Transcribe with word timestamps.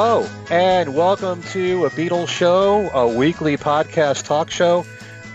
Hello, 0.00 0.28
and 0.48 0.94
welcome 0.94 1.42
to 1.50 1.84
a 1.84 1.90
Beatles 1.90 2.28
show, 2.28 2.88
a 2.90 3.08
weekly 3.08 3.56
podcast 3.56 4.26
talk 4.26 4.48
show, 4.48 4.82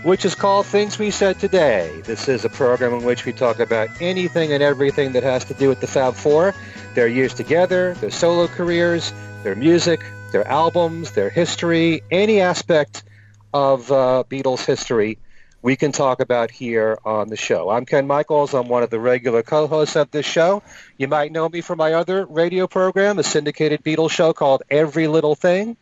which 0.04 0.24
is 0.24 0.34
called 0.34 0.64
Things 0.64 0.98
We 0.98 1.10
Said 1.10 1.38
Today. 1.38 2.00
This 2.04 2.28
is 2.28 2.46
a 2.46 2.48
program 2.48 2.94
in 2.94 3.04
which 3.04 3.26
we 3.26 3.34
talk 3.34 3.58
about 3.58 3.90
anything 4.00 4.54
and 4.54 4.62
everything 4.62 5.12
that 5.12 5.22
has 5.22 5.44
to 5.44 5.54
do 5.54 5.68
with 5.68 5.82
the 5.82 5.86
Fab 5.86 6.14
Four, 6.14 6.54
their 6.94 7.06
years 7.06 7.34
together, 7.34 7.92
their 8.00 8.10
solo 8.10 8.46
careers, 8.46 9.12
their 9.42 9.54
music, 9.54 10.02
their 10.32 10.48
albums, 10.48 11.10
their 11.10 11.28
history, 11.28 12.02
any 12.10 12.40
aspect 12.40 13.04
of 13.52 13.92
uh, 13.92 14.24
Beatles 14.30 14.64
history 14.64 15.18
we 15.64 15.76
can 15.76 15.92
talk 15.92 16.20
about 16.20 16.50
here 16.50 16.98
on 17.06 17.30
the 17.30 17.38
show. 17.38 17.70
I'm 17.70 17.86
Ken 17.86 18.06
Michaels. 18.06 18.52
I'm 18.52 18.68
one 18.68 18.82
of 18.82 18.90
the 18.90 19.00
regular 19.00 19.42
co-hosts 19.42 19.96
of 19.96 20.10
this 20.10 20.26
show. 20.26 20.62
You 20.98 21.08
might 21.08 21.32
know 21.32 21.48
me 21.48 21.62
from 21.62 21.78
my 21.78 21.94
other 21.94 22.26
radio 22.26 22.66
program, 22.66 23.18
a 23.18 23.22
syndicated 23.22 23.82
Beatles 23.82 24.10
show 24.10 24.34
called 24.34 24.62
Every 24.68 25.06
Little 25.06 25.34
Thing. 25.34 25.78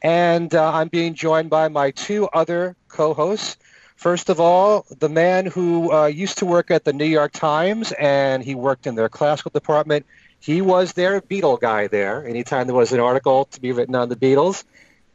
And 0.00 0.54
uh, 0.54 0.72
I'm 0.72 0.88
being 0.88 1.12
joined 1.12 1.50
by 1.50 1.68
my 1.68 1.90
two 1.90 2.26
other 2.28 2.74
co-hosts. 2.88 3.58
First 3.96 4.30
of 4.30 4.40
all, 4.40 4.86
the 4.98 5.10
man 5.10 5.44
who 5.44 5.92
uh, 5.92 6.06
used 6.06 6.38
to 6.38 6.46
work 6.46 6.70
at 6.70 6.84
the 6.84 6.94
New 6.94 7.04
York 7.04 7.32
Times 7.32 7.92
and 7.92 8.42
he 8.42 8.54
worked 8.54 8.86
in 8.86 8.94
their 8.94 9.10
classical 9.10 9.50
department. 9.50 10.06
He 10.40 10.62
was 10.62 10.94
their 10.94 11.20
Beatle 11.20 11.60
guy 11.60 11.88
there. 11.88 12.26
Anytime 12.26 12.66
there 12.66 12.74
was 12.74 12.92
an 12.92 13.00
article 13.00 13.44
to 13.44 13.60
be 13.60 13.72
written 13.72 13.94
on 13.94 14.08
the 14.08 14.16
Beatles, 14.16 14.64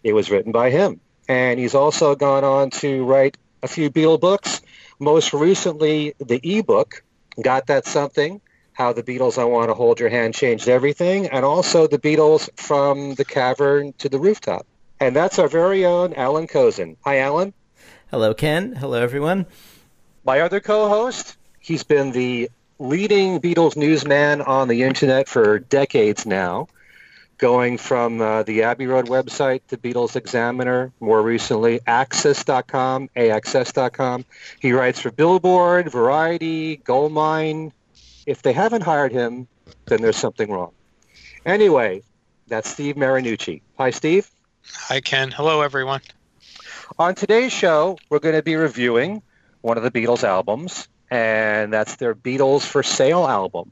it 0.03 0.13
was 0.13 0.29
written 0.29 0.51
by 0.51 0.69
him. 0.69 1.01
And 1.27 1.59
he's 1.59 1.73
also 1.73 2.13
gone 2.13 2.43
on 2.43 2.69
to 2.71 3.05
write 3.05 3.37
a 3.63 3.67
few 3.67 3.89
Beatle 3.89 4.19
books. 4.19 4.61
Most 4.99 5.33
recently, 5.33 6.13
the 6.19 6.39
ebook, 6.43 7.03
Got 7.41 7.67
That 7.67 7.87
Something, 7.87 8.41
How 8.73 8.93
the 8.93 9.01
Beatles 9.01 9.39
I 9.39 9.45
Want 9.45 9.69
to 9.69 9.73
Hold 9.73 9.99
Your 9.99 10.09
Hand 10.09 10.35
Changed 10.35 10.67
Everything, 10.67 11.27
and 11.27 11.43
also 11.43 11.87
the 11.87 11.97
Beatles 11.97 12.49
from 12.55 13.15
the 13.15 13.25
cavern 13.25 13.93
to 13.99 14.09
the 14.09 14.19
rooftop. 14.19 14.67
And 14.99 15.15
that's 15.15 15.39
our 15.39 15.47
very 15.47 15.85
own 15.85 16.13
Allan 16.13 16.47
Kozinn. 16.47 16.97
Hi, 17.03 17.19
Alan. 17.19 17.53
Hello, 18.11 18.33
Ken. 18.33 18.73
Hello, 18.73 19.01
everyone. 19.01 19.47
My 20.23 20.41
other 20.41 20.59
co-host, 20.59 21.35
he's 21.59 21.83
been 21.83 22.11
the 22.11 22.49
leading 22.79 23.39
Beatles 23.39 23.75
newsman 23.75 24.41
on 24.41 24.67
the 24.67 24.83
internet 24.83 25.27
for 25.27 25.59
decades 25.59 26.25
now 26.25 26.67
going 27.37 27.77
from 27.77 28.21
uh, 28.21 28.43
the 28.43 28.63
Abbey 28.63 28.87
Road 28.87 29.07
website 29.07 29.61
to 29.67 29.77
Beatles 29.77 30.15
Examiner, 30.15 30.91
more 30.99 31.21
recently 31.21 31.79
Axis.com, 31.85 33.09
AXS.com. 33.15 34.25
He 34.59 34.71
writes 34.73 34.99
for 34.99 35.11
Billboard, 35.11 35.91
Variety, 35.91 36.77
Goldmine. 36.77 37.73
If 38.25 38.41
they 38.41 38.53
haven't 38.53 38.81
hired 38.81 39.11
him, 39.11 39.47
then 39.85 40.01
there's 40.01 40.17
something 40.17 40.49
wrong. 40.49 40.71
Anyway, 41.45 42.03
that's 42.47 42.69
Steve 42.69 42.95
Marinucci. 42.95 43.61
Hi, 43.77 43.89
Steve. 43.89 44.29
Hi, 44.87 45.01
Ken. 45.01 45.31
Hello, 45.31 45.61
everyone. 45.61 46.01
On 46.97 47.15
today's 47.15 47.51
show, 47.51 47.97
we're 48.09 48.19
going 48.19 48.35
to 48.35 48.43
be 48.43 48.55
reviewing 48.55 49.21
one 49.61 49.77
of 49.77 49.83
the 49.83 49.91
Beatles 49.91 50.23
albums, 50.23 50.87
and 51.09 51.73
that's 51.73 51.95
their 51.95 52.13
Beatles 52.13 52.61
for 52.61 52.83
Sale 52.83 53.25
album. 53.25 53.71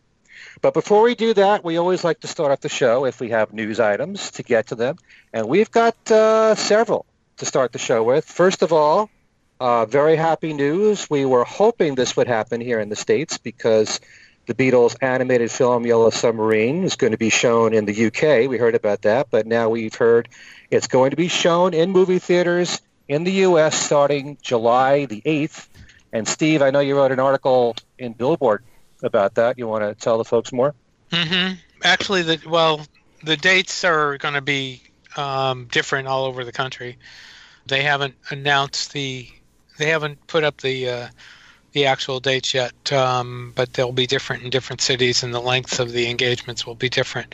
But 0.62 0.76
before 0.76 1.02
we 1.02 1.16
do 1.16 1.34
that, 1.34 1.64
we 1.64 1.78
always 1.78 2.04
like 2.04 2.20
to 2.20 2.28
start 2.28 2.52
off 2.52 2.62
the 2.62 2.70
show 2.70 3.06
if 3.06 3.20
we 3.20 3.30
have 3.30 3.52
news 3.52 3.80
items 3.80 4.30
to 4.32 4.44
get 4.44 4.68
to 4.68 4.76
them. 4.76 4.98
And 5.34 5.48
we've 5.48 5.72
got 5.72 5.96
uh, 6.12 6.54
several 6.54 7.08
to 7.38 7.46
start 7.46 7.72
the 7.72 7.80
show 7.80 8.04
with. 8.04 8.26
First 8.26 8.62
of 8.62 8.72
all, 8.72 9.10
uh, 9.60 9.86
very 9.86 10.16
happy 10.16 10.54
news. 10.54 11.10
We 11.10 11.26
were 11.26 11.44
hoping 11.44 11.96
this 11.96 12.16
would 12.16 12.28
happen 12.28 12.62
here 12.62 12.80
in 12.80 12.90
the 12.90 12.96
States 12.96 13.40
because 13.40 14.00
the 14.46 14.54
Beatles 14.54 14.96
animated 15.02 15.50
film 15.52 15.86
Yellow 15.86 16.12
Submarine 16.12 16.84
is 16.84 16.96
going 16.96 17.12
to 17.12 17.18
be 17.18 17.30
shown 17.32 17.74
in 17.74 17.86
the 17.86 18.06
UK. 18.08 18.48
We 18.48 18.58
heard 18.58 18.76
about 18.76 19.02
that, 19.04 19.28
but 19.32 19.48
now 19.48 19.70
we've 19.70 19.96
heard 19.96 20.30
it's 20.70 20.88
going 20.88 21.10
to 21.10 21.16
be 21.16 21.28
shown 21.28 21.74
in 21.74 21.92
movie 21.92 22.20
theaters 22.20 22.82
in 23.08 23.24
the 23.24 23.32
US 23.32 23.76
starting 23.76 24.38
July 24.44 25.06
the 25.06 25.22
8th. 25.22 25.68
And 26.14 26.28
Steve, 26.28 26.62
I 26.62 26.70
know 26.70 26.82
you 26.82 26.98
wrote 26.98 27.12
an 27.12 27.20
article 27.20 27.76
in 27.98 28.14
Billboard 28.14 28.64
about 29.04 29.36
that. 29.36 29.58
You 29.58 29.68
want 29.68 29.84
to 29.84 29.96
tell 29.96 30.18
the 30.18 30.26
folks 30.26 30.52
more? 30.52 30.74
Mm-hmm. 31.12 31.56
Actually, 31.84 32.22
the 32.24 32.42
well, 32.48 32.86
the 33.24 33.38
dates 33.38 33.84
are 33.84 34.18
going 34.18 34.34
to 34.34 34.42
be 34.42 34.82
um, 35.18 35.68
different 35.72 36.08
all 36.08 36.26
over 36.26 36.44
the 36.44 36.52
country. 36.52 36.98
They 37.68 37.84
haven't 37.84 38.16
announced 38.30 38.94
the, 38.94 39.28
they 39.78 39.88
haven't 39.88 40.26
put 40.28 40.44
up 40.44 40.62
the 40.62 40.90
uh, 40.90 41.08
the 41.74 41.86
actual 41.86 42.20
dates 42.20 42.54
yet, 42.54 42.92
um, 42.92 43.54
but 43.56 43.74
they'll 43.74 43.94
be 43.94 44.08
different 44.08 44.44
in 44.44 44.50
different 44.50 44.82
cities, 44.82 45.24
and 45.24 45.34
the 45.34 45.40
length 45.40 45.80
of 45.80 45.92
the 45.92 46.10
engagements 46.10 46.66
will 46.66 46.76
be 46.76 46.90
different. 46.90 47.34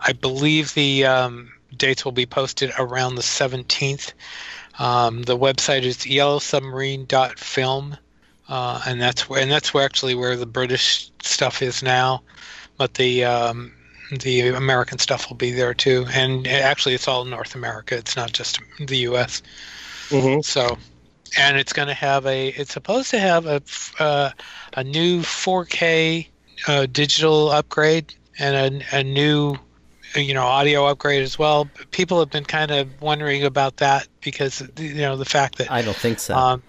I 0.00 0.12
believe 0.12 0.74
the 0.74 1.04
um, 1.06 1.52
dates 1.76 2.04
will 2.04 2.12
be 2.12 2.26
posted 2.26 2.72
around 2.78 3.14
the 3.14 3.22
17th. 3.22 4.12
Um, 4.78 5.22
the 5.22 5.38
website 5.38 5.82
is 5.82 5.98
yellowsubmarine.film 5.98 7.96
uh, 8.48 8.82
and 8.86 9.00
that's 9.00 9.28
where 9.28 9.40
and 9.40 9.50
that's 9.50 9.72
where 9.72 9.84
actually 9.84 10.14
where 10.14 10.36
the 10.36 10.46
British 10.46 11.10
stuff 11.22 11.62
is 11.62 11.82
now, 11.82 12.22
but 12.76 12.94
the 12.94 13.24
um, 13.24 13.72
the 14.20 14.48
American 14.48 14.98
stuff 14.98 15.28
will 15.28 15.36
be 15.36 15.52
there 15.52 15.74
too. 15.74 16.06
And 16.12 16.46
actually, 16.46 16.94
it's 16.94 17.08
all 17.08 17.24
North 17.24 17.54
America. 17.54 17.96
It's 17.96 18.16
not 18.16 18.32
just 18.32 18.60
the 18.78 18.98
U.S. 18.98 19.42
Mm-hmm. 20.08 20.40
So, 20.42 20.76
and 21.38 21.56
it's 21.56 21.72
going 21.72 21.88
to 21.88 21.94
have 21.94 22.26
a. 22.26 22.48
It's 22.48 22.72
supposed 22.72 23.10
to 23.10 23.20
have 23.20 23.46
a 23.46 23.62
uh, 23.98 24.30
a 24.74 24.84
new 24.84 25.20
4K 25.20 26.26
uh, 26.68 26.86
digital 26.86 27.50
upgrade 27.50 28.14
and 28.38 28.82
a, 28.82 28.98
a 28.98 29.02
new 29.02 29.56
you 30.14 30.34
know 30.34 30.44
audio 30.44 30.86
upgrade 30.86 31.22
as 31.22 31.38
well. 31.38 31.68
People 31.90 32.18
have 32.18 32.30
been 32.30 32.44
kind 32.44 32.70
of 32.70 33.00
wondering 33.00 33.44
about 33.44 33.78
that 33.78 34.08
because 34.20 34.62
you 34.78 34.94
know 34.94 35.16
the 35.16 35.24
fact 35.24 35.58
that 35.58 35.70
I 35.70 35.82
don't 35.82 35.96
think 35.96 36.18
so. 36.18 36.36
Um, 36.36 36.62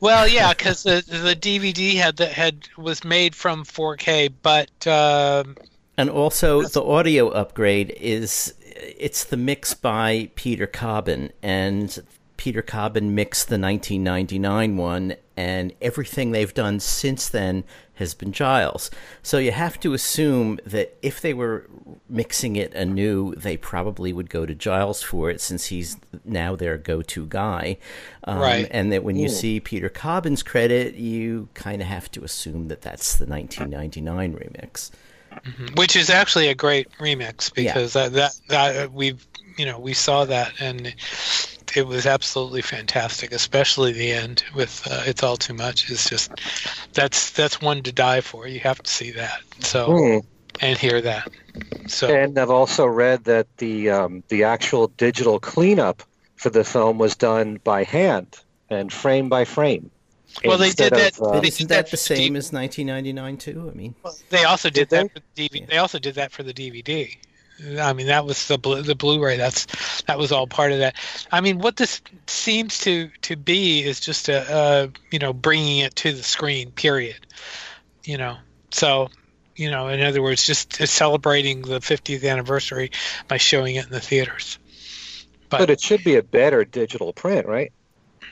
well, 0.00 0.28
yeah, 0.28 0.52
because 0.52 0.82
the 0.82 1.04
the 1.06 1.36
DVD 1.36 1.94
had 1.94 2.16
the, 2.16 2.26
had 2.26 2.68
was 2.76 3.04
made 3.04 3.34
from 3.34 3.64
4K, 3.64 4.32
but 4.42 4.86
um, 4.86 5.56
and 5.96 6.10
also 6.10 6.62
the 6.62 6.82
audio 6.82 7.28
upgrade 7.28 7.94
is 7.98 8.54
it's 8.62 9.24
the 9.24 9.36
mix 9.36 9.74
by 9.74 10.30
Peter 10.34 10.66
Cobbin, 10.66 11.32
and 11.42 11.98
Peter 12.36 12.62
Cobbin 12.62 13.14
mixed 13.14 13.48
the 13.48 13.58
1999 13.58 14.76
one, 14.76 15.16
and 15.36 15.72
everything 15.80 16.32
they've 16.32 16.54
done 16.54 16.80
since 16.80 17.28
then 17.28 17.64
has 17.96 18.14
been 18.14 18.32
Giles. 18.32 18.90
So 19.22 19.38
you 19.38 19.52
have 19.52 19.80
to 19.80 19.92
assume 19.92 20.58
that 20.64 20.96
if 21.02 21.20
they 21.20 21.34
were 21.34 21.68
mixing 22.08 22.56
it 22.56 22.72
anew, 22.74 23.34
they 23.34 23.56
probably 23.56 24.12
would 24.12 24.30
go 24.30 24.46
to 24.46 24.54
Giles 24.54 25.02
for 25.02 25.30
it 25.30 25.40
since 25.40 25.66
he's 25.66 25.96
now 26.24 26.56
their 26.56 26.78
go 26.78 27.02
to 27.02 27.26
guy. 27.26 27.78
Um, 28.24 28.38
right. 28.38 28.68
And 28.70 28.92
that 28.92 29.02
when 29.02 29.16
you 29.16 29.28
see 29.28 29.60
Peter 29.60 29.88
Cobbin's 29.88 30.42
credit, 30.42 30.94
you 30.94 31.48
kind 31.54 31.82
of 31.82 31.88
have 31.88 32.10
to 32.12 32.24
assume 32.24 32.68
that 32.68 32.82
that's 32.82 33.16
the 33.16 33.26
1999 33.26 34.34
remix. 34.34 34.90
Mm-hmm. 35.32 35.74
Which 35.74 35.96
is 35.96 36.08
actually 36.08 36.48
a 36.48 36.54
great 36.54 36.88
remix 36.98 37.52
because 37.52 37.94
yeah. 37.94 38.08
that, 38.08 38.38
that, 38.48 38.74
that 38.76 38.92
we 38.92 39.16
you 39.58 39.66
know 39.66 39.78
we 39.78 39.92
saw 39.92 40.24
that 40.24 40.52
and 40.60 40.94
it 41.74 41.86
was 41.86 42.06
absolutely 42.06 42.62
fantastic, 42.62 43.32
especially 43.32 43.92
the 43.92 44.12
end 44.12 44.44
with 44.54 44.86
uh, 44.90 45.02
"It's 45.06 45.22
All 45.22 45.36
Too 45.36 45.54
Much." 45.54 45.90
It's 45.90 46.08
just 46.08 46.30
that's 46.92 47.30
that's 47.30 47.60
one 47.60 47.82
to 47.84 47.92
die 47.92 48.20
for. 48.20 48.46
You 48.46 48.60
have 48.60 48.82
to 48.82 48.90
see 48.90 49.12
that. 49.12 49.40
So 49.60 49.88
mm. 49.88 50.24
and 50.60 50.78
hear 50.78 51.00
that. 51.00 51.28
So 51.86 52.14
and 52.14 52.38
I've 52.38 52.50
also 52.50 52.86
read 52.86 53.24
that 53.24 53.46
the 53.56 53.90
um, 53.90 54.22
the 54.28 54.44
actual 54.44 54.88
digital 54.88 55.40
cleanup 55.40 56.02
for 56.36 56.50
the 56.50 56.64
film 56.64 56.98
was 56.98 57.16
done 57.16 57.60
by 57.64 57.84
hand 57.84 58.38
and 58.68 58.92
frame 58.92 59.28
by 59.28 59.44
frame. 59.44 59.90
Well, 60.44 60.58
they 60.58 60.70
did 60.70 60.92
that. 60.92 61.18
Of, 61.18 61.22
uh, 61.22 61.40
they 61.40 61.50
did 61.50 61.68
that 61.68 61.90
the 61.90 61.96
same 61.96 62.36
as 62.36 62.52
1999 62.52 63.36
too. 63.38 63.70
I 63.72 63.76
mean, 63.76 63.94
well, 64.02 64.16
they 64.30 64.44
also 64.44 64.68
did, 64.68 64.88
did 64.88 64.90
that 64.90 65.12
for 65.12 65.20
the 65.20 65.48
DVD. 65.48 65.60
Yeah. 65.60 65.66
They 65.66 65.78
also 65.78 65.98
did 65.98 66.14
that 66.16 66.32
for 66.32 66.42
the 66.42 66.52
DVD. 66.52 67.16
I 67.80 67.92
mean, 67.92 68.08
that 68.08 68.26
was 68.26 68.48
the 68.48 68.58
the 68.58 68.94
Blu-ray. 68.94 69.36
That's 69.36 69.66
that 70.02 70.18
was 70.18 70.32
all 70.32 70.46
part 70.46 70.72
of 70.72 70.78
that. 70.78 70.94
I 71.32 71.40
mean, 71.40 71.58
what 71.58 71.76
this 71.76 72.00
seems 72.26 72.78
to 72.80 73.10
to 73.22 73.36
be 73.36 73.82
is 73.82 74.00
just 74.00 74.28
a, 74.28 74.54
a 74.54 74.90
you 75.10 75.18
know 75.18 75.32
bringing 75.32 75.78
it 75.78 75.94
to 75.96 76.12
the 76.12 76.22
screen. 76.22 76.70
Period. 76.72 77.26
You 78.04 78.18
know, 78.18 78.36
so 78.70 79.08
you 79.56 79.70
know, 79.70 79.88
in 79.88 80.02
other 80.02 80.22
words, 80.22 80.44
just 80.44 80.74
celebrating 80.86 81.62
the 81.62 81.80
50th 81.80 82.28
anniversary 82.28 82.90
by 83.26 83.38
showing 83.38 83.76
it 83.76 83.86
in 83.86 83.90
the 83.90 84.00
theaters. 84.00 84.58
But, 85.48 85.58
but 85.58 85.70
it 85.70 85.80
should 85.80 86.04
be 86.04 86.16
a 86.16 86.22
better 86.22 86.64
digital 86.64 87.12
print, 87.12 87.46
right? 87.46 87.72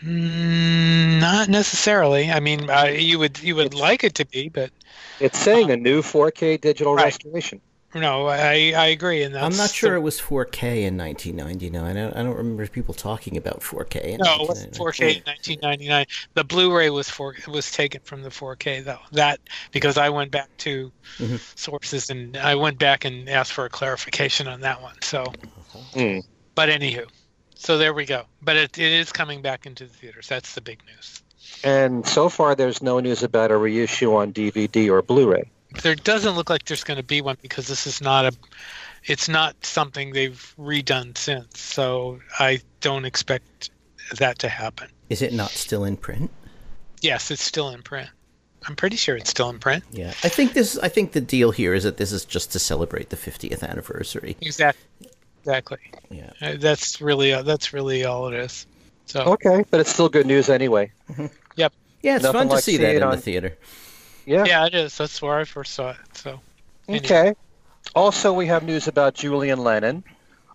Mm, 0.03 1.21
not 1.21 1.49
necessarily. 1.49 2.31
I 2.31 2.41
mean, 2.41 2.69
uh, 2.69 2.85
you 2.85 3.19
would 3.19 3.41
you 3.43 3.57
would 3.57 3.67
it's, 3.67 3.77
like 3.77 4.05
it 4.05 4.17
to 4.17 4.27
be, 4.27 4.49
but 4.49 4.71
it's 5.21 5.39
saying 5.39 5.71
uh, 5.71 5.75
a 5.75 5.77
new 5.77 6.03
4K 6.03 6.61
digital 6.61 6.95
right. 6.95 7.05
restoration. 7.05 7.61
No, 7.95 8.27
I 8.27 8.73
I 8.77 8.87
agree, 8.87 9.23
and 9.23 9.35
that's 9.35 9.45
I'm 9.45 9.57
not 9.57 9.71
sure 9.71 9.91
the- 9.91 9.97
it 9.97 10.01
was 10.01 10.21
4K 10.21 10.85
in 10.85 10.97
1999. 10.97 11.85
I 11.85 11.93
don't, 12.01 12.17
I 12.17 12.23
don't 12.23 12.37
remember 12.37 12.67
people 12.67 12.93
talking 12.95 13.37
about 13.37 13.61
4K. 13.61 14.05
In 14.05 14.21
no, 14.21 14.43
it 14.43 14.49
wasn't 14.49 14.75
4K 14.75 15.17
in 15.19 15.23
1999. 15.25 16.07
The 16.35 16.45
Blu-ray 16.45 16.91
was 16.91 17.09
for 17.09 17.35
was 17.49 17.71
taken 17.71 18.01
from 18.05 18.23
the 18.23 18.31
4K 18.31 18.85
though. 18.85 18.99
That 19.13 19.41
because 19.73 19.97
I 19.97 20.09
went 20.11 20.31
back 20.31 20.49
to 20.59 20.93
Mhm. 21.19 21.41
sources 21.59 22.11
and 22.11 22.37
I 22.37 22.55
went 22.55 22.79
back 22.79 23.05
and 23.05 23.29
asked 23.29 23.53
for 23.53 23.65
a 23.65 23.71
clarification 23.71 24.49
on 24.49 24.61
that 24.63 24.83
one. 24.83 24.97
So, 25.03 25.33
Hmm. 25.95 26.19
but 26.55 26.69
anywho, 26.69 27.07
so 27.55 27.79
there 27.79 27.95
we 27.95 28.05
go. 28.07 28.25
But 28.43 28.57
it, 28.57 28.79
it 28.79 28.93
is 28.93 29.13
coming 29.13 29.43
back 29.43 29.67
into 29.67 29.87
the 29.87 29.93
theaters. 29.95 30.27
That's 30.29 30.55
the 30.55 30.61
big 30.61 30.81
news. 30.87 31.23
And 31.63 32.07
so 32.07 32.29
far, 32.29 32.55
there's 32.55 32.83
no 32.83 33.01
news 33.01 33.23
about 33.23 33.51
a 33.51 33.57
reissue 33.57 34.15
on 34.15 34.33
DVD 34.33 34.91
or 34.91 35.01
Blu-ray. 35.03 35.51
There 35.83 35.95
doesn't 35.95 36.35
look 36.35 36.51
like 36.51 36.65
there's 36.65 36.85
going 36.85 36.97
to 36.97 37.03
be 37.03 37.21
one 37.21 37.37
because 37.43 37.67
this 37.67 37.87
is 37.87 38.01
not 38.01 38.25
a. 38.27 38.33
It's 39.05 39.29
not 39.29 39.55
something 39.65 40.13
they've 40.13 40.55
redone 40.59 41.17
since. 41.17 41.61
So 41.61 42.21
I 42.39 42.61
don't 42.81 43.05
expect 43.05 43.71
that 44.17 44.39
to 44.41 44.49
happen. 44.49 44.89
Is 45.11 45.21
it 45.21 45.33
not 45.33 45.51
still 45.51 45.85
in 45.85 45.97
print? 45.97 46.31
Yes, 47.03 47.31
it's 47.31 47.43
still 47.43 47.69
in 47.71 47.83
print. 47.83 48.09
I'm 48.67 48.77
pretty 48.77 48.97
sure 48.97 49.15
it's 49.15 49.29
still 49.29 49.51
in 49.51 49.59
print. 49.59 49.85
Yeah, 49.93 50.09
I 50.23 50.29
think 50.31 50.55
this. 50.55 50.79
I 50.79 50.89
think 50.89 51.13
the 51.13 51.21
deal 51.21 51.51
here 51.51 51.75
is 51.75 51.85
that 51.85 51.99
this 51.99 52.13
is 52.13 52.25
just 52.25 52.53
to 52.53 52.59
celebrate 52.59 53.11
the 53.11 53.17
50th 53.17 53.63
anniversary. 53.63 54.37
Exactly. 54.41 55.11
Exactly. 55.41 55.79
Yeah. 56.11 56.31
Uh, 56.41 56.55
That's 56.57 57.03
really 57.03 57.35
uh, 57.35 57.43
that's 57.43 57.75
really 57.75 58.07
all 58.07 58.29
it 58.29 58.35
is. 58.35 58.67
So 59.05 59.21
Okay, 59.21 59.63
but 59.71 59.81
it's 59.81 59.91
still 59.93 60.09
good 60.09 60.25
news 60.25 60.49
anyway. 60.49 60.91
Yep. 61.57 61.75
Yeah, 62.01 62.15
it's 62.17 62.23
Nothing 62.25 62.39
fun 62.41 62.49
to 62.49 62.55
like 62.55 62.65
see 62.65 62.79
that 62.79 62.97
in 62.97 63.03
on- 63.03 63.17
the 63.17 63.21
theater. 63.21 63.59
Yeah. 64.27 64.45
yeah, 64.45 64.67
it 64.67 64.75
is. 64.75 64.97
That's 64.97 65.21
where 65.21 65.39
I 65.39 65.45
first 65.45 65.75
saw 65.75 65.91
it. 65.91 65.97
So 66.15 66.41
Okay. 66.89 67.35
Also, 67.95 68.33
we 68.33 68.47
have 68.47 68.63
news 68.63 68.89
about 68.89 69.15
Julian 69.15 69.59
Lennon. 69.61 70.05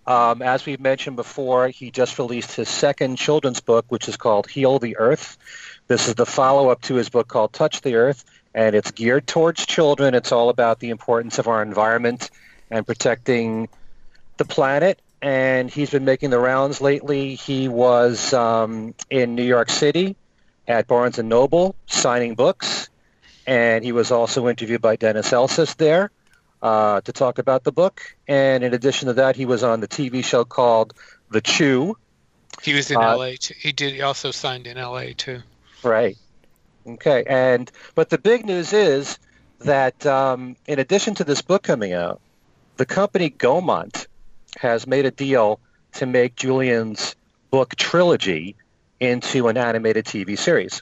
Um, 0.06 0.42
as 0.42 0.66
we've 0.66 0.80
mentioned 0.80 1.16
before, 1.16 1.68
he 1.68 1.90
just 1.90 2.18
released 2.18 2.54
his 2.54 2.68
second 2.68 3.16
children's 3.16 3.60
book, 3.60 3.84
which 3.88 4.08
is 4.08 4.16
called 4.16 4.48
Heal 4.48 4.78
the 4.78 4.96
Earth. 4.96 5.38
This 5.86 6.08
is 6.08 6.14
the 6.14 6.26
follow 6.26 6.68
up 6.70 6.80
to 6.82 6.94
his 6.94 7.08
book 7.08 7.28
called 7.28 7.52
Touch 7.52 7.80
the 7.80 7.94
Earth, 7.94 8.24
and 8.54 8.74
it's 8.74 8.90
geared 8.90 9.26
towards 9.26 9.66
children. 9.66 10.14
It's 10.14 10.32
all 10.32 10.48
about 10.48 10.80
the 10.80 10.90
importance 10.90 11.38
of 11.38 11.48
our 11.48 11.62
environment 11.62 12.30
and 12.70 12.86
protecting 12.86 13.68
the 14.36 14.44
planet. 14.44 15.00
And 15.22 15.70
he's 15.70 15.90
been 15.90 16.04
making 16.04 16.30
the 16.30 16.38
rounds 16.38 16.80
lately. 16.80 17.34
He 17.34 17.68
was 17.68 18.32
um, 18.32 18.94
in 19.10 19.34
New 19.34 19.44
York 19.44 19.68
City 19.68 20.16
at 20.66 20.86
Barnes 20.86 21.18
and 21.18 21.28
Noble 21.28 21.74
signing 21.86 22.34
books, 22.34 22.88
and 23.46 23.84
he 23.84 23.92
was 23.92 24.10
also 24.10 24.48
interviewed 24.48 24.80
by 24.82 24.96
Dennis 24.96 25.30
Elsas 25.30 25.76
there 25.76 26.10
uh, 26.62 27.00
to 27.02 27.12
talk 27.12 27.38
about 27.38 27.64
the 27.64 27.72
book. 27.72 28.02
And 28.28 28.62
in 28.64 28.74
addition 28.74 29.06
to 29.08 29.14
that, 29.14 29.36
he 29.36 29.46
was 29.46 29.62
on 29.62 29.80
the 29.80 29.88
TV 29.88 30.24
show 30.24 30.44
called 30.44 30.94
The 31.30 31.40
Chew. 31.40 31.96
he 32.62 32.74
was 32.74 32.90
in 32.90 32.96
Uh, 32.98 33.12
L.A. 33.12 33.36
Too. 33.36 33.54
He 33.58 33.72
did. 33.72 33.94
He 33.94 34.02
also 34.02 34.30
signed 34.30 34.66
in 34.66 34.76
L.A. 34.76 35.14
too. 35.14 35.40
Right. 35.82 36.16
Okay. 36.86 37.24
And 37.26 37.70
but 37.94 38.10
the 38.10 38.18
big 38.18 38.44
news 38.44 38.72
is 38.72 39.18
that 39.60 40.04
um, 40.06 40.56
in 40.66 40.78
addition 40.78 41.14
to 41.16 41.24
this 41.24 41.42
book 41.42 41.62
coming 41.62 41.92
out, 41.92 42.20
the 42.76 42.86
company 42.86 43.30
Gaumont 43.30 44.06
has 44.56 44.86
made 44.86 45.04
a 45.06 45.10
deal 45.10 45.60
to 45.94 46.06
make 46.06 46.34
Julian's 46.36 47.14
book 47.50 47.74
trilogy 47.76 48.56
into 49.00 49.48
an 49.48 49.56
animated 49.56 50.04
TV 50.04 50.38
series. 50.38 50.80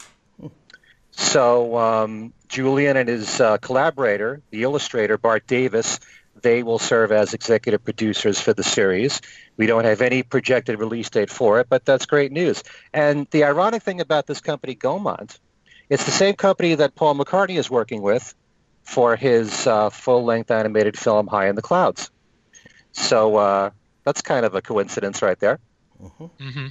So 1.19 1.77
um, 1.77 2.33
Julian 2.47 2.97
and 2.97 3.09
his 3.09 3.41
uh, 3.41 3.59
collaborator, 3.59 4.41
the 4.51 4.63
illustrator 4.63 5.19
Bart 5.19 5.49
Davis, 5.49 5.99
they 6.43 6.63
will 6.63 6.79
serve 6.79 7.11
as 7.11 7.35
executive 7.35 7.85
producers 7.85 8.41
for 8.41 8.55
the 8.55 8.63
series. 8.63 9.21
We 9.57 9.67
don't 9.67 9.85
have 9.85 10.01
any 10.01 10.23
projected 10.23 10.79
release 10.79 11.11
date 11.11 11.29
for 11.29 11.59
it, 11.59 11.67
but 11.69 11.85
that's 11.85 12.07
great 12.07 12.31
news. 12.31 12.63
And 12.95 13.27
the 13.33 13.43
ironic 13.43 13.83
thing 13.83 14.01
about 14.01 14.29
this 14.29 14.41
company, 14.41 14.77
Gaumont, 14.77 15.41
it's 15.91 16.05
the 16.05 16.13
same 16.13 16.35
company 16.35 16.77
that 16.77 16.95
Paul 16.95 17.17
McCartney 17.17 17.59
is 17.59 17.69
working 17.69 18.01
with 18.01 18.33
for 18.85 19.17
his 19.17 19.67
uh, 19.67 19.91
full-length 19.91 20.53
animated 20.53 20.97
film 20.97 21.27
High 21.27 21.49
in 21.49 21.57
the 21.57 21.63
Clouds. 21.63 22.13
So 22.93 23.35
uh, 23.37 23.71
that's 24.05 24.23
kind 24.23 24.47
of 24.47 24.55
a 24.55 24.63
coincidence 24.63 25.21
right 25.21 25.39
there. 25.41 25.59
hmm 26.39 26.69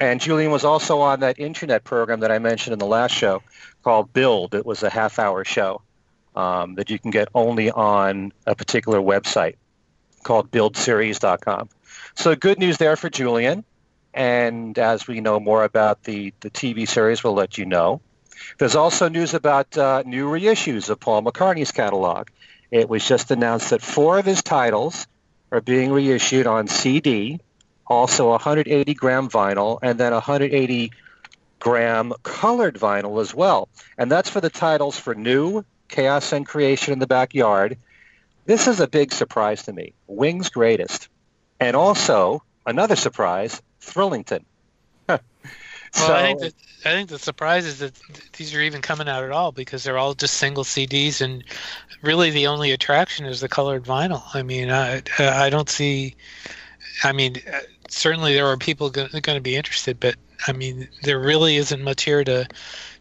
And 0.00 0.20
Julian 0.20 0.50
was 0.50 0.64
also 0.64 1.00
on 1.00 1.20
that 1.20 1.38
internet 1.38 1.84
program 1.84 2.20
that 2.20 2.32
I 2.32 2.38
mentioned 2.38 2.72
in 2.72 2.78
the 2.78 2.86
last 2.86 3.12
show 3.12 3.42
called 3.82 4.12
Build. 4.12 4.54
It 4.54 4.66
was 4.66 4.82
a 4.82 4.90
half 4.90 5.18
hour 5.18 5.44
show 5.44 5.82
um, 6.34 6.74
that 6.74 6.90
you 6.90 6.98
can 6.98 7.10
get 7.10 7.28
only 7.34 7.70
on 7.70 8.32
a 8.46 8.54
particular 8.54 8.98
website 8.98 9.56
called 10.22 10.50
buildseries.com. 10.50 11.68
So 12.16 12.34
good 12.34 12.58
news 12.58 12.78
there 12.78 12.96
for 12.96 13.08
Julian. 13.08 13.64
And 14.12 14.78
as 14.78 15.06
we 15.06 15.20
know 15.20 15.40
more 15.40 15.64
about 15.64 16.04
the, 16.04 16.32
the 16.40 16.50
TV 16.50 16.88
series, 16.88 17.22
we'll 17.22 17.34
let 17.34 17.58
you 17.58 17.66
know. 17.66 18.00
There's 18.58 18.76
also 18.76 19.08
news 19.08 19.34
about 19.34 19.76
uh, 19.76 20.02
new 20.04 20.26
reissues 20.26 20.88
of 20.90 21.00
Paul 21.00 21.22
McCartney's 21.22 21.72
catalog. 21.72 22.28
It 22.70 22.88
was 22.88 23.06
just 23.06 23.30
announced 23.30 23.70
that 23.70 23.82
four 23.82 24.18
of 24.18 24.24
his 24.24 24.42
titles 24.42 25.06
are 25.52 25.60
being 25.60 25.92
reissued 25.92 26.46
on 26.46 26.66
CD, 26.66 27.40
also 27.86 28.30
180 28.30 28.94
gram 28.94 29.28
vinyl, 29.28 29.78
and 29.82 29.98
then 29.98 30.12
180 30.12 30.92
gram 31.58 32.12
colored 32.22 32.76
vinyl 32.76 33.20
as 33.20 33.34
well. 33.34 33.68
And 33.98 34.10
that's 34.10 34.30
for 34.30 34.40
the 34.40 34.50
titles 34.50 34.98
for 34.98 35.14
New, 35.14 35.64
Chaos 35.88 36.32
and 36.32 36.46
Creation 36.46 36.92
in 36.92 36.98
the 36.98 37.06
Backyard. 37.06 37.78
This 38.46 38.68
is 38.68 38.80
a 38.80 38.86
big 38.86 39.12
surprise 39.12 39.62
to 39.64 39.72
me. 39.72 39.94
Wings 40.06 40.50
Greatest. 40.50 41.08
And 41.60 41.76
also, 41.76 42.42
another 42.66 42.96
surprise, 42.96 43.62
Thrillington. 43.80 44.44
Well, 45.96 46.12
I 46.12 46.22
think 46.22 46.40
that 46.40 46.54
I 46.84 46.90
think 46.90 47.08
the 47.08 47.18
surprise 47.18 47.64
is 47.64 47.78
that 47.78 47.98
these 48.36 48.54
are 48.54 48.60
even 48.60 48.82
coming 48.82 49.08
out 49.08 49.24
at 49.24 49.30
all 49.30 49.52
because 49.52 49.84
they're 49.84 49.96
all 49.96 50.14
just 50.14 50.34
single 50.34 50.64
CDs, 50.64 51.20
and 51.20 51.44
really 52.02 52.30
the 52.30 52.48
only 52.48 52.72
attraction 52.72 53.26
is 53.26 53.40
the 53.40 53.48
colored 53.48 53.84
vinyl. 53.84 54.22
I 54.34 54.42
mean, 54.42 54.70
I 54.70 55.02
I 55.18 55.50
don't 55.50 55.68
see. 55.68 56.16
I 57.02 57.12
mean, 57.12 57.36
uh, 57.50 57.60
certainly 57.94 58.34
there 58.34 58.46
are 58.46 58.56
people 58.56 58.90
going 58.90 59.08
to 59.22 59.40
be 59.40 59.56
interested, 59.56 59.98
but 60.00 60.16
I 60.46 60.52
mean, 60.52 60.88
there 61.02 61.18
really 61.18 61.56
isn't 61.56 61.82
much 61.82 62.02
here 62.04 62.24
to 62.24 62.46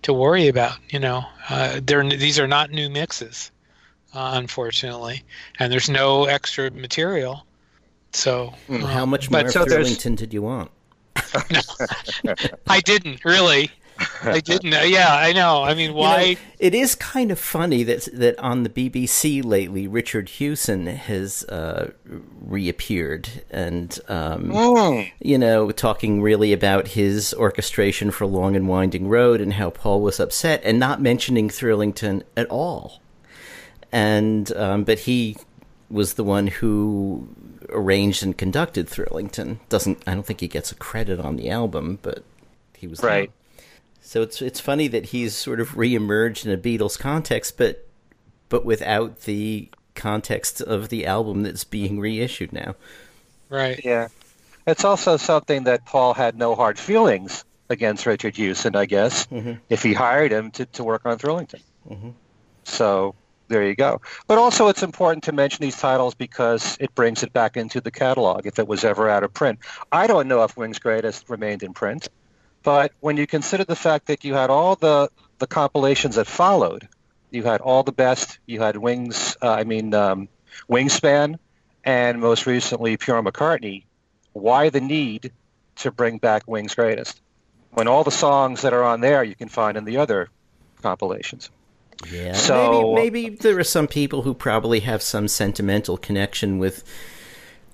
to 0.03 0.13
worry 0.13 0.47
about. 0.47 0.77
You 0.89 0.99
know, 0.99 1.25
uh, 1.49 1.79
these 1.83 2.39
are 2.39 2.47
not 2.47 2.71
new 2.71 2.89
mixes, 2.89 3.51
uh, 4.13 4.31
unfortunately, 4.35 5.23
and 5.59 5.71
there's 5.71 5.89
no 5.89 6.25
extra 6.25 6.71
material. 6.71 7.45
So 8.11 8.53
Hmm. 8.67 8.83
uh, 8.83 8.87
How 8.87 9.05
much 9.05 9.31
more 9.31 9.49
so 9.49 9.65
Thrillington 9.65 10.15
did 10.15 10.33
you 10.33 10.41
want? 10.41 10.71
no, 11.51 11.61
I 12.67 12.79
didn't 12.81 13.25
really. 13.25 13.71
I 14.21 14.39
didn't. 14.39 14.71
Yeah, 14.89 15.13
I 15.13 15.33
know. 15.33 15.63
I 15.63 15.73
mean, 15.73 15.89
You 15.91 15.95
know, 15.95 15.99
why? 16.01 16.37
it 16.59 16.73
is 16.75 16.95
kind 16.95 17.31
of 17.31 17.39
funny 17.39 17.83
that 17.83 18.07
that 18.13 18.37
on 18.39 18.63
the 18.63 18.69
BBC 18.69 19.43
lately, 19.43 19.87
Richard 19.87 20.29
Hewson 20.29 20.85
has 20.87 21.43
uh, 21.45 21.91
reappeared 22.41 23.29
and 23.49 23.97
um, 24.07 24.49
Mm. 24.51 25.11
you 25.19 25.37
know 25.37 25.71
talking 25.71 26.21
really 26.21 26.53
about 26.53 26.89
his 26.89 27.33
orchestration 27.33 28.11
for 28.11 28.25
Long 28.25 28.55
and 28.55 28.67
Winding 28.67 29.07
Road 29.07 29.41
and 29.41 29.53
how 29.53 29.69
Paul 29.69 30.01
was 30.01 30.19
upset 30.19 30.61
and 30.63 30.79
not 30.79 31.01
mentioning 31.01 31.49
Thrillington 31.49 32.23
at 32.37 32.47
all. 32.49 33.01
And 33.91 34.51
um, 34.55 34.83
but 34.83 34.99
he 34.99 35.37
was 35.89 36.15
the 36.15 36.23
one 36.23 36.47
who 36.47 37.27
arranged 37.69 38.23
and 38.23 38.37
conducted 38.37 38.87
Thrillington. 38.87 39.59
Doesn't 39.69 40.01
I 40.07 40.13
don't 40.13 40.25
think 40.25 40.39
he 40.39 40.47
gets 40.47 40.71
a 40.71 40.75
credit 40.75 41.19
on 41.19 41.35
the 41.35 41.49
album, 41.49 41.99
but 42.01 42.23
he 42.77 42.87
was 42.87 42.99
the 42.99 43.07
Right. 43.07 43.31
So 44.03 44.21
it's 44.21 44.41
it's 44.41 44.59
funny 44.59 44.87
that 44.89 45.05
he's 45.07 45.33
sort 45.35 45.59
of 45.59 45.69
reemerged 45.71 46.45
in 46.45 46.51
a 46.51 46.57
Beatles 46.57 46.99
context, 46.99 47.57
but 47.57 47.87
but 48.49 48.65
without 48.65 49.21
the 49.21 49.69
context 49.95 50.61
of 50.61 50.89
the 50.89 51.05
album 51.05 51.43
that's 51.43 51.63
being 51.63 51.99
reissued 51.99 52.51
now. 52.53 52.75
Right. 53.49 53.79
Yeah. 53.83 54.09
It's 54.67 54.83
also 54.85 55.17
something 55.17 55.63
that 55.65 55.85
Paul 55.85 56.13
had 56.13 56.37
no 56.37 56.55
hard 56.55 56.77
feelings 56.79 57.45
against 57.69 58.05
Richard 58.05 58.35
Hewson, 58.35 58.75
I 58.75 58.85
guess, 58.85 59.25
Mhm. 59.27 59.59
if 59.69 59.83
he 59.83 59.93
hired 59.93 60.31
him 60.31 60.51
to, 60.51 60.65
to 60.67 60.83
work 60.83 61.05
on 61.05 61.17
Thrillington. 61.17 61.61
Mhm. 61.89 62.13
So 62.63 63.13
there 63.49 63.63
you 63.63 63.75
go. 63.75 64.01
But 64.27 64.37
also, 64.37 64.67
it's 64.67 64.83
important 64.83 65.23
to 65.25 65.31
mention 65.31 65.61
these 65.61 65.77
titles 65.79 66.13
because 66.15 66.77
it 66.79 66.93
brings 66.95 67.23
it 67.23 67.33
back 67.33 67.57
into 67.57 67.81
the 67.81 67.91
catalog 67.91 68.45
if 68.47 68.57
it 68.57 68.67
was 68.67 68.83
ever 68.83 69.09
out 69.09 69.23
of 69.23 69.33
print. 69.33 69.59
I 69.91 70.07
don't 70.07 70.27
know 70.27 70.43
if 70.43 70.55
Wings 70.57 70.79
Greatest 70.79 71.29
remained 71.29 71.61
in 71.63 71.73
print, 71.73 72.07
but 72.63 72.93
when 73.01 73.17
you 73.17 73.27
consider 73.27 73.63
the 73.63 73.75
fact 73.75 74.07
that 74.07 74.23
you 74.23 74.33
had 74.33 74.49
all 74.49 74.75
the, 74.75 75.09
the 75.39 75.47
compilations 75.47 76.15
that 76.15 76.27
followed, 76.27 76.87
you 77.31 77.43
had 77.43 77.61
All 77.61 77.83
the 77.83 77.91
Best, 77.91 78.39
you 78.45 78.61
had 78.61 78.77
Wings, 78.77 79.35
uh, 79.41 79.51
I 79.51 79.63
mean, 79.63 79.93
um, 79.93 80.29
Wingspan, 80.69 81.37
and 81.83 82.19
most 82.19 82.45
recently 82.45 82.95
Pure 82.97 83.23
McCartney, 83.23 83.83
why 84.33 84.69
the 84.69 84.81
need 84.81 85.31
to 85.77 85.91
bring 85.91 86.17
back 86.19 86.43
Wings 86.47 86.75
Greatest? 86.75 87.19
When 87.71 87.87
all 87.87 88.03
the 88.03 88.11
songs 88.11 88.61
that 88.61 88.73
are 88.73 88.83
on 88.83 89.01
there 89.01 89.23
you 89.23 89.35
can 89.35 89.49
find 89.49 89.77
in 89.77 89.83
the 89.83 89.97
other 89.97 90.29
compilations. 90.81 91.49
Yeah, 92.11 92.33
So- 92.33 92.93
maybe, 92.93 93.23
maybe 93.23 93.35
there 93.35 93.57
are 93.59 93.63
some 93.63 93.87
people 93.87 94.21
who 94.21 94.33
probably 94.33 94.81
have 94.81 95.01
some 95.01 95.27
sentimental 95.27 95.97
connection 95.97 96.59
with 96.59 96.83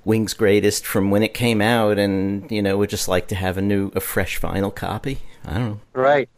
Wings 0.06 0.34
Greatest 0.34 0.86
from 0.86 1.12
when 1.12 1.24
it 1.24 1.34
came 1.34 1.62
out, 1.62 1.98
and 2.00 2.50
you 2.51 2.62
know 2.62 2.77
would 2.77 2.89
just 2.89 3.08
like 3.08 3.27
to 3.27 3.36
have 3.36 3.58
a 3.58 3.62
new, 3.62 3.91
a 3.96 4.00
fresh 4.00 4.39
vinyl 4.39 4.74
copy. 4.74 5.20
I 5.46 5.53
don't 5.56 5.65
know. 5.70 5.79
Right. 5.94 6.29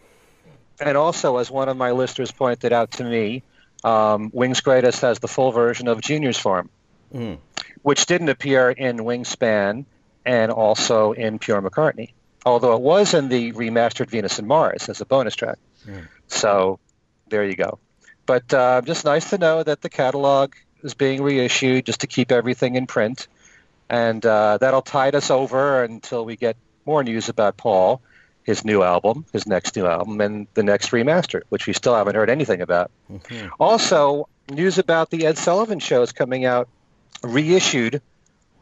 And 0.80 0.98
also, 0.98 1.38
as 1.38 1.52
one 1.52 1.70
of 1.70 1.78
my 1.78 1.92
listeners 1.92 2.32
pointed 2.32 2.74
out 2.74 2.92
to 2.92 3.04
me, 3.04 3.44
um, 3.84 4.32
Wings 4.34 4.62
Greatest 4.62 5.02
has 5.02 5.20
the 5.20 5.28
full 5.28 5.52
version 5.52 5.88
of 5.88 6.02
Junior's 6.02 6.40
Farm, 6.40 6.70
Mm. 7.14 7.38
which 7.84 8.06
didn't 8.06 8.30
appear 8.30 8.72
in 8.72 8.98
Wingspan 8.98 9.86
and 10.26 10.52
also 10.52 11.12
in 11.12 11.40
Pure 11.40 11.62
McCartney, 11.62 12.14
although 12.46 12.74
it 12.76 12.82
was 12.82 13.14
in 13.14 13.30
the 13.30 13.52
remastered 13.54 14.10
Venus 14.10 14.40
and 14.40 14.48
Mars 14.48 14.90
as 14.90 15.02
a 15.02 15.06
bonus 15.06 15.36
track. 15.36 15.58
Mm. 15.86 16.08
So 16.28 16.80
there 17.30 17.44
you 17.44 17.56
go. 17.56 17.80
But 18.26 18.54
uh, 18.54 18.82
just 18.82 19.04
nice 19.06 19.30
to 19.32 19.38
know 19.38 19.62
that 19.62 19.82
the 19.82 19.90
catalog 19.90 20.54
is 20.84 20.94
being 20.94 21.22
reissued 21.22 21.86
just 21.86 22.02
to 22.02 22.08
keep 22.08 22.32
everything 22.32 22.76
in 22.76 22.88
print. 22.88 23.28
And 23.92 24.26
uh, 24.26 24.58
that'll 24.58 24.82
tide 24.82 25.16
us 25.16 25.30
over 25.30 25.84
until 25.84 26.24
we 26.24 26.38
get 26.38 26.56
more 26.86 27.04
news 27.04 27.28
about 27.28 27.58
Paul, 27.58 28.02
his 28.44 28.64
new 28.64 28.84
album, 28.84 29.26
his 29.34 29.46
next 29.46 29.76
new 29.76 29.86
album, 29.86 30.22
and 30.22 30.48
the 30.54 30.64
next 30.64 30.92
remaster, 30.92 31.42
which 31.50 31.68
we 31.68 31.74
still 31.74 31.94
haven't 31.94 32.16
heard 32.16 32.30
anything 32.30 32.62
about. 32.62 32.90
Mhm. 33.12 33.50
Also, 33.60 34.30
news 34.50 34.78
about 34.78 35.10
the 35.10 35.26
Ed 35.26 35.38
Sullivan 35.38 35.80
show 35.80 36.02
is 36.04 36.14
coming 36.14 36.46
out 36.46 36.70
reissued 37.22 38.02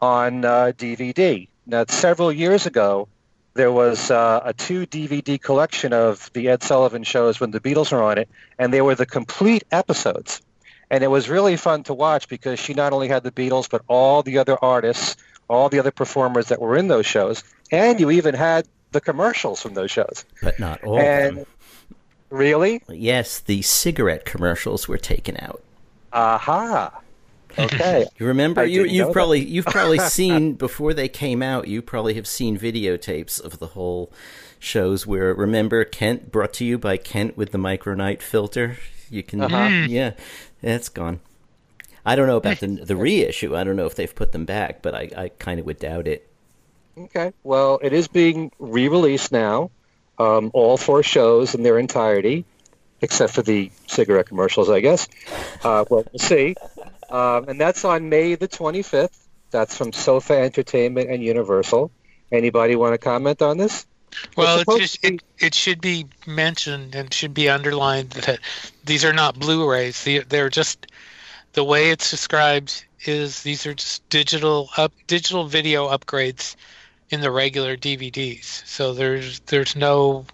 on 0.02 0.44
uh, 0.44 0.72
DVD. 0.76 1.46
Now, 1.64 1.84
several 1.88 2.32
years 2.32 2.66
ago, 2.66 3.06
there 3.54 3.70
was 3.70 4.10
uh, 4.10 4.40
a 4.44 4.52
two 4.52 4.84
DVD 4.84 5.40
collection 5.40 5.92
of 5.92 6.28
the 6.32 6.48
Ed 6.48 6.64
Sullivan 6.64 7.04
shows 7.04 7.38
when 7.38 7.52
the 7.52 7.60
Beatles 7.60 7.92
were 7.92 8.02
on 8.02 8.18
it, 8.18 8.28
and 8.58 8.74
they 8.74 8.82
were 8.82 8.96
the 8.96 9.06
complete 9.06 9.62
episodes. 9.70 10.42
And 10.90 11.04
it 11.04 11.08
was 11.08 11.28
really 11.28 11.56
fun 11.56 11.84
to 11.84 11.94
watch 11.94 12.28
because 12.28 12.58
she 12.58 12.74
not 12.74 12.92
only 12.92 13.08
had 13.08 13.22
the 13.22 13.30
Beatles, 13.30 13.70
but 13.70 13.82
all 13.88 14.22
the 14.22 14.38
other 14.38 14.56
artists, 14.62 15.16
all 15.48 15.68
the 15.68 15.78
other 15.78 15.90
performers 15.92 16.48
that 16.48 16.60
were 16.60 16.76
in 16.76 16.88
those 16.88 17.06
shows, 17.06 17.44
and 17.70 18.00
you 18.00 18.10
even 18.10 18.34
had 18.34 18.66
the 18.92 19.00
commercials 19.00 19.62
from 19.62 19.74
those 19.74 19.90
shows. 19.90 20.24
But 20.42 20.58
not 20.58 20.82
all 20.82 20.98
of 20.98 21.04
and 21.04 21.36
them. 21.38 21.46
really, 22.30 22.82
Yes, 22.88 23.38
the 23.40 23.62
cigarette 23.62 24.24
commercials 24.24 24.88
were 24.88 24.98
taken 24.98 25.36
out. 25.40 25.62
aha, 26.12 27.00
okay. 27.58 28.06
You 28.18 28.26
remember? 28.26 28.62
I 28.62 28.64
you 28.64 28.84
you've 28.84 29.08
that. 29.08 29.12
probably 29.12 29.40
you've 29.44 29.66
probably 29.66 29.98
seen 30.18 30.54
before 30.54 30.92
they 30.94 31.08
came 31.08 31.42
out. 31.42 31.68
You 31.68 31.82
probably 31.82 32.14
have 32.14 32.26
seen 32.26 32.58
videotapes 32.58 33.40
of 33.40 33.58
the 33.60 33.68
whole 33.68 34.10
shows 34.58 35.06
where 35.06 35.32
remember 35.34 35.84
Kent 35.84 36.30
brought 36.32 36.52
to 36.54 36.64
you 36.64 36.78
by 36.78 36.96
Kent 36.96 37.36
with 37.36 37.52
the 37.52 37.58
Micronite 37.58 38.22
filter. 38.22 38.76
You 39.08 39.22
can 39.22 39.40
Uh-huh. 39.40 39.86
yeah, 39.88 40.12
that's 40.62 40.88
gone. 40.88 41.20
I 42.04 42.16
don't 42.16 42.26
know 42.26 42.36
about 42.36 42.60
the 42.60 42.66
the 42.84 42.96
reissue. 42.96 43.56
I 43.56 43.64
don't 43.64 43.76
know 43.76 43.86
if 43.86 43.94
they've 43.94 44.14
put 44.14 44.32
them 44.32 44.44
back, 44.44 44.82
but 44.82 44.94
I, 44.94 45.10
I 45.16 45.28
kind 45.28 45.60
of 45.60 45.66
would 45.66 45.78
doubt 45.78 46.06
it. 46.06 46.28
Okay. 46.96 47.32
Well, 47.44 47.78
it 47.82 47.92
is 47.92 48.08
being 48.08 48.52
re-released 48.58 49.32
now, 49.32 49.70
um, 50.18 50.50
all 50.52 50.76
four 50.76 51.02
shows 51.02 51.54
in 51.54 51.62
their 51.62 51.78
entirety, 51.78 52.44
except 53.00 53.32
for 53.32 53.42
the 53.42 53.70
cigarette 53.86 54.26
commercials, 54.26 54.68
I 54.68 54.80
guess. 54.80 55.08
Uh, 55.62 55.84
well, 55.88 56.04
we'll 56.12 56.18
see. 56.18 56.56
Um, 57.08 57.48
and 57.48 57.60
that's 57.60 57.84
on 57.84 58.08
May 58.08 58.34
the 58.34 58.48
25th. 58.48 59.16
That's 59.50 59.76
from 59.76 59.92
Sofa 59.92 60.34
Entertainment 60.34 61.10
and 61.10 61.22
Universal. 61.22 61.90
Anybody 62.30 62.76
want 62.76 62.94
to 62.94 62.98
comment 62.98 63.42
on 63.42 63.56
this? 63.56 63.86
Well, 64.36 64.60
It's 64.60 64.74
it, 64.74 64.80
just, 64.80 65.04
it, 65.04 65.22
it 65.38 65.54
should 65.54 65.80
be 65.80 66.06
mentioned 66.26 66.94
and 66.94 67.12
should 67.12 67.34
be 67.34 67.48
underlined 67.48 68.10
that 68.10 68.40
these 68.84 69.04
are 69.04 69.12
not 69.12 69.38
Blu-rays. 69.38 70.04
They, 70.04 70.18
they're 70.18 70.50
just 70.50 70.86
the 71.52 71.64
way 71.64 71.90
it's 71.90 72.10
described 72.10 72.84
is 73.04 73.42
these 73.42 73.66
are 73.66 73.74
just 73.74 74.08
digital 74.08 74.70
up 74.76 74.92
digital 75.06 75.46
video 75.46 75.88
upgrades 75.88 76.54
in 77.08 77.20
the 77.20 77.30
regular 77.30 77.76
DVDs. 77.76 78.66
So 78.66 78.94
there's 78.94 79.40
there's 79.40 79.74
no 79.74 80.26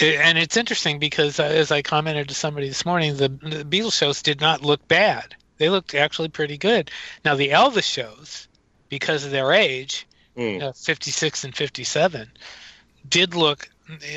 and 0.00 0.38
it's 0.38 0.56
interesting 0.56 0.98
because 0.98 1.40
uh, 1.40 1.44
as 1.44 1.72
I 1.72 1.82
commented 1.82 2.28
to 2.28 2.34
somebody 2.34 2.68
this 2.68 2.86
morning, 2.86 3.16
the, 3.16 3.28
the 3.28 3.64
Beatles 3.64 3.94
shows 3.94 4.22
did 4.22 4.40
not 4.40 4.62
look 4.62 4.86
bad. 4.86 5.34
They 5.58 5.68
looked 5.68 5.94
actually 5.94 6.28
pretty 6.28 6.56
good. 6.56 6.90
Now 7.24 7.34
the 7.34 7.50
Elvis 7.50 7.84
shows, 7.84 8.48
because 8.88 9.24
of 9.24 9.32
their 9.32 9.52
age, 9.52 10.06
Mm. 10.36 10.62
uh, 10.62 10.72
56 10.72 11.44
and 11.44 11.56
57 11.56 12.30
did 13.08 13.34
look 13.34 13.68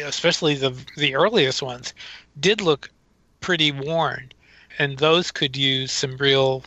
especially 0.03 0.55
the 0.55 0.75
the 0.97 1.15
earliest 1.15 1.61
ones 1.61 1.93
did 2.39 2.61
look 2.61 2.89
pretty 3.43 3.71
worn. 3.71 4.31
And 4.79 4.97
those 4.97 5.29
could 5.31 5.55
use 5.55 5.91
some 5.91 6.17
real 6.17 6.63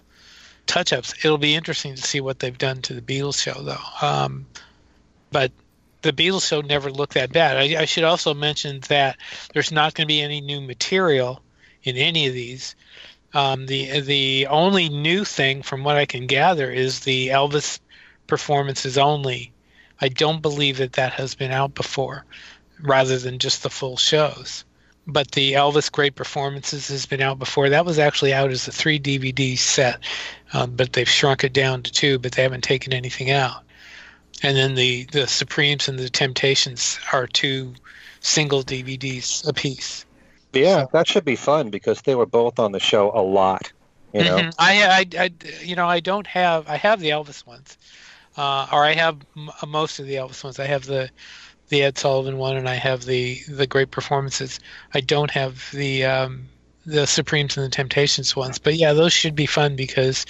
touch-ups. 0.66 1.14
It'll 1.24 1.38
be 1.38 1.54
interesting 1.54 1.94
to 1.96 2.02
see 2.02 2.20
what 2.20 2.38
they've 2.38 2.56
done 2.56 2.82
to 2.82 2.94
the 2.94 3.00
beatles 3.00 3.42
show 3.42 3.60
though. 3.62 4.06
Um, 4.06 4.46
but 5.32 5.50
the 6.02 6.12
beatles 6.12 6.46
show 6.46 6.60
never 6.60 6.90
looked 6.90 7.14
that 7.14 7.32
bad. 7.32 7.56
I, 7.56 7.82
I 7.82 7.84
should 7.84 8.04
also 8.04 8.32
mention 8.32 8.80
that 8.88 9.16
there's 9.52 9.72
not 9.72 9.94
going 9.94 10.06
to 10.06 10.12
be 10.12 10.20
any 10.20 10.40
new 10.40 10.60
material 10.60 11.42
in 11.82 11.96
any 11.96 12.28
of 12.28 12.34
these. 12.34 12.76
Um, 13.34 13.66
the 13.66 14.00
the 14.00 14.46
only 14.46 14.88
new 14.88 15.24
thing 15.24 15.62
from 15.62 15.84
what 15.84 15.96
i 15.96 16.06
can 16.06 16.26
gather 16.26 16.70
is 16.70 17.00
the 17.00 17.28
elvis 17.28 17.80
performances 18.26 18.98
only. 18.98 19.52
I 20.00 20.08
don't 20.08 20.42
believe 20.42 20.78
that 20.78 20.94
that 20.94 21.12
has 21.14 21.34
been 21.34 21.52
out 21.52 21.74
before, 21.74 22.24
rather 22.82 23.18
than 23.18 23.38
just 23.38 23.62
the 23.62 23.70
full 23.70 23.96
shows. 23.96 24.64
But 25.06 25.30
the 25.32 25.52
Elvis 25.52 25.90
Great 25.90 26.16
Performances 26.16 26.88
has 26.88 27.06
been 27.06 27.22
out 27.22 27.38
before. 27.38 27.68
That 27.68 27.86
was 27.86 27.98
actually 27.98 28.34
out 28.34 28.50
as 28.50 28.66
a 28.66 28.72
three 28.72 28.98
DVD 28.98 29.56
set, 29.56 30.00
um, 30.52 30.72
but 30.74 30.92
they've 30.92 31.08
shrunk 31.08 31.44
it 31.44 31.52
down 31.52 31.82
to 31.84 31.92
two, 31.92 32.18
but 32.18 32.32
they 32.32 32.42
haven't 32.42 32.64
taken 32.64 32.92
anything 32.92 33.30
out. 33.30 33.62
And 34.42 34.56
then 34.56 34.74
the, 34.74 35.04
the 35.12 35.26
Supremes 35.26 35.88
and 35.88 35.98
the 35.98 36.10
Temptations 36.10 36.98
are 37.12 37.26
two 37.26 37.74
single 38.20 38.62
DVDs 38.62 39.48
apiece. 39.48 40.04
Yeah, 40.52 40.86
that 40.92 41.06
should 41.06 41.24
be 41.24 41.36
fun 41.36 41.70
because 41.70 42.02
they 42.02 42.14
were 42.14 42.26
both 42.26 42.58
on 42.58 42.72
the 42.72 42.80
show 42.80 43.10
a 43.14 43.22
lot. 43.22 43.72
You 44.12 44.24
know, 44.24 44.38
Mhm. 44.38 44.54
I, 44.58 44.84
I, 44.84 45.24
I, 45.24 45.30
you 45.62 45.76
know, 45.76 45.86
I 45.86 46.00
don't 46.00 46.26
have. 46.26 46.68
I 46.68 46.76
have 46.76 47.00
the 47.00 47.10
Elvis 47.10 47.46
ones, 47.46 47.76
uh, 48.36 48.66
or 48.72 48.84
I 48.84 48.92
have 48.92 49.18
m- 49.36 49.50
most 49.66 49.98
of 49.98 50.06
the 50.06 50.14
Elvis 50.14 50.44
ones. 50.44 50.58
I 50.58 50.66
have 50.66 50.84
the, 50.86 51.10
the 51.68 51.82
Ed 51.82 51.98
Sullivan 51.98 52.38
one, 52.38 52.56
and 52.56 52.68
I 52.68 52.74
have 52.74 53.04
the 53.04 53.40
the 53.48 53.66
great 53.66 53.90
performances. 53.90 54.60
I 54.94 55.00
don't 55.00 55.30
have 55.30 55.70
the 55.72 56.04
um, 56.04 56.48
the 56.84 57.06
Supremes 57.06 57.56
and 57.56 57.66
the 57.66 57.70
Temptations 57.70 58.36
ones. 58.36 58.58
But 58.58 58.76
yeah, 58.76 58.92
those 58.92 59.12
should 59.12 59.34
be 59.34 59.46
fun 59.46 59.76
because, 59.76 60.24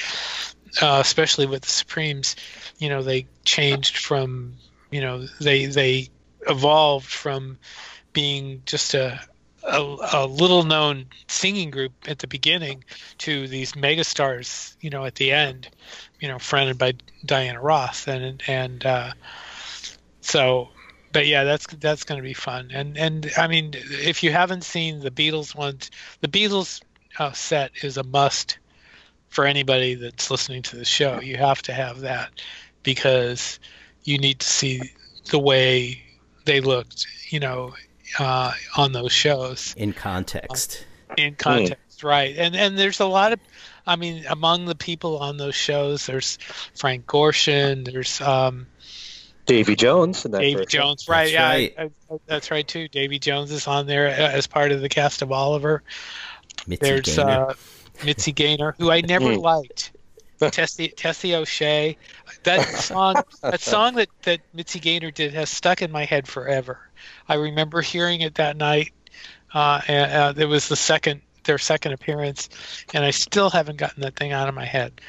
uh, 0.80 0.98
especially 1.00 1.46
with 1.46 1.62
the 1.62 1.68
Supremes, 1.68 2.34
you 2.78 2.88
know, 2.88 3.02
they 3.02 3.26
changed 3.44 3.98
from, 3.98 4.54
you 4.90 5.00
know, 5.00 5.26
they 5.40 5.66
they 5.66 6.08
evolved 6.48 7.06
from 7.06 7.58
being 8.12 8.62
just 8.64 8.94
a 8.94 9.20
a, 9.66 9.96
a 10.12 10.26
little 10.26 10.62
known 10.62 11.06
singing 11.28 11.70
group 11.70 11.92
at 12.06 12.20
the 12.20 12.26
beginning 12.26 12.84
to 13.18 13.48
these 13.48 13.72
megastars, 13.72 14.76
you 14.80 14.90
know, 14.90 15.04
at 15.04 15.16
the 15.16 15.32
end, 15.32 15.68
you 16.20 16.28
know, 16.28 16.38
fronted 16.38 16.78
by 16.78 16.94
Diana 17.24 17.60
Ross, 17.60 18.08
and 18.08 18.42
and 18.46 18.84
uh, 18.86 19.12
so, 20.20 20.68
but 21.12 21.26
yeah, 21.26 21.44
that's 21.44 21.66
that's 21.66 22.04
going 22.04 22.18
to 22.18 22.26
be 22.26 22.34
fun, 22.34 22.70
and 22.72 22.96
and 22.96 23.30
I 23.36 23.48
mean, 23.48 23.72
if 23.74 24.22
you 24.22 24.32
haven't 24.32 24.64
seen 24.64 25.00
the 25.00 25.10
Beatles 25.10 25.54
ones, 25.54 25.90
the 26.20 26.28
Beatles 26.28 26.80
uh, 27.18 27.32
set 27.32 27.72
is 27.82 27.96
a 27.96 28.02
must 28.02 28.58
for 29.28 29.44
anybody 29.44 29.94
that's 29.94 30.30
listening 30.30 30.62
to 30.62 30.76
the 30.76 30.84
show. 30.84 31.20
You 31.20 31.36
have 31.36 31.60
to 31.62 31.72
have 31.72 32.00
that 32.00 32.30
because 32.82 33.58
you 34.04 34.18
need 34.18 34.40
to 34.40 34.48
see 34.48 34.80
the 35.30 35.38
way 35.38 36.02
they 36.44 36.60
looked, 36.60 37.06
you 37.28 37.40
know, 37.40 37.74
uh, 38.18 38.52
on 38.76 38.92
those 38.92 39.12
shows 39.12 39.74
In 39.76 39.92
context, 39.92 40.86
in 41.16 41.34
context, 41.34 42.02
right? 42.02 42.34
And 42.36 42.54
and 42.56 42.78
there's 42.78 43.00
a 43.00 43.06
lot 43.06 43.32
of, 43.32 43.40
I 43.86 43.96
mean, 43.96 44.24
among 44.28 44.66
the 44.66 44.74
people 44.74 45.18
on 45.18 45.36
those 45.36 45.54
shows, 45.54 46.06
there's 46.06 46.38
Frank 46.74 47.06
Gorshin, 47.06 47.84
there's 47.84 48.20
um, 48.20 48.66
Davy 49.46 49.76
Jones 49.76 50.24
and 50.24 50.34
Davy 50.34 50.56
person. 50.56 50.68
Jones, 50.68 51.08
right? 51.08 51.24
That's 51.24 51.32
yeah, 51.32 51.48
right. 51.48 51.74
I, 51.78 52.14
I, 52.14 52.18
that's 52.26 52.50
right 52.50 52.66
too. 52.66 52.88
Davy 52.88 53.18
Jones 53.18 53.52
is 53.52 53.66
on 53.66 53.86
there 53.86 54.08
uh, 54.08 54.10
as 54.10 54.46
part 54.46 54.72
of 54.72 54.80
the 54.80 54.88
cast 54.88 55.22
of 55.22 55.30
Oliver. 55.30 55.82
Mitzi 56.66 56.84
There's 56.84 57.16
Gaynor. 57.16 57.50
uh, 57.50 57.54
Mitzi 58.04 58.32
Gaynor, 58.32 58.74
who 58.78 58.90
I 58.90 59.00
never 59.02 59.26
Mm. 59.26 59.40
liked. 59.40 59.92
Tessie 60.50 60.88
Tessie 60.88 61.34
O'Shea, 61.34 61.96
that 62.42 62.68
song, 62.68 63.14
that 63.40 63.60
song 63.60 63.94
that 63.94 64.08
that 64.24 64.40
Mitzi 64.52 64.80
Gaynor 64.80 65.10
did 65.10 65.32
has 65.32 65.48
stuck 65.48 65.80
in 65.80 65.90
my 65.90 66.04
head 66.04 66.28
forever. 66.28 66.78
I 67.26 67.34
remember 67.36 67.80
hearing 67.80 68.20
it 68.20 68.34
that 68.34 68.56
night. 68.56 68.92
Uh, 69.54 69.80
and, 69.88 70.12
uh, 70.12 70.34
it 70.36 70.44
was 70.44 70.68
the 70.68 70.76
second 70.76 71.22
their 71.46 71.58
second 71.58 71.92
appearance, 71.92 72.48
and 72.92 73.04
I 73.04 73.10
still 73.10 73.50
haven't 73.50 73.76
gotten 73.78 74.02
that 74.02 74.16
thing 74.16 74.32
out 74.32 74.48
of 74.48 74.54
my 74.54 74.64
head. 74.64 75.00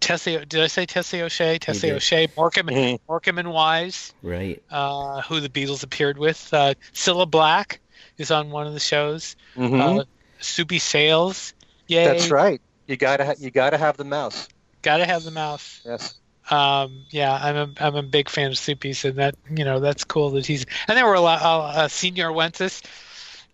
Tessie, 0.00 0.44
did 0.44 0.60
I 0.62 0.66
say 0.66 0.86
Tessie 0.86 1.22
O'Shea? 1.22 1.58
Tessie. 1.58 1.90
O'Shea, 1.90 2.28
Morecambe, 2.36 2.68
Mhm. 2.68 2.98
Morecambe 3.08 3.38
and 3.38 3.50
Wise 3.50 4.12
right. 4.22 4.62
uh, 4.70 5.22
who 5.22 5.40
the 5.40 5.48
Beatles 5.48 5.82
appeared 5.82 6.18
with. 6.18 6.52
Uh, 6.52 6.74
Cilla 6.92 7.28
Black 7.30 7.80
is 8.18 8.30
on 8.30 8.50
one 8.50 8.66
of 8.66 8.74
the 8.74 8.80
shows. 8.80 9.36
Mhm. 9.56 10.00
Uh, 10.00 10.04
Soupy 10.40 10.78
Sales. 10.78 11.54
yeah, 11.88 12.12
That's 12.12 12.30
right. 12.30 12.60
You 12.86 12.96
gotta 12.96 13.24
ha- 13.24 13.34
you 13.38 13.50
gotta 13.50 13.78
have 13.78 13.96
the 13.96 14.04
mouse. 14.04 14.48
Gotta 14.82 15.06
have 15.06 15.24
the 15.24 15.30
mouse. 15.30 15.80
Yes. 15.84 16.14
Um, 16.50 17.04
yeah, 17.10 17.32
I'm 17.42 17.56
a 17.56 17.70
I'm 17.80 17.96
a 17.96 18.02
big 18.02 18.28
fan 18.28 18.50
of 18.50 18.58
Soupy's, 18.58 19.04
and 19.04 19.16
that 19.16 19.34
you 19.50 19.64
know 19.64 19.80
that's 19.80 20.04
cool 20.04 20.30
that 20.32 20.46
he's. 20.46 20.64
And 20.86 20.96
there 20.96 21.06
were 21.06 21.14
a 21.14 21.20
lot. 21.20 21.42
Uh, 21.42 21.60
uh, 21.62 21.88
Señor 21.88 22.32
Wences. 22.34 22.82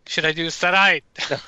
Should 0.07 0.25
I 0.26 0.33
do 0.33 0.50
tonight? 0.50 1.04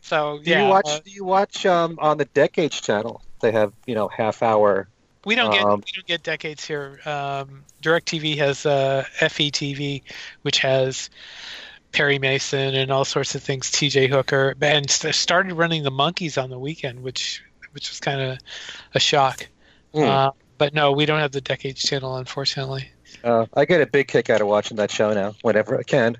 so 0.00 0.38
Do 0.38 0.50
yeah, 0.50 0.64
you 0.64 0.68
watch? 0.70 0.88
uh, 0.88 1.00
do 1.04 1.10
you 1.10 1.24
watch 1.24 1.66
um, 1.66 1.98
on 2.00 2.18
the 2.18 2.24
Decades 2.26 2.80
channel? 2.80 3.22
They 3.40 3.52
have 3.52 3.72
you 3.86 3.94
know 3.94 4.08
half 4.08 4.42
hour. 4.42 4.88
we 5.24 5.34
don't 5.34 5.52
get 5.52 5.64
um, 5.64 5.82
we 5.84 5.92
don't 5.94 6.06
get 6.06 6.22
decades 6.22 6.64
here. 6.64 7.00
Um, 7.04 7.64
DirecTV 7.82 8.36
has 8.38 8.66
uh, 8.66 9.04
FETV, 9.20 10.02
which 10.42 10.58
has 10.58 11.10
Perry 11.92 12.18
Mason 12.18 12.74
and 12.74 12.90
all 12.90 13.04
sorts 13.04 13.34
of 13.34 13.42
things. 13.42 13.70
T.J. 13.70 14.08
Hooker, 14.08 14.54
and 14.60 14.90
started 14.90 15.54
running 15.54 15.82
the 15.82 15.90
Monkees 15.90 16.42
on 16.42 16.50
the 16.50 16.58
weekend, 16.58 17.02
which 17.02 17.42
which 17.72 17.90
was 17.90 18.00
kind 18.00 18.20
of 18.20 18.38
a 18.94 19.00
shock. 19.00 19.46
Hmm. 19.94 20.02
Uh, 20.02 20.30
but 20.58 20.74
no, 20.74 20.92
we 20.92 21.06
don't 21.06 21.20
have 21.20 21.32
the 21.32 21.40
Decades 21.40 21.82
channel, 21.82 22.16
unfortunately. 22.16 22.90
Uh, 23.22 23.46
I 23.54 23.64
get 23.64 23.80
a 23.80 23.86
big 23.86 24.08
kick 24.08 24.28
out 24.30 24.40
of 24.40 24.48
watching 24.48 24.76
that 24.78 24.90
show 24.90 25.14
now, 25.14 25.34
whenever 25.42 25.78
I 25.78 25.82
can. 25.82 26.18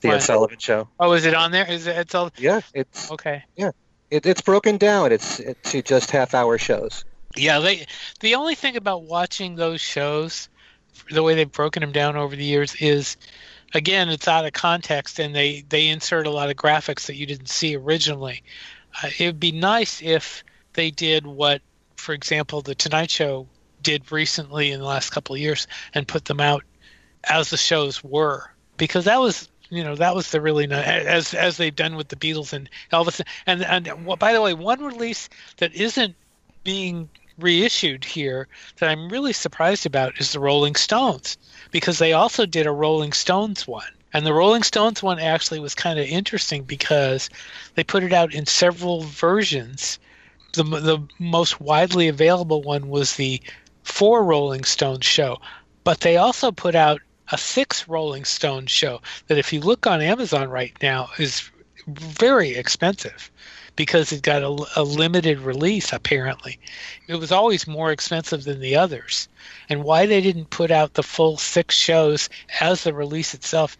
The 0.00 0.08
Ed 0.08 0.20
Sullivan 0.20 0.58
Show. 0.58 0.88
Oh, 0.98 1.12
is 1.12 1.24
it 1.24 1.34
on 1.34 1.52
there? 1.52 1.70
Is 1.70 1.86
it? 1.86 1.96
It's 1.96 2.14
all 2.14 2.30
Yeah, 2.36 2.60
it's 2.74 3.10
okay. 3.10 3.44
Yeah, 3.56 3.70
it, 4.10 4.26
it's 4.26 4.42
broken 4.42 4.76
down. 4.76 5.12
It's 5.12 5.40
to 5.64 5.82
just 5.82 6.10
half 6.10 6.34
hour 6.34 6.58
shows. 6.58 7.04
Yeah, 7.36 7.60
they. 7.60 7.86
The 8.20 8.34
only 8.34 8.54
thing 8.54 8.76
about 8.76 9.04
watching 9.04 9.56
those 9.56 9.80
shows, 9.80 10.48
the 11.10 11.22
way 11.22 11.34
they've 11.34 11.50
broken 11.50 11.80
them 11.80 11.92
down 11.92 12.16
over 12.16 12.36
the 12.36 12.44
years, 12.44 12.74
is, 12.78 13.16
again, 13.74 14.10
it's 14.10 14.28
out 14.28 14.44
of 14.44 14.52
context, 14.52 15.18
and 15.18 15.34
they 15.34 15.64
they 15.68 15.88
insert 15.88 16.26
a 16.26 16.30
lot 16.30 16.50
of 16.50 16.56
graphics 16.56 17.06
that 17.06 17.16
you 17.16 17.26
didn't 17.26 17.48
see 17.48 17.74
originally. 17.76 18.42
Uh, 19.02 19.08
it 19.18 19.26
would 19.26 19.40
be 19.40 19.52
nice 19.52 20.02
if 20.02 20.44
they 20.74 20.90
did 20.90 21.26
what, 21.26 21.62
for 21.96 22.12
example, 22.12 22.60
the 22.60 22.74
Tonight 22.74 23.10
Show 23.10 23.46
did 23.82 24.12
recently 24.12 24.70
in 24.70 24.80
the 24.80 24.86
last 24.86 25.10
couple 25.10 25.34
of 25.34 25.40
years, 25.40 25.66
and 25.94 26.06
put 26.06 26.26
them 26.26 26.40
out 26.40 26.64
as 27.24 27.48
the 27.48 27.56
shows 27.56 28.04
were, 28.04 28.50
because 28.76 29.06
that 29.06 29.20
was. 29.20 29.48
You 29.72 29.82
know 29.84 29.94
that 29.96 30.14
was 30.14 30.30
the 30.30 30.42
really 30.42 30.66
ni- 30.66 30.74
as 30.74 31.32
as 31.32 31.56
they've 31.56 31.74
done 31.74 31.96
with 31.96 32.08
the 32.08 32.16
Beatles 32.16 32.52
and 32.52 32.68
Elvis 32.92 33.22
and 33.46 33.64
and 33.64 34.06
by 34.18 34.34
the 34.34 34.42
way 34.42 34.52
one 34.52 34.84
release 34.84 35.30
that 35.56 35.72
isn't 35.72 36.14
being 36.62 37.08
reissued 37.38 38.04
here 38.04 38.48
that 38.76 38.90
I'm 38.90 39.08
really 39.08 39.32
surprised 39.32 39.86
about 39.86 40.20
is 40.20 40.32
the 40.32 40.40
Rolling 40.40 40.74
Stones 40.74 41.38
because 41.70 41.98
they 41.98 42.12
also 42.12 42.44
did 42.44 42.66
a 42.66 42.70
Rolling 42.70 43.14
Stones 43.14 43.66
one. 43.66 43.90
And 44.12 44.26
the 44.26 44.34
Rolling 44.34 44.62
Stones 44.62 45.02
one 45.02 45.18
actually 45.18 45.58
was 45.58 45.74
kind 45.74 45.98
of 45.98 46.06
interesting 46.06 46.64
because 46.64 47.30
they 47.74 47.82
put 47.82 48.02
it 48.02 48.12
out 48.12 48.34
in 48.34 48.44
several 48.44 49.00
versions. 49.00 49.98
The, 50.52 50.64
the 50.64 51.08
most 51.18 51.62
widely 51.62 52.08
available 52.08 52.60
one 52.60 52.90
was 52.90 53.16
the 53.16 53.40
four 53.84 54.22
Rolling 54.22 54.64
Stones 54.64 55.06
show, 55.06 55.38
but 55.82 56.00
they 56.00 56.18
also 56.18 56.52
put 56.52 56.74
out 56.74 57.00
a 57.30 57.38
six 57.38 57.88
Rolling 57.88 58.24
Stones 58.24 58.70
show 58.70 59.00
that, 59.28 59.38
if 59.38 59.52
you 59.52 59.60
look 59.60 59.86
on 59.86 60.00
Amazon 60.00 60.48
right 60.48 60.76
now, 60.82 61.10
is 61.18 61.50
very 61.86 62.50
expensive 62.50 63.30
because 63.74 64.12
it 64.12 64.22
got 64.22 64.42
a, 64.42 64.66
a 64.76 64.82
limited 64.82 65.40
release 65.40 65.92
apparently. 65.92 66.58
It 67.08 67.16
was 67.16 67.32
always 67.32 67.66
more 67.66 67.90
expensive 67.90 68.44
than 68.44 68.60
the 68.60 68.76
others. 68.76 69.28
And 69.68 69.82
why 69.82 70.06
they 70.06 70.20
didn't 70.20 70.50
put 70.50 70.70
out 70.70 70.94
the 70.94 71.02
full 71.02 71.38
six 71.38 71.74
shows 71.74 72.28
as 72.60 72.84
the 72.84 72.92
release 72.92 73.34
itself 73.34 73.76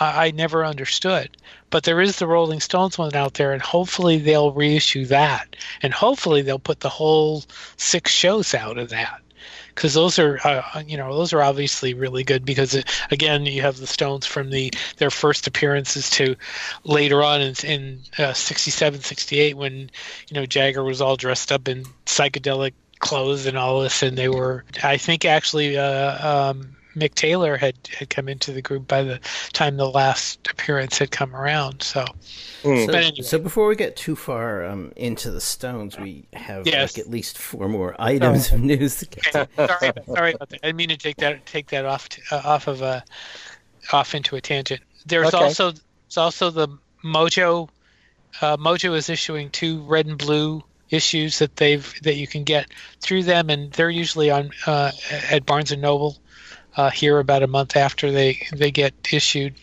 I, 0.00 0.26
I 0.26 0.30
never 0.32 0.64
understood. 0.64 1.36
But 1.70 1.84
there 1.84 2.00
is 2.00 2.18
the 2.18 2.26
rolling 2.26 2.60
stones 2.60 2.98
one 2.98 3.14
out 3.14 3.34
there 3.34 3.52
and 3.52 3.62
hopefully 3.62 4.18
they'll 4.18 4.52
reissue 4.52 5.06
that. 5.06 5.56
And 5.82 5.92
hopefully 5.92 6.42
they'll 6.42 6.58
put 6.58 6.80
the 6.80 6.88
whole 6.88 7.44
six 7.76 8.10
shows 8.12 8.54
out 8.54 8.78
of 8.78 8.90
that 8.90 9.22
because 9.78 9.94
those 9.94 10.18
are 10.18 10.40
uh, 10.42 10.82
you 10.84 10.96
know 10.96 11.16
those 11.16 11.32
are 11.32 11.40
obviously 11.40 11.94
really 11.94 12.24
good 12.24 12.44
because 12.44 12.74
it, 12.74 12.90
again 13.12 13.46
you 13.46 13.62
have 13.62 13.76
the 13.76 13.86
Stones 13.86 14.26
from 14.26 14.50
the 14.50 14.72
their 14.96 15.10
first 15.10 15.46
appearances 15.46 16.10
to 16.10 16.34
later 16.82 17.22
on 17.22 17.40
in, 17.40 17.54
in 17.64 18.00
uh, 18.18 18.32
67 18.32 19.00
68 19.00 19.56
when 19.56 19.72
you 19.72 19.88
know 20.32 20.46
Jagger 20.46 20.82
was 20.82 21.00
all 21.00 21.14
dressed 21.14 21.52
up 21.52 21.68
in 21.68 21.84
psychedelic 22.06 22.72
clothes 22.98 23.46
and 23.46 23.56
all 23.56 23.80
this 23.80 24.02
and 24.02 24.18
they 24.18 24.28
were 24.28 24.64
I 24.82 24.96
think 24.96 25.24
actually 25.24 25.78
uh, 25.78 26.50
um, 26.50 26.76
Mick 26.98 27.14
Taylor 27.14 27.56
had 27.56 27.74
had 27.98 28.10
come 28.10 28.28
into 28.28 28.52
the 28.52 28.62
group 28.62 28.86
by 28.88 29.02
the 29.02 29.20
time 29.52 29.76
the 29.76 29.88
last 29.88 30.46
appearance 30.50 30.98
had 30.98 31.10
come 31.10 31.34
around 31.36 31.82
so 31.82 32.04
Hmm. 32.62 32.86
So, 32.86 32.92
anyway. 32.92 33.22
so 33.22 33.38
before 33.38 33.68
we 33.68 33.76
get 33.76 33.96
too 33.96 34.16
far 34.16 34.64
um, 34.64 34.92
into 34.96 35.30
the 35.30 35.40
Stones, 35.40 35.96
we 35.96 36.24
have 36.32 36.66
Yes. 36.66 36.96
like 36.96 37.06
at 37.06 37.08
least 37.10 37.38
four 37.38 37.68
more 37.68 37.94
items 38.00 38.50
of 38.50 38.60
news 38.60 38.96
to 38.96 39.06
get 39.06 39.22
to. 39.32 39.48
sorry, 39.56 39.92
sorry 40.06 40.32
about 40.32 40.48
that. 40.48 40.60
I 40.64 40.72
mean 40.72 40.88
to 40.88 40.96
take 40.96 41.16
that 41.18 41.46
take 41.46 41.68
that 41.68 41.84
off 41.84 42.08
t- 42.08 42.20
uh, 42.32 42.42
off 42.44 42.66
of 42.66 42.82
uh, 42.82 43.00
off 43.92 44.12
into 44.14 44.34
a 44.34 44.40
tangent. 44.40 44.80
There's 45.06 45.28
Okay. 45.28 45.36
also 45.44 45.70
there's 45.72 46.16
also 46.18 46.50
the 46.50 46.68
Mojo. 47.04 47.68
Uh, 48.40 48.56
Mojo 48.56 48.96
is 48.96 49.08
issuing 49.08 49.50
two 49.50 49.80
red 49.82 50.06
and 50.06 50.18
blue 50.18 50.62
issues 50.90 51.38
that 51.38 51.54
they've 51.56 51.94
that 52.02 52.16
you 52.16 52.26
can 52.26 52.42
get 52.42 52.66
through 53.00 53.22
them, 53.22 53.50
and 53.50 53.70
they're 53.72 53.88
usually 53.90 54.30
on 54.30 54.50
uh, 54.66 54.90
at 55.30 55.46
Barnes 55.46 55.70
and 55.70 55.80
Noble 55.80 56.18
uh, 56.78 56.90
here 56.90 57.18
about 57.18 57.42
a 57.42 57.46
month 57.48 57.76
after 57.76 58.10
they 58.10 58.38
they 58.54 58.70
get 58.70 58.94
issued. 59.12 59.54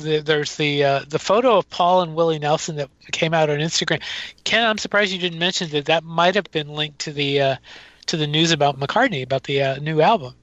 The, 0.00 0.18
there's 0.18 0.56
the 0.56 0.84
uh, 0.84 1.04
the 1.08 1.20
photo 1.20 1.56
of 1.56 1.70
Paul 1.70 2.02
and 2.02 2.16
Willie 2.16 2.40
Nelson 2.40 2.76
that 2.76 2.90
came 3.12 3.32
out 3.32 3.48
on 3.48 3.58
Instagram. 3.60 4.02
Ken, 4.42 4.66
I'm 4.66 4.78
surprised 4.78 5.12
you 5.12 5.20
didn't 5.20 5.38
mention 5.38 5.70
that. 5.70 5.86
That 5.86 6.02
might 6.02 6.34
have 6.34 6.50
been 6.50 6.68
linked 6.68 6.98
to 7.00 7.12
the 7.12 7.40
uh, 7.40 7.56
to 8.06 8.16
the 8.16 8.26
news 8.26 8.50
about 8.50 8.78
McCartney 8.78 9.22
about 9.22 9.44
the 9.44 9.62
uh, 9.62 9.76
new 9.78 10.00
album, 10.00 10.34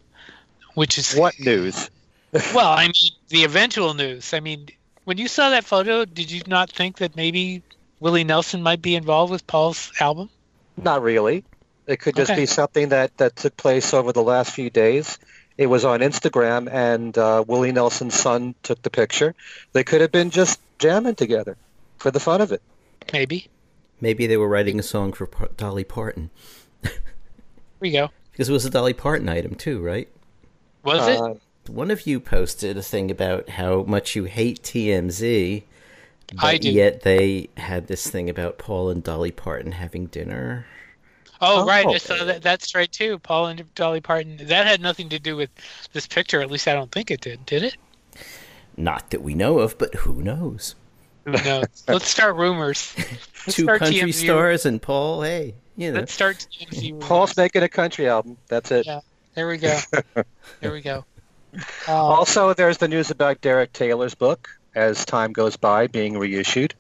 which 0.75 0.97
is 0.97 1.13
What 1.13 1.37
news? 1.39 1.89
well, 2.55 2.71
I 2.71 2.83
mean 2.83 3.11
the 3.27 3.43
eventual 3.43 3.93
news. 3.93 4.33
I 4.33 4.39
mean, 4.39 4.69
when 5.03 5.17
you 5.17 5.27
saw 5.27 5.49
that 5.49 5.65
photo, 5.65 6.05
did 6.05 6.31
you 6.31 6.41
not 6.47 6.71
think 6.71 6.99
that 6.99 7.17
maybe 7.17 7.61
Willie 7.99 8.23
Nelson 8.23 8.63
might 8.63 8.81
be 8.81 8.95
involved 8.95 9.31
with 9.31 9.45
Paul's 9.45 9.91
album? 9.99 10.29
Not 10.77 11.01
really. 11.03 11.43
It 11.87 11.99
could 11.99 12.15
just 12.15 12.31
Okay. 12.31 12.41
be 12.41 12.45
something 12.45 12.89
that, 12.89 13.17
that 13.17 13.35
took 13.35 13.57
place 13.57 13.93
over 13.93 14.13
the 14.13 14.23
last 14.23 14.53
few 14.53 14.69
days. 14.69 15.19
It 15.61 15.67
was 15.67 15.85
on 15.85 15.99
Instagram, 15.99 16.67
and 16.71 17.15
uh, 17.15 17.43
Willie 17.45 17.71
Nelson's 17.71 18.19
son 18.19 18.55
took 18.63 18.81
the 18.81 18.89
picture. 18.89 19.35
They 19.73 19.83
could 19.83 20.01
have 20.01 20.11
been 20.11 20.31
just 20.31 20.59
jamming 20.79 21.13
together 21.13 21.55
for 21.99 22.09
the 22.09 22.19
fun 22.19 22.41
of 22.41 22.51
it. 22.51 22.63
Maybe. 23.13 23.47
Maybe 23.99 24.25
they 24.25 24.37
were 24.37 24.47
writing 24.47 24.79
a 24.79 24.83
song 24.83 25.13
for 25.13 25.27
Pa- 25.27 25.49
Dolly 25.57 25.83
Parton 25.83 26.31
Here 26.81 26.91
we 27.79 27.91
go. 27.91 28.09
because 28.31 28.49
it 28.49 28.53
was 28.53 28.65
a 28.65 28.71
Dolly 28.71 28.93
Parton 28.93 29.29
item 29.29 29.53
too, 29.53 29.79
right? 29.81 30.09
Was 30.83 31.07
it? 31.07 31.21
Uh, 31.21 31.35
One 31.71 31.91
of 31.91 32.07
you 32.07 32.19
posted 32.19 32.75
a 32.75 32.81
thing 32.81 33.11
about 33.11 33.49
how 33.49 33.83
much 33.83 34.15
you 34.15 34.23
hate 34.23 34.63
TMZ, 34.63 35.61
but 36.33 36.43
I 36.43 36.57
do. 36.57 36.71
yet 36.71 37.01
they 37.03 37.49
had 37.57 37.85
this 37.85 38.09
thing 38.09 38.31
about 38.31 38.57
Paul 38.57 38.89
and 38.89 39.03
Dolly 39.03 39.29
Parton 39.31 39.73
having 39.73 40.07
dinner. 40.07 40.65
Oh, 41.41 41.63
Oh. 41.63 41.65
right. 41.65 41.85
I 41.87 41.97
saw 41.97 42.23
that. 42.23 42.41
That's 42.41 42.75
right 42.75 42.91
too. 42.91 43.17
Paul 43.19 43.47
and 43.47 43.75
Dolly 43.75 43.99
Parton. 44.01 44.37
That 44.37 44.67
had 44.67 44.79
nothing 44.81 45.09
to 45.09 45.19
do 45.19 45.35
with 45.35 45.49
this 45.93 46.07
picture. 46.07 46.41
At 46.41 46.51
least 46.51 46.67
I 46.67 46.73
don't 46.73 46.91
think 46.91 47.09
it 47.11 47.21
did. 47.21 47.45
Did 47.45 47.63
it? 47.63 47.77
Not 48.77 49.09
that 49.11 49.21
we 49.21 49.33
know 49.33 49.59
of, 49.59 49.77
but 49.77 49.93
who 49.95 50.21
knows? 50.21 50.75
Who 51.25 51.31
knows? 51.33 51.65
Let's 51.87 52.07
start 52.09 52.35
rumors. 52.35 52.93
Let's 53.45 53.55
Two 53.55 53.63
start 53.63 53.79
country 53.79 54.01
TMZ 54.01 54.13
stars 54.13 54.65
and 54.65 54.81
Paul. 54.81 55.21
Hey, 55.23 55.55
you 55.77 55.91
know. 55.91 55.99
Let's 55.99 56.13
start 56.13 56.45
TMZ 56.51 56.81
rumors. 56.91 57.07
Paul's 57.07 57.37
making 57.37 57.63
a 57.63 57.69
country 57.69 58.07
album. 58.07 58.37
That's 58.47 58.71
it. 58.71 58.85
Yeah. 58.85 59.01
There 59.35 59.47
we 59.47 59.57
go. 59.57 59.77
there 60.61 60.71
we 60.71 60.81
go. 60.81 61.05
Um, 61.53 61.61
Also, 61.95 62.53
there's 62.53 62.77
the 62.77 62.87
news 62.87 63.11
about 63.11 63.41
Derek 63.41 63.71
Taylor's 63.73 64.15
book, 64.15 64.49
As 64.75 65.05
Time 65.05 65.31
Goes 65.33 65.55
By, 65.57 65.87
being 65.87 66.17
reissued. 66.17 66.73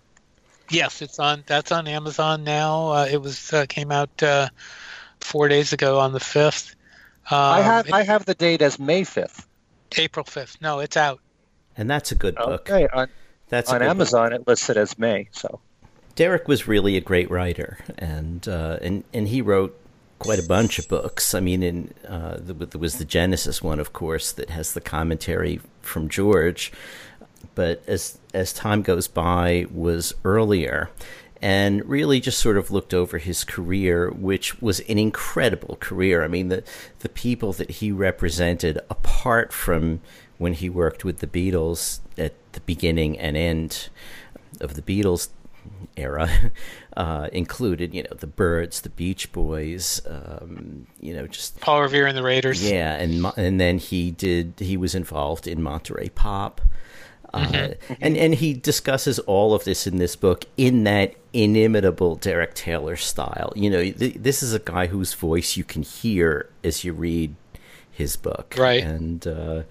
Yes, 0.71 1.01
it's 1.01 1.19
on. 1.19 1.43
That's 1.47 1.71
on 1.71 1.87
Amazon 1.87 2.43
now. 2.43 2.89
Uh, 2.91 3.07
it 3.11 3.21
was 3.21 3.51
uh, 3.53 3.65
came 3.67 3.91
out 3.91 4.23
uh, 4.23 4.49
four 5.19 5.47
days 5.47 5.73
ago 5.73 5.99
on 5.99 6.13
the 6.13 6.19
fifth. 6.19 6.75
Um, 7.29 7.37
I 7.37 7.61
have 7.61 7.87
it- 7.87 7.93
I 7.93 8.03
have 8.03 8.25
the 8.25 8.33
date 8.33 8.61
as 8.61 8.79
May 8.79 9.03
5th. 9.03 9.45
April 9.97 10.23
fifth. 10.25 10.57
No, 10.61 10.79
it's 10.79 10.95
out. 10.95 11.19
and 11.77 11.89
that's 11.89 12.11
a 12.11 12.15
good 12.15 12.35
book. 12.35 12.69
Okay, 12.69 12.87
on, 12.93 13.07
That's 13.49 13.69
on 13.69 13.79
good 13.79 13.85
book. 13.85 13.89
Amazon 13.89 14.33
it 14.33 14.47
listed 14.47 14.77
as 14.77 14.97
May. 14.97 15.27
So 15.33 15.59
Derek 16.15 16.47
was 16.47 16.67
really 16.67 16.95
a 16.97 17.01
great 17.01 17.29
writer, 17.29 17.77
and 17.99 18.47
uh, 18.47 18.77
and 18.81 19.03
and 19.13 19.27
he 19.27 19.41
wrote 19.41 19.77
quite 20.19 20.39
a 20.39 20.43
bunch 20.47 20.79
of 20.79 20.87
books. 20.87 21.33
I 21.35 21.41
mean, 21.41 21.61
in 21.63 21.93
uh, 22.07 22.37
there 22.39 22.79
was 22.79 22.97
the 22.99 23.05
Genesis 23.05 23.61
one, 23.61 23.79
of 23.81 23.91
course, 23.91 24.31
that 24.31 24.49
has 24.49 24.73
the 24.73 24.81
commentary 24.81 25.59
from 25.81 26.07
George. 26.07 26.71
But 27.55 27.83
as 27.87 28.17
as 28.33 28.53
time 28.53 28.81
goes 28.81 29.07
by, 29.07 29.65
was 29.71 30.13
earlier, 30.23 30.89
and 31.41 31.83
really 31.87 32.19
just 32.19 32.39
sort 32.39 32.57
of 32.57 32.71
looked 32.71 32.93
over 32.93 33.17
his 33.17 33.43
career, 33.43 34.09
which 34.11 34.61
was 34.61 34.79
an 34.81 34.97
incredible 34.97 35.77
career. 35.79 36.23
I 36.23 36.27
mean, 36.27 36.49
the 36.49 36.63
the 36.99 37.09
people 37.09 37.53
that 37.53 37.71
he 37.71 37.91
represented, 37.91 38.79
apart 38.89 39.51
from 39.51 40.01
when 40.37 40.53
he 40.53 40.69
worked 40.69 41.03
with 41.03 41.19
the 41.19 41.27
Beatles 41.27 41.99
at 42.17 42.33
the 42.53 42.61
beginning 42.61 43.17
and 43.19 43.37
end 43.37 43.89
of 44.59 44.75
the 44.75 44.81
Beatles 44.81 45.29
era 45.97 46.29
uh, 46.97 47.29
included, 47.31 47.93
you 47.93 48.03
know, 48.03 48.15
the 48.17 48.27
Byrds, 48.27 48.81
the 48.81 48.89
Beach 48.89 49.31
Boys, 49.31 50.01
um, 50.07 50.87
you 50.99 51.13
know, 51.13 51.27
just 51.27 51.59
Paul 51.59 51.81
Revere 51.81 52.07
and 52.07 52.17
the 52.17 52.23
Raiders. 52.23 52.67
Yeah, 52.67 52.95
and 52.95 53.25
and 53.37 53.59
then 53.59 53.77
he 53.77 54.11
did. 54.11 54.53
He 54.57 54.77
was 54.77 54.95
involved 54.95 55.47
in 55.47 55.61
Monterey 55.61 56.09
Pop. 56.09 56.61
Uh, 57.33 57.45
mm-hmm. 57.45 57.93
and 58.01 58.17
and 58.17 58.35
he 58.35 58.53
discusses 58.53 59.19
all 59.19 59.53
of 59.53 59.63
this 59.63 59.87
in 59.87 59.97
this 59.97 60.15
book 60.15 60.45
in 60.57 60.83
that 60.83 61.15
inimitable 61.33 62.15
Derek 62.15 62.53
Taylor 62.53 62.95
style. 62.97 63.53
You 63.55 63.69
know, 63.69 63.83
th- 63.83 64.15
this 64.15 64.43
is 64.43 64.53
a 64.53 64.59
guy 64.59 64.87
whose 64.87 65.13
voice 65.13 65.55
you 65.55 65.63
can 65.63 65.81
hear 65.81 66.49
as 66.63 66.83
you 66.83 66.93
read 66.93 67.35
his 67.89 68.15
book, 68.17 68.55
right? 68.57 68.83
And 68.83 69.25
uh, 69.25 69.63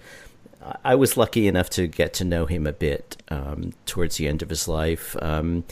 I 0.83 0.95
was 0.95 1.17
lucky 1.17 1.47
enough 1.47 1.69
to 1.71 1.87
get 1.87 2.13
to 2.15 2.23
know 2.23 2.45
him 2.45 2.65
a 2.65 2.73
bit 2.73 3.21
um, 3.29 3.73
towards 3.85 4.17
the 4.17 4.27
end 4.27 4.41
of 4.41 4.49
his 4.49 4.67
life. 4.67 5.15
Um, 5.21 5.63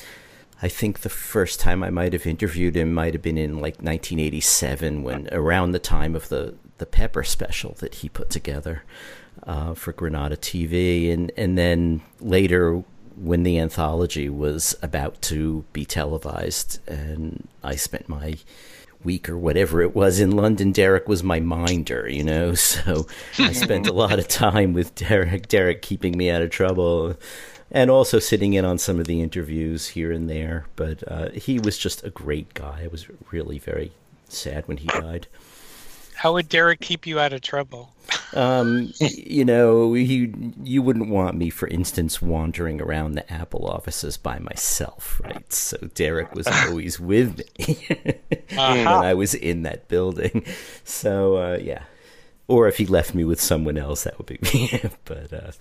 I 0.62 0.68
think 0.68 1.00
the 1.00 1.10
first 1.10 1.60
time 1.60 1.84
I 1.84 1.90
might 1.90 2.14
have 2.14 2.28
interviewed 2.28 2.76
him 2.76 2.94
might 2.94 3.14
have 3.14 3.22
been 3.22 3.38
in 3.38 3.56
like 3.56 3.76
1987, 3.76 5.04
when 5.04 5.30
around 5.32 5.72
the 5.72 5.80
time 5.80 6.16
of 6.16 6.30
the 6.30 6.56
the 6.80 6.86
Pepper 6.86 7.24
special 7.24 7.74
that 7.80 7.96
he 7.96 8.10
put 8.10 8.30
together 8.30 8.84
uh, 9.50 9.74
for 9.74 9.92
Granada 9.94 10.38
TV, 10.38 11.12
and 11.12 11.32
and 11.36 11.58
then 11.58 12.02
later 12.22 12.84
when 13.18 13.44
the 13.44 13.58
anthology 13.58 14.30
was 14.30 14.78
about 14.84 15.22
to 15.24 15.66
be 15.74 15.86
televised, 15.86 16.80
and 16.88 17.48
I 17.64 17.76
spent 17.76 18.08
my 18.08 18.38
week 19.04 19.28
or 19.28 19.38
whatever 19.38 19.82
it 19.82 19.96
was 19.96 20.20
in 20.20 20.32
London, 20.32 20.72
Derek 20.72 21.08
was 21.08 21.24
my 21.24 21.40
minder, 21.40 22.08
you 22.08 22.24
know. 22.24 22.54
So 22.56 23.08
I 23.40 23.54
spent 23.54 23.88
a 23.88 23.94
lot 23.94 24.20
of 24.20 24.28
time 24.28 24.74
with 24.74 24.94
Derek, 24.94 25.48
Derek 25.48 25.82
keeping 25.82 26.16
me 26.16 26.30
out 26.30 26.44
of 26.44 26.52
trouble, 26.52 27.16
and 27.72 27.90
also 27.90 28.20
sitting 28.20 28.54
in 28.54 28.66
on 28.66 28.78
some 28.78 29.00
of 29.00 29.08
the 29.08 29.22
interviews 29.22 29.88
here 29.88 30.12
and 30.12 30.30
there. 30.30 30.68
But 30.76 31.04
uh, 31.08 31.30
he 31.32 31.60
was 31.60 31.78
just 31.78 32.04
a 32.06 32.12
great 32.12 32.54
guy. 32.54 32.82
I 32.84 32.88
was 32.88 33.08
really 33.32 33.58
very 33.58 33.94
sad 34.28 34.68
when 34.68 34.78
he 34.78 34.88
died. 34.88 35.28
How 36.14 36.34
would 36.34 36.50
Derek 36.50 36.82
keep 36.82 37.08
you 37.08 37.20
out 37.20 37.34
of 37.34 37.42
trouble? 37.42 37.96
um, 38.34 38.94
you 39.00 39.44
know, 39.44 39.94
he, 39.94 40.34
you 40.64 40.82
wouldn't 40.82 41.10
want 41.10 41.38
me, 41.38 41.50
for 41.50 41.68
instance, 41.68 42.22
wandering 42.22 42.82
around 42.82 43.14
the 43.14 43.32
Apple 43.32 43.68
offices 43.68 44.18
by 44.18 44.40
myself, 44.40 45.20
right? 45.24 45.52
So 45.52 45.78
Derek 45.94 46.34
was 46.36 46.48
always 46.68 47.00
with 47.00 47.42
me 47.58 47.88
uh-huh. 48.30 48.46
when 48.58 48.88
I 48.88 49.14
was 49.14 49.34
in 49.34 49.64
that 49.64 49.88
building. 49.88 50.46
So 50.84 51.38
uh, 51.38 51.58
yeah, 51.62 51.84
or 52.48 52.68
if 52.68 52.78
he 52.78 52.86
left 52.86 53.14
me 53.16 53.24
with 53.24 53.42
someone 53.42 53.78
else, 53.78 54.04
that 54.04 54.18
would 54.18 54.28
be 54.28 54.40
me. 54.54 54.82
but 55.06 55.34
uh, 55.34 55.52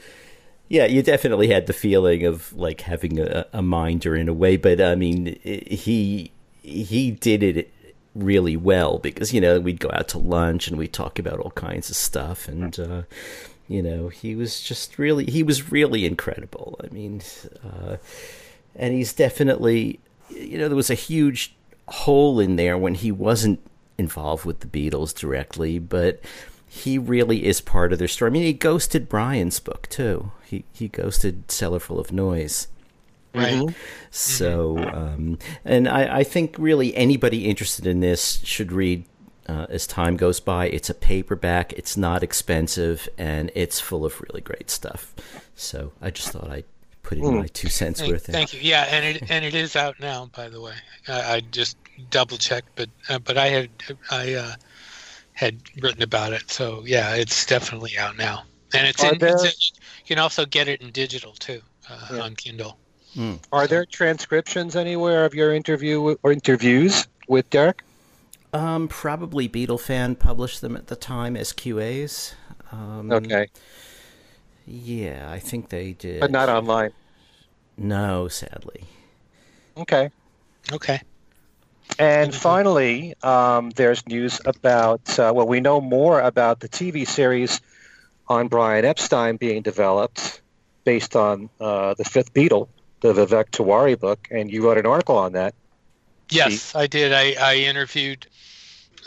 yeah, 0.68 0.84
you 0.84 1.02
definitely 1.02 1.48
had 1.48 1.66
the 1.66 1.72
feeling 1.72 2.24
of 2.24 2.52
like 2.52 2.82
having 2.82 3.18
a, 3.18 3.46
a 3.52 3.62
minder 3.62 4.14
in 4.14 4.28
a 4.28 4.34
way. 4.34 4.56
But 4.56 4.80
I 4.80 4.94
mean, 4.94 5.38
he 5.42 6.32
he 6.62 7.10
did 7.12 7.42
it 7.42 7.72
really 8.22 8.56
well 8.56 8.98
because 8.98 9.32
you 9.32 9.40
know 9.40 9.60
we'd 9.60 9.80
go 9.80 9.90
out 9.92 10.08
to 10.08 10.18
lunch 10.18 10.68
and 10.68 10.78
we'd 10.78 10.92
talk 10.92 11.18
about 11.18 11.38
all 11.38 11.50
kinds 11.52 11.90
of 11.90 11.96
stuff 11.96 12.48
and 12.48 12.78
uh, 12.78 13.02
you 13.68 13.82
know 13.82 14.08
he 14.08 14.34
was 14.34 14.60
just 14.60 14.98
really 14.98 15.24
he 15.26 15.42
was 15.42 15.70
really 15.70 16.04
incredible. 16.04 16.78
I 16.82 16.92
mean 16.92 17.22
uh, 17.64 17.96
and 18.76 18.94
he's 18.94 19.12
definitely 19.12 20.00
you 20.30 20.58
know 20.58 20.68
there 20.68 20.76
was 20.76 20.90
a 20.90 20.94
huge 20.94 21.54
hole 21.88 22.38
in 22.40 22.56
there 22.56 22.76
when 22.76 22.94
he 22.94 23.10
wasn't 23.10 23.60
involved 23.96 24.44
with 24.44 24.60
the 24.60 24.66
beatles 24.66 25.14
directly 25.14 25.78
but 25.78 26.20
he 26.70 26.98
really 26.98 27.46
is 27.46 27.60
part 27.60 27.92
of 27.92 27.98
their 27.98 28.08
story. 28.08 28.30
I 28.30 28.32
mean 28.32 28.42
he 28.42 28.52
ghosted 28.52 29.08
brian's 29.08 29.60
book 29.60 29.88
too. 29.88 30.32
He 30.44 30.64
he 30.72 30.88
ghosted 30.88 31.48
cellarful 31.48 31.98
of 31.98 32.12
noise 32.12 32.68
Right. 33.34 33.54
Mm-hmm. 33.54 33.74
So, 34.10 34.78
um, 34.78 35.38
and 35.64 35.88
I, 35.88 36.18
I, 36.18 36.24
think 36.24 36.56
really 36.58 36.96
anybody 36.96 37.46
interested 37.46 37.86
in 37.86 38.00
this 38.00 38.40
should 38.42 38.72
read 38.72 39.04
uh, 39.48 39.66
as 39.68 39.86
time 39.86 40.16
goes 40.16 40.40
by. 40.40 40.66
It's 40.68 40.88
a 40.90 40.94
paperback, 40.94 41.72
it's 41.74 41.96
not 41.96 42.22
expensive, 42.22 43.08
and 43.18 43.50
it's 43.54 43.80
full 43.80 44.04
of 44.04 44.20
really 44.20 44.40
great 44.40 44.70
stuff. 44.70 45.14
So 45.54 45.92
I 46.00 46.10
just 46.10 46.30
thought 46.30 46.50
I'd 46.50 46.64
put 47.02 47.18
in 47.18 47.24
mm. 47.24 47.38
my 47.40 47.46
two 47.48 47.68
cents 47.68 48.00
thank, 48.00 48.12
worth. 48.12 48.26
Thank 48.26 48.54
you. 48.54 48.60
Yeah, 48.62 48.86
and 48.90 49.16
it 49.16 49.30
and 49.30 49.44
it 49.44 49.54
is 49.54 49.76
out 49.76 49.98
now, 49.98 50.30
by 50.34 50.48
the 50.48 50.60
way. 50.60 50.74
I, 51.06 51.34
I 51.34 51.40
just 51.40 51.76
double 52.10 52.36
checked, 52.36 52.68
but 52.76 52.88
uh, 53.08 53.18
but 53.18 53.38
I 53.38 53.48
had 53.48 53.70
I 54.10 54.34
uh, 54.34 54.54
had 55.32 55.60
written 55.80 56.02
about 56.02 56.32
it, 56.32 56.50
so 56.50 56.82
yeah, 56.86 57.14
it's 57.14 57.46
definitely 57.46 57.96
out 57.98 58.16
now, 58.16 58.44
and 58.74 58.86
it's, 58.86 59.02
in, 59.02 59.16
it's 59.20 59.44
in, 59.44 59.50
you 59.50 60.06
can 60.06 60.18
also 60.18 60.44
get 60.44 60.68
it 60.68 60.82
in 60.82 60.90
digital 60.90 61.32
too 61.32 61.60
uh, 61.88 62.08
yeah. 62.12 62.20
on 62.20 62.36
Kindle. 62.36 62.78
Mm. 63.16 63.40
Are 63.52 63.66
there 63.66 63.84
transcriptions 63.84 64.76
anywhere 64.76 65.24
of 65.24 65.34
your 65.34 65.54
interview 65.54 66.16
or 66.22 66.32
interviews 66.32 67.06
with 67.26 67.48
Derek? 67.50 67.82
Um, 68.52 68.88
probably 68.88 69.48
Beatle 69.48 69.80
fan 69.80 70.14
published 70.14 70.60
them 70.60 70.76
at 70.76 70.86
the 70.86 70.96
time 70.96 71.36
as 71.36 71.52
QAs. 71.52 72.34
Um, 72.72 73.10
okay. 73.12 73.48
Yeah, 74.66 75.30
I 75.30 75.38
think 75.38 75.68
they 75.68 75.92
did. 75.92 76.20
But 76.20 76.30
not 76.30 76.48
online. 76.48 76.92
No, 77.76 78.28
sadly. 78.28 78.84
Okay. 79.76 80.10
Okay. 80.72 81.00
And 81.98 82.34
finally, 82.34 83.14
um, 83.22 83.70
there's 83.70 84.06
news 84.06 84.40
about, 84.44 85.18
uh, 85.18 85.32
well, 85.34 85.46
we 85.46 85.60
know 85.60 85.80
more 85.80 86.20
about 86.20 86.60
the 86.60 86.68
TV 86.68 87.06
series 87.06 87.60
on 88.28 88.48
Brian 88.48 88.84
Epstein 88.84 89.36
being 89.36 89.62
developed 89.62 90.42
based 90.84 91.16
on 91.16 91.48
uh, 91.60 91.94
the 91.94 92.04
fifth 92.04 92.34
Beatle 92.34 92.68
the 93.00 93.12
Vivek 93.12 93.50
Tiwary 93.50 93.98
book, 93.98 94.28
and 94.30 94.50
you 94.50 94.64
wrote 94.64 94.78
an 94.78 94.86
article 94.86 95.16
on 95.16 95.32
that. 95.32 95.54
Yes, 96.30 96.74
I 96.74 96.86
did. 96.86 97.12
I, 97.12 97.34
I 97.40 97.56
interviewed 97.56 98.26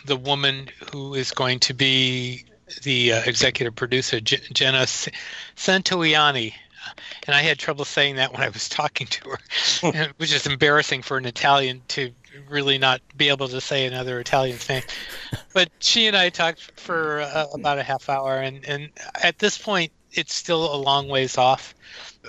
the 0.06 0.15
woman 0.15 0.69
who 0.91 1.13
is 1.13 1.32
going 1.32 1.60
to 1.60 1.73
be 1.73 2.45
the 2.84 3.13
uh, 3.13 3.21
executive 3.25 3.75
producer, 3.75 4.19
J- 4.19 4.41
Jenna 4.54 4.86
Santoianni. 5.56 6.54
And 7.27 7.36
I 7.36 7.41
had 7.41 7.60
trouble 7.60 7.86
saying 7.86 8.15
that 8.15 8.34
when 8.34 8.41
I 8.41 8.49
was 8.49 8.67
talking 8.67 9.08
to 9.08 9.30
her, 9.30 10.13
which 10.17 10.34
is 10.34 10.47
embarrassing 10.47 11.04
for 11.04 11.17
an 11.17 11.25
Italian 11.25 11.84
to 11.89 12.12
really 12.50 12.78
not 12.78 13.02
be 13.17 13.30
able 13.30 13.48
to 13.48 13.62
say 13.62 13.86
another 13.86 14.20
Italian's 14.20 14.67
name. 14.67 14.84
But 15.54 15.70
she 15.80 16.08
and 16.08 16.15
I 16.15 16.30
talked 16.30 16.80
for 16.80 17.22
uh, 17.22 17.48
about 17.54 17.78
a 17.78 17.84
half 17.84 18.10
hour, 18.10 18.38
and, 18.38 18.65
and 18.65 18.89
at 19.22 19.39
this 19.39 19.58
point, 19.58 19.91
it's 20.13 20.34
still 20.34 20.74
a 20.74 20.78
long 20.78 21.08
ways 21.08 21.38
off. 21.38 21.74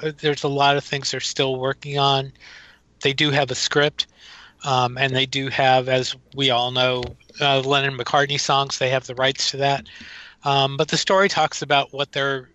Uh, 0.03 0.13
there's 0.19 0.45
a 0.45 0.49
lot 0.49 0.77
of 0.77 0.85
things 0.85 1.11
they're 1.11 1.21
still 1.21 1.57
working 1.57 1.99
on. 1.99 2.33
They 3.03 3.13
do 3.13 3.31
have 3.31 3.51
a 3.51 3.55
script, 3.55 4.07
um, 4.65 4.97
and 4.99 5.15
they 5.15 5.27
do 5.27 5.49
have, 5.49 5.89
as 5.89 6.17
we 6.35 6.51
all 6.51 6.71
know, 6.71 7.05
uh, 7.41 7.61
Lennon 7.61 7.97
McCartney 7.97 8.39
songs. 8.39 8.79
They 8.79 8.91
have 8.91 9.07
the 9.07 9.15
rights 9.15 9.51
to 9.51 9.57
that. 9.59 9.87
Um, 10.45 10.77
but 10.77 10.89
the 10.89 10.97
story 10.97 11.29
talks 11.29 11.63
about 11.63 11.93
what 11.93 12.13
they're 12.13 12.49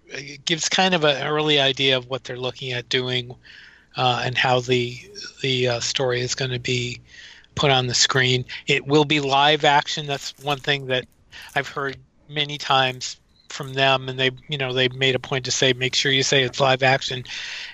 gives 0.45 0.69
kind 0.69 0.93
of 0.93 1.03
an 1.03 1.25
early 1.25 1.59
idea 1.59 1.97
of 1.97 2.07
what 2.09 2.23
they're 2.23 2.39
looking 2.39 2.71
at 2.73 2.89
doing, 2.89 3.33
uh, 3.95 4.21
and 4.25 4.37
how 4.37 4.59
the 4.59 4.99
the 5.41 5.67
uh, 5.67 5.79
story 5.79 6.21
is 6.21 6.35
going 6.35 6.51
to 6.51 6.59
be 6.59 6.99
put 7.57 7.71
on 7.71 7.87
the 7.87 7.93
screen. 7.93 8.45
It 8.67 8.87
will 8.87 9.05
be 9.05 9.19
live 9.19 9.65
action. 9.65 10.05
That's 10.05 10.33
one 10.43 10.59
thing 10.59 10.87
that 10.87 11.05
I've 11.55 11.67
heard 11.67 11.97
many 12.29 12.57
times 12.57 13.17
from 13.49 13.73
them, 13.73 14.09
and 14.09 14.19
they 14.19 14.31
you 14.47 14.57
know 14.57 14.73
they 14.73 14.89
made 14.89 15.15
a 15.15 15.19
point 15.19 15.45
to 15.45 15.51
say 15.51 15.73
make 15.73 15.95
sure 15.95 16.11
you 16.11 16.23
say 16.23 16.43
it's 16.43 16.59
live 16.59 16.83
action, 16.83 17.23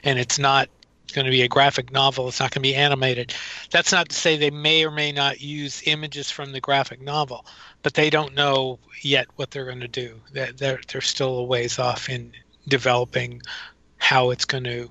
and 0.03 0.19
it's 0.19 0.39
not 0.39 0.69
going 1.13 1.25
to 1.25 1.31
be 1.31 1.43
a 1.43 1.47
graphic 1.47 1.91
novel. 1.91 2.27
It's 2.27 2.39
not 2.39 2.51
going 2.51 2.63
to 2.63 2.69
be 2.69 2.75
animated. 2.75 3.33
That's 3.71 3.91
not 3.91 4.09
to 4.09 4.15
say 4.15 4.35
they 4.35 4.51
may 4.51 4.83
or 4.83 4.91
may 4.91 5.11
not 5.11 5.41
use 5.41 5.83
images 5.85 6.29
from 6.29 6.51
the 6.51 6.59
graphic 6.59 7.01
novel, 7.01 7.45
but 7.83 7.93
they 7.93 8.09
don't 8.09 8.33
know 8.33 8.79
yet 9.01 9.27
what 9.35 9.51
they're 9.51 9.65
going 9.65 9.79
to 9.79 9.87
do. 9.87 10.19
They're, 10.31 10.51
they're, 10.51 10.81
they're 10.87 11.01
still 11.01 11.37
a 11.37 11.43
ways 11.43 11.79
off 11.79 12.09
in 12.09 12.33
developing 12.67 13.41
how 13.97 14.31
it's 14.31 14.45
going 14.45 14.63
to 14.65 14.89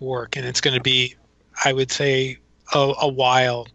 work. 0.00 0.36
And 0.36 0.46
it's 0.46 0.60
going 0.60 0.76
to 0.76 0.82
be, 0.82 1.16
I 1.64 1.72
would 1.72 1.90
say, 1.90 2.38
a, 2.74 2.94
a 3.00 3.08
while. 3.08 3.66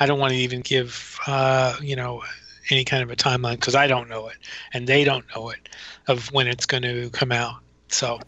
I 0.00 0.06
don't 0.06 0.18
want 0.18 0.32
to 0.32 0.38
even 0.38 0.60
give, 0.60 1.18
uh, 1.26 1.76
you 1.80 1.96
know, 1.96 2.22
any 2.70 2.84
kind 2.84 3.02
of 3.02 3.10
a 3.10 3.16
timeline 3.16 3.54
because 3.54 3.74
I 3.74 3.86
don't 3.86 4.08
know 4.08 4.28
it 4.28 4.36
and 4.72 4.86
they 4.86 5.04
don't 5.04 5.24
know 5.34 5.50
it 5.50 5.68
of 6.06 6.30
when 6.32 6.46
it's 6.46 6.66
going 6.66 6.82
to 6.82 7.10
come 7.10 7.32
out. 7.32 7.56
So, 7.88 8.20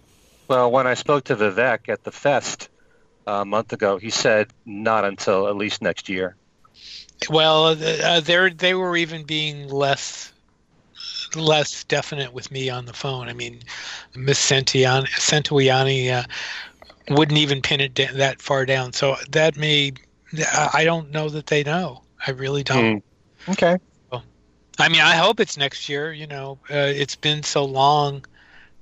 well, 0.49 0.71
when 0.71 0.87
I 0.87 0.95
spoke 0.95 1.25
to 1.25 1.37
Vivek 1.37 1.89
at 1.89 2.03
the 2.03 2.11
fest 2.11 2.69
a 3.27 3.45
month 3.45 3.73
ago, 3.73 3.99
he 3.99 4.11
said 4.11 4.51
not 4.65 5.05
until 5.05 5.49
at 5.49 5.57
least 5.57 5.83
next 5.83 6.09
year. 6.09 6.37
Well, 7.29 7.67
uh, 7.67 8.21
they 8.21 8.51
they 8.51 8.75
were 8.75 8.97
even 8.97 9.25
being 9.25 9.69
less 9.69 10.33
less 11.37 11.85
definite 11.85 12.33
with 12.33 12.51
me 12.51 12.71
on 12.71 12.87
the 12.87 12.93
phone. 12.93 13.29
I 13.29 13.35
mean, 13.35 13.61
Miss 14.17 14.51
Santoianni 14.51 16.11
uh, 16.11 16.25
wouldn't 17.11 17.39
even 17.39 17.63
pin 17.63 17.81
it 17.81 17.95
that 17.95 18.41
far 18.43 18.67
down. 18.67 18.93
So 18.93 19.17
that 19.31 19.57
may 19.57 19.93
I 20.73 20.85
don't 20.85 21.11
know 21.11 21.29
that 21.29 21.47
they 21.47 21.65
know. 21.65 22.03
I 22.27 22.31
really 22.33 22.63
don't. 22.63 23.03
Mm. 23.49 23.51
Okay. 23.51 23.79
I 24.79 24.89
mean, 24.89 25.03
I 25.03 25.17
hope 25.17 25.41
it's 25.41 25.59
next 25.59 25.89
year. 25.91 26.13
You 26.13 26.27
know, 26.27 26.59
uh, 26.71 26.93
it's 26.95 27.17
been 27.17 27.43
so 27.43 27.65
long. 27.65 28.25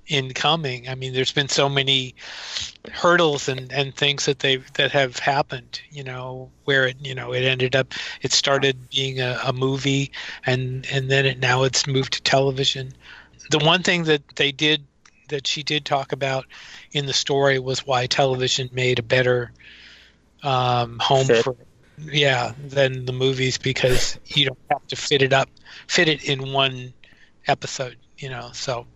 in 0.09 0.33
coming. 0.33 0.89
I 0.89 0.95
mean, 0.95 1.13
there's 1.13 1.33
been 1.33 1.49
so 1.49 1.69
many 1.69 2.15
hurdles 2.93 3.49
and, 3.49 3.71
and 3.73 3.95
things 3.95 4.25
that 4.25 4.39
they 4.39 4.57
that 4.75 4.91
have 4.93 5.19
happened. 5.19 5.81
You 5.91 6.05
know, 6.05 6.51
where 6.65 6.87
it 6.89 6.97
you 7.05 7.15
know 7.15 7.33
it 7.33 7.43
ended 7.43 7.77
up 7.77 7.95
it 8.23 8.33
started 8.33 8.89
being 8.91 9.21
a, 9.21 9.39
a 9.45 9.53
movie 9.53 10.11
and 10.47 10.87
and 10.91 11.11
then 11.11 11.27
it 11.27 11.39
now 11.39 11.65
it's 11.65 11.87
moved 11.87 12.15
to 12.15 12.23
television. 12.23 12.93
The 13.51 13.59
one 13.59 13.83
thing 13.83 14.05
that 14.05 14.23
they 14.37 14.53
did 14.53 14.85
that 15.29 15.47
she 15.47 15.63
did 15.63 15.85
talk 15.85 16.13
about 16.13 16.47
in 16.93 17.07
the 17.07 17.13
story 17.13 17.59
was 17.59 17.87
why 17.87 18.07
television 18.07 18.71
made 18.73 18.99
a 18.99 19.03
better 19.03 19.53
um, 20.43 20.99
home 20.99 21.27
Fit. 21.27 21.45
for 21.45 21.57
yeah 21.99 22.53
than 22.65 23.07
the 23.07 23.13
movies 23.13 23.59
because 23.59 24.19
you 24.27 24.47
don't 24.47 24.59
have 24.71 24.87
to 24.87 24.95
fit 24.95 25.21
it 25.21 25.33
up 25.33 25.51
fit 25.89 26.09
it 26.09 26.23
in 26.29 26.53
one 26.53 26.93
episode 27.49 27.97
you 28.19 28.29
know 28.29 28.51
so. 28.53 28.87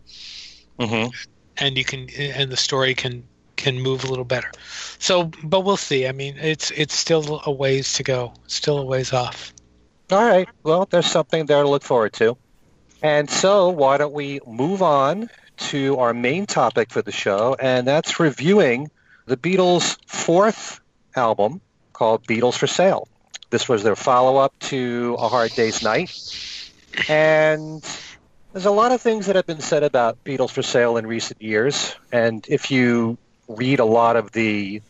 Mm-hmm. 0.79 1.11
and 1.59 1.77
you 1.77 1.85
can 1.85 2.09
and 2.11 2.51
the 2.51 2.57
story 2.57 2.95
can 2.95 3.25
can 3.57 3.81
move 3.81 4.05
a 4.05 4.09
little 4.09 4.25
better. 4.25 4.51
So 4.99 5.31
but 5.45 5.61
we'll 5.61 5.77
see. 5.77 6.09
I 6.09 6.13
mean 6.13 6.37
it's 6.39 6.71
it's 6.73 6.95
still 6.95 7.41
a 7.47 7.53
ways 7.53 7.93
to 7.95 8.03
go 8.03 8.33
still 8.49 8.79
a 8.79 8.85
ways 8.85 9.13
off. 9.13 9.53
All 10.11 10.27
right. 10.27 10.49
Well 10.63 10.87
there's 10.91 11.07
something 11.07 11.47
there 11.47 11.63
to 11.63 11.69
look 11.69 11.85
forward 11.85 12.13
to. 12.15 12.37
And 13.03 13.31
so 13.31 13.69
why 13.69 13.99
don't 13.99 14.13
we 14.13 14.41
move 14.47 14.83
on 14.83 15.31
to 15.59 15.99
our 15.99 16.13
main 16.13 16.47
topic 16.47 16.91
for 16.91 17.03
the 17.03 17.13
show 17.13 17.55
and 17.61 17.87
that's 17.87 18.19
reviewing 18.19 18.91
the 19.27 19.37
beatles 19.37 19.97
fourth 20.07 20.81
album 21.17 21.61
called 21.93 22.27
Beatles 22.27 22.57
for 22.57 22.67
Sale. 22.67 23.09
This 23.51 23.69
was 23.69 23.83
their 23.83 23.97
follow 23.97 24.39
up 24.39 24.59
to 24.61 25.17
A 25.19 25.29
Hard 25.29 25.53
Day's 25.53 25.83
Night. 25.83 26.11
And 27.09 27.85
there's 28.53 28.67
a 28.67 28.71
lot 28.71 28.93
of 28.93 29.01
things 29.01 29.27
that 29.27 29.37
have 29.37 29.47
been 29.47 29.61
said 29.61 29.83
about 29.83 30.25
Beatles 30.25 30.51
for 30.51 30.63
Sale 30.63 30.97
in 30.97 31.07
recent 31.07 31.41
years. 31.43 31.95
And 32.11 32.45
if 32.49 32.71
you 32.71 33.19
read 33.49 33.79
a 33.81 33.85
lot 33.85 34.17
of 34.17 34.33
the 34.33 34.83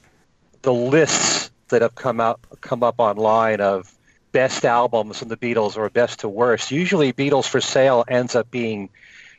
the 0.63 0.73
lists 0.73 1.51
that 1.69 1.83
have 1.83 1.95
come 1.95 2.21
out 2.21 2.41
come 2.61 2.83
up 2.83 2.97
online 2.99 3.61
of 3.61 3.93
best 4.31 4.65
albums 4.65 5.19
from 5.19 5.29
the 5.29 5.37
Beatles 5.37 5.77
or 5.77 5.91
best 5.91 6.21
to 6.21 6.29
worst, 6.29 6.71
usually 6.71 7.13
Beatles 7.13 7.47
for 7.47 7.61
Sale 7.61 8.05
ends 8.09 8.35
up 8.35 8.51
being 8.51 8.91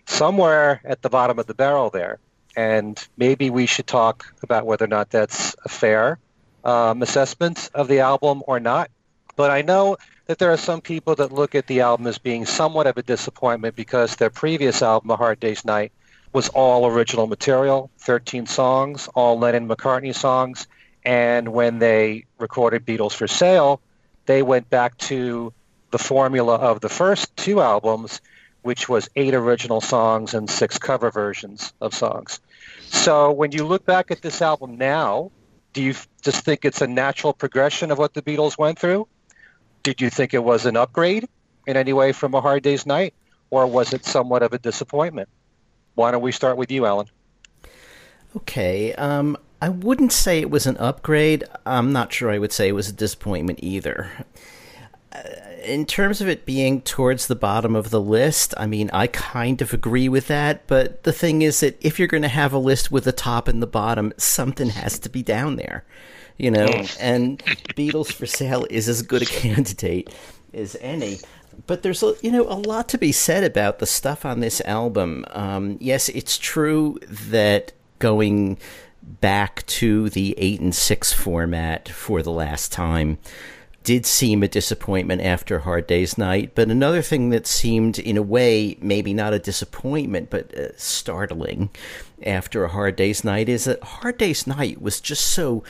somewhere 0.05 0.81
at 0.83 1.01
the 1.01 1.09
bottom 1.09 1.39
of 1.39 1.47
the 1.47 1.53
barrel 1.53 1.89
there. 1.89 2.19
And 2.55 3.01
maybe 3.17 3.49
we 3.49 3.65
should 3.65 3.87
talk 3.87 4.33
about 4.43 4.65
whether 4.65 4.85
or 4.85 4.89
not 4.89 5.09
that's 5.09 5.55
fair 5.67 6.19
um, 6.63 7.01
assessment 7.01 7.69
of 7.73 7.87
the 7.87 7.99
album 7.99 8.43
or 8.47 8.59
not. 8.59 8.89
But 9.35 9.51
I 9.51 9.61
know 9.61 9.97
that 10.27 10.37
there 10.37 10.51
are 10.51 10.57
some 10.57 10.81
people 10.81 11.15
that 11.15 11.31
look 11.31 11.55
at 11.55 11.67
the 11.67 11.81
album 11.81 12.07
as 12.07 12.17
being 12.17 12.45
somewhat 12.45 12.87
of 12.87 12.97
a 12.97 13.03
disappointment 13.03 13.75
because 13.75 14.15
their 14.15 14.29
previous 14.29 14.81
album, 14.81 15.09
A 15.11 15.15
Hard 15.15 15.39
Day's 15.39 15.65
Night, 15.65 15.91
was 16.31 16.49
all 16.49 16.87
original 16.87 17.27
material, 17.27 17.91
13 17.99 18.47
songs, 18.47 19.07
all 19.13 19.37
Lennon 19.37 19.67
McCartney 19.67 20.15
songs. 20.15 20.67
And 21.05 21.49
when 21.49 21.79
they 21.79 22.25
recorded 22.39 22.85
Beatles 22.85 23.13
for 23.13 23.27
Sale, 23.27 23.81
they 24.25 24.41
went 24.41 24.69
back 24.69 24.97
to 24.99 25.53
the 25.91 25.99
formula 25.99 26.55
of 26.55 26.79
the 26.79 26.89
first 26.89 27.35
two 27.35 27.61
albums, 27.61 28.21
which 28.61 28.87
was 28.87 29.09
eight 29.15 29.33
original 29.33 29.81
songs 29.81 30.33
and 30.33 30.49
six 30.49 30.77
cover 30.77 31.11
versions 31.11 31.73
of 31.81 31.93
songs. 31.93 32.39
So 32.87 33.31
when 33.31 33.51
you 33.51 33.65
look 33.65 33.85
back 33.85 34.09
at 34.09 34.21
this 34.21 34.41
album 34.41 34.77
now, 34.77 35.31
do 35.73 35.81
you 35.81 35.95
just 36.21 36.45
think 36.45 36.65
it's 36.65 36.81
a 36.81 36.87
natural 36.87 37.33
progression 37.33 37.91
of 37.91 37.97
what 37.97 38.13
the 38.13 38.21
Beatles 38.21 38.57
went 38.57 38.79
through? 38.79 39.07
Did 39.81 39.99
you 39.99 40.09
think 40.09 40.33
it 40.33 40.43
was 40.43 40.65
an 40.65 40.77
upgrade 40.77 41.27
in 41.67 41.75
any 41.75 41.93
way 41.93 42.11
from 42.11 42.33
A 42.33 42.41
Hard 42.41 42.63
Day's 42.63 42.85
Night, 42.85 43.13
or 43.49 43.67
was 43.67 43.91
it 43.93 44.05
somewhat 44.05 44.43
of 44.43 44.53
a 44.53 44.59
disappointment? 44.59 45.29
Why 45.95 46.11
don't 46.11 46.21
we 46.21 46.31
start 46.31 46.57
with 46.57 46.71
you, 46.71 46.85
Alan? 46.85 47.07
Okay. 48.35 48.93
Um, 48.93 49.37
I 49.61 49.69
wouldn't 49.69 50.11
say 50.11 50.39
it 50.39 50.49
was 50.49 50.65
an 50.65 50.77
upgrade. 50.77 51.43
I'm 51.65 51.91
not 51.91 52.11
sure 52.11 52.29
I 52.29 52.37
would 52.37 52.51
say 52.51 52.67
it 52.67 52.73
was 52.73 52.89
a 52.89 52.93
disappointment 52.93 53.59
either. 53.61 54.11
In 55.63 55.85
terms 55.85 56.21
of 56.21 56.27
it 56.27 56.45
being 56.45 56.81
towards 56.81 57.27
the 57.27 57.35
bottom 57.35 57.75
of 57.75 57.89
the 57.89 58.01
list, 58.01 58.53
I 58.57 58.65
mean, 58.65 58.89
I 58.93 59.07
kind 59.07 59.61
of 59.61 59.73
agree 59.73 60.09
with 60.09 60.27
that. 60.27 60.67
But 60.67 61.03
the 61.03 61.13
thing 61.13 61.41
is 61.41 61.59
that 61.61 61.77
if 61.83 61.99
you're 61.99 62.07
going 62.07 62.23
to 62.23 62.29
have 62.29 62.53
a 62.53 62.57
list 62.57 62.91
with 62.91 63.05
the 63.05 63.11
top 63.11 63.47
and 63.47 63.61
the 63.61 63.67
bottom, 63.67 64.13
something 64.17 64.69
has 64.69 64.99
to 64.99 65.09
be 65.09 65.23
down 65.23 65.55
there, 65.55 65.85
you 66.37 66.51
know. 66.51 66.67
Mm. 66.67 66.97
and 66.99 67.39
Beatles 67.75 68.11
for 68.11 68.25
Sale 68.25 68.67
is 68.69 68.89
as 68.89 69.01
good 69.01 69.21
a 69.21 69.25
candidate 69.25 70.13
as 70.53 70.75
any. 70.81 71.19
But 71.67 71.83
there's 71.83 72.03
you 72.21 72.31
know 72.31 72.43
a 72.43 72.57
lot 72.57 72.89
to 72.89 72.97
be 72.97 73.11
said 73.11 73.43
about 73.43 73.79
the 73.79 73.85
stuff 73.85 74.25
on 74.25 74.39
this 74.39 74.59
album. 74.61 75.25
Um, 75.31 75.77
yes, 75.79 76.09
it's 76.09 76.37
true 76.37 76.97
that 77.09 77.73
going 77.99 78.57
back 79.01 79.65
to 79.67 80.09
the 80.09 80.33
eight 80.37 80.59
and 80.59 80.73
six 80.73 81.11
format 81.13 81.89
for 81.89 82.23
the 82.23 82.31
last 82.31 82.71
time 82.71 83.17
did 83.83 84.05
seem 84.05 84.43
a 84.43 84.47
disappointment 84.47 85.21
after 85.21 85.59
Hard 85.59 85.87
Day's 85.87 86.17
Night. 86.17 86.53
But 86.55 86.69
another 86.69 87.01
thing 87.01 87.29
that 87.29 87.45
seemed, 87.45 87.99
in 87.99 88.17
a 88.17 88.21
way, 88.21 88.77
maybe 88.81 89.13
not 89.13 89.33
a 89.33 89.39
disappointment, 89.39 90.29
but 90.29 90.57
uh, 90.57 90.69
startling 90.77 91.69
after 92.25 92.63
a 92.63 92.69
Hard 92.69 92.95
Day's 92.95 93.23
Night 93.23 93.49
is 93.49 93.65
that 93.65 93.83
Hard 93.83 94.17
Day's 94.17 94.47
Night 94.47 94.81
was 94.81 95.01
just 95.01 95.25
so 95.25 95.63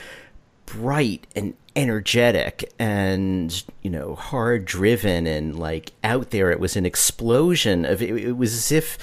bright 0.65 1.28
and 1.36 1.56
energetic 1.76 2.71
and 2.78 3.63
you 3.82 3.89
know 3.89 4.13
hard 4.15 4.63
driven 4.63 5.26
and 5.26 5.58
like 5.58 5.91
out 6.04 6.30
there 6.30 6.52
it 6.52 6.60
was 6.60 6.76
an 6.76 6.86
explosion 6.86 7.84
of 7.84 8.02
it, 8.02 8.12
it 8.15 8.34
was 8.34 8.54
as 8.54 8.71
if 8.71 8.97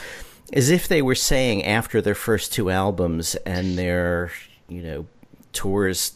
as 0.52 0.70
if 0.70 0.86
they 0.86 1.02
were 1.02 1.14
saying 1.14 1.64
after 1.64 2.00
their 2.00 2.14
first 2.14 2.52
two 2.52 2.70
albums 2.70 3.34
and 3.44 3.76
their 3.76 4.30
you 4.68 4.80
know 4.80 5.06
tours 5.52 6.12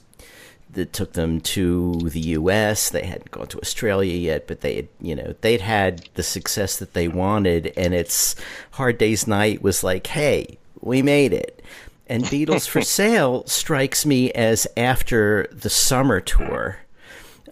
that 0.75 0.93
took 0.93 1.13
them 1.15 1.41
to 1.41 1.99
the 2.11 2.21
U.S. 2.21 2.91
They 2.91 3.05
hadn't 3.07 3.31
gone 3.31 3.47
to 3.49 3.61
Australia 3.61 4.15
yet, 4.15 4.47
but 4.47 4.61
they 4.61 4.77
had, 4.77 4.89
you 5.01 5.15
know, 5.15 5.35
they'd 5.41 5.61
had 5.61 6.09
the 6.15 6.23
success 6.23 6.79
that 6.79 6.95
they 6.95 7.09
wanted, 7.09 7.73
and 7.77 7.95
it's 7.95 8.37
Hard 8.73 8.99
Day's 8.99 9.27
Night 9.27 9.63
was 9.63 9.83
like, 9.83 10.07
hey, 10.07 10.59
we 10.81 11.03
made 11.03 11.33
it. 11.33 11.63
And 12.07 12.25
Beatles 12.25 12.69
for 12.69 12.83
Sale 12.83 13.47
strikes 13.47 14.05
me 14.05 14.31
as 14.33 14.67
after 14.77 15.49
the 15.51 15.71
summer 15.71 16.21
tour 16.21 16.79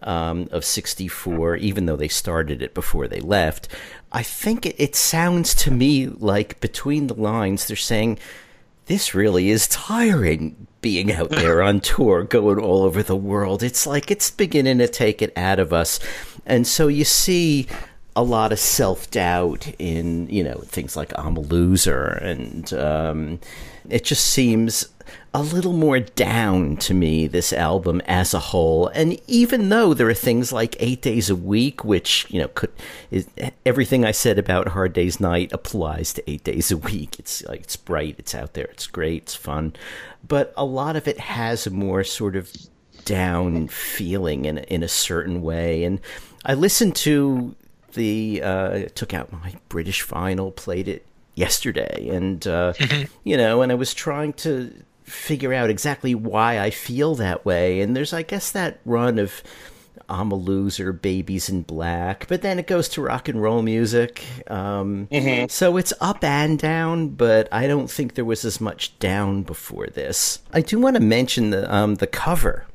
um, 0.02 0.48
of 0.50 0.64
64, 0.64 1.56
even 1.56 1.86
though 1.86 1.96
they 1.96 2.08
started 2.08 2.62
it 2.62 2.74
before 2.74 3.08
they 3.08 3.20
left. 3.20 3.68
I 4.10 4.22
think 4.22 4.66
it, 4.66 4.76
it 4.78 4.94
sounds 4.94 5.54
to 5.56 5.70
me 5.70 6.06
like 6.06 6.60
between 6.60 7.06
the 7.06 7.14
lines, 7.14 7.66
they're 7.66 7.76
saying, 7.76 8.18
this 8.86 9.14
really 9.14 9.50
is 9.50 9.68
tiring 9.68 10.66
being 10.82 11.10
out 11.12 11.30
there 11.30 11.62
on 11.62 11.80
tour, 11.80 12.24
going 12.24 12.58
all 12.58 12.82
over 12.82 13.02
the 13.02 13.16
world. 13.16 13.62
It's 13.62 13.86
like 13.86 14.10
it's 14.10 14.30
beginning 14.30 14.78
to 14.78 14.88
take 14.88 15.22
it 15.22 15.32
out 15.36 15.58
of 15.58 15.72
us. 15.72 15.98
And 16.44 16.66
so 16.66 16.88
you 16.88 17.04
see 17.04 17.66
a 18.14 18.22
lot 18.22 18.52
of 18.52 18.58
self 18.58 19.10
doubt 19.10 19.72
in, 19.78 20.28
you 20.28 20.44
know, 20.44 20.58
things 20.66 20.96
like 20.96 21.12
I'm 21.16 21.36
a 21.36 21.40
loser. 21.40 22.04
And 22.08 22.70
um, 22.74 23.40
it 23.88 24.04
just 24.04 24.26
seems 24.26 24.88
a 25.34 25.42
little 25.42 25.72
more 25.72 25.98
down 25.98 26.76
to 26.76 26.92
me, 26.92 27.26
this 27.26 27.54
album 27.54 28.02
as 28.02 28.34
a 28.34 28.38
whole. 28.38 28.88
And 28.88 29.18
even 29.26 29.70
though 29.70 29.94
there 29.94 30.08
are 30.08 30.14
things 30.14 30.52
like 30.52 30.76
Eight 30.78 31.00
Days 31.00 31.30
a 31.30 31.36
Week, 31.36 31.84
which, 31.84 32.26
you 32.28 32.40
know, 32.40 32.48
could, 32.48 32.70
is, 33.10 33.26
everything 33.64 34.04
I 34.04 34.10
said 34.10 34.38
about 34.38 34.68
Hard 34.68 34.92
Day's 34.92 35.20
Night 35.20 35.50
applies 35.52 36.12
to 36.14 36.30
Eight 36.30 36.44
Days 36.44 36.70
a 36.70 36.76
Week. 36.76 37.18
It's 37.18 37.42
like, 37.44 37.60
it's 37.60 37.76
bright, 37.76 38.16
it's 38.18 38.34
out 38.34 38.52
there, 38.52 38.66
it's 38.66 38.86
great, 38.86 39.22
it's 39.22 39.34
fun. 39.34 39.74
But 40.26 40.52
a 40.54 40.66
lot 40.66 40.96
of 40.96 41.08
it 41.08 41.18
has 41.18 41.66
a 41.66 41.70
more 41.70 42.04
sort 42.04 42.36
of 42.36 42.52
down 43.06 43.68
feeling 43.68 44.44
in, 44.44 44.58
in 44.58 44.82
a 44.82 44.88
certain 44.88 45.40
way. 45.40 45.84
And 45.84 45.98
I 46.44 46.52
listened 46.54 46.94
to 46.96 47.56
the, 47.94 48.42
uh, 48.42 48.82
took 48.94 49.14
out 49.14 49.32
my 49.32 49.54
British 49.70 50.06
vinyl, 50.06 50.54
played 50.54 50.88
it 50.88 51.06
yesterday 51.34 52.10
and 52.12 52.46
uh, 52.46 52.74
mm-hmm. 52.74 53.10
you 53.24 53.38
know 53.38 53.62
and 53.62 53.72
i 53.72 53.74
was 53.74 53.94
trying 53.94 54.34
to 54.34 54.70
figure 55.04 55.52
out 55.52 55.70
exactly 55.70 56.14
why 56.14 56.58
I 56.58 56.70
feel 56.70 57.14
that 57.16 57.44
way. 57.44 57.80
And 57.80 57.96
there's, 57.96 58.12
I 58.12 58.22
guess, 58.22 58.50
that 58.52 58.80
run 58.84 59.18
of 59.18 59.42
I'm 60.08 60.30
a 60.30 60.36
loser, 60.36 60.92
Baby's 60.92 61.48
in 61.48 61.62
Black, 61.62 62.26
but 62.28 62.42
then 62.42 62.58
it 62.58 62.66
goes 62.66 62.88
to 62.90 63.02
rock 63.02 63.28
and 63.28 63.40
roll 63.40 63.62
music. 63.62 64.24
Um, 64.48 65.08
mm-hmm. 65.10 65.46
So 65.48 65.76
it's 65.76 65.92
up 66.00 66.22
and 66.22 66.58
down, 66.58 67.10
but 67.10 67.48
I 67.52 67.66
don't 67.66 67.90
think 67.90 68.14
there 68.14 68.24
was 68.24 68.44
as 68.44 68.60
much 68.60 68.98
down 68.98 69.42
before 69.42 69.86
this. 69.86 70.40
I 70.52 70.60
do 70.60 70.78
want 70.78 70.96
to 70.96 71.02
mention 71.02 71.50
the 71.50 71.72
um, 71.74 71.96
the 71.96 72.06
cover 72.06 72.66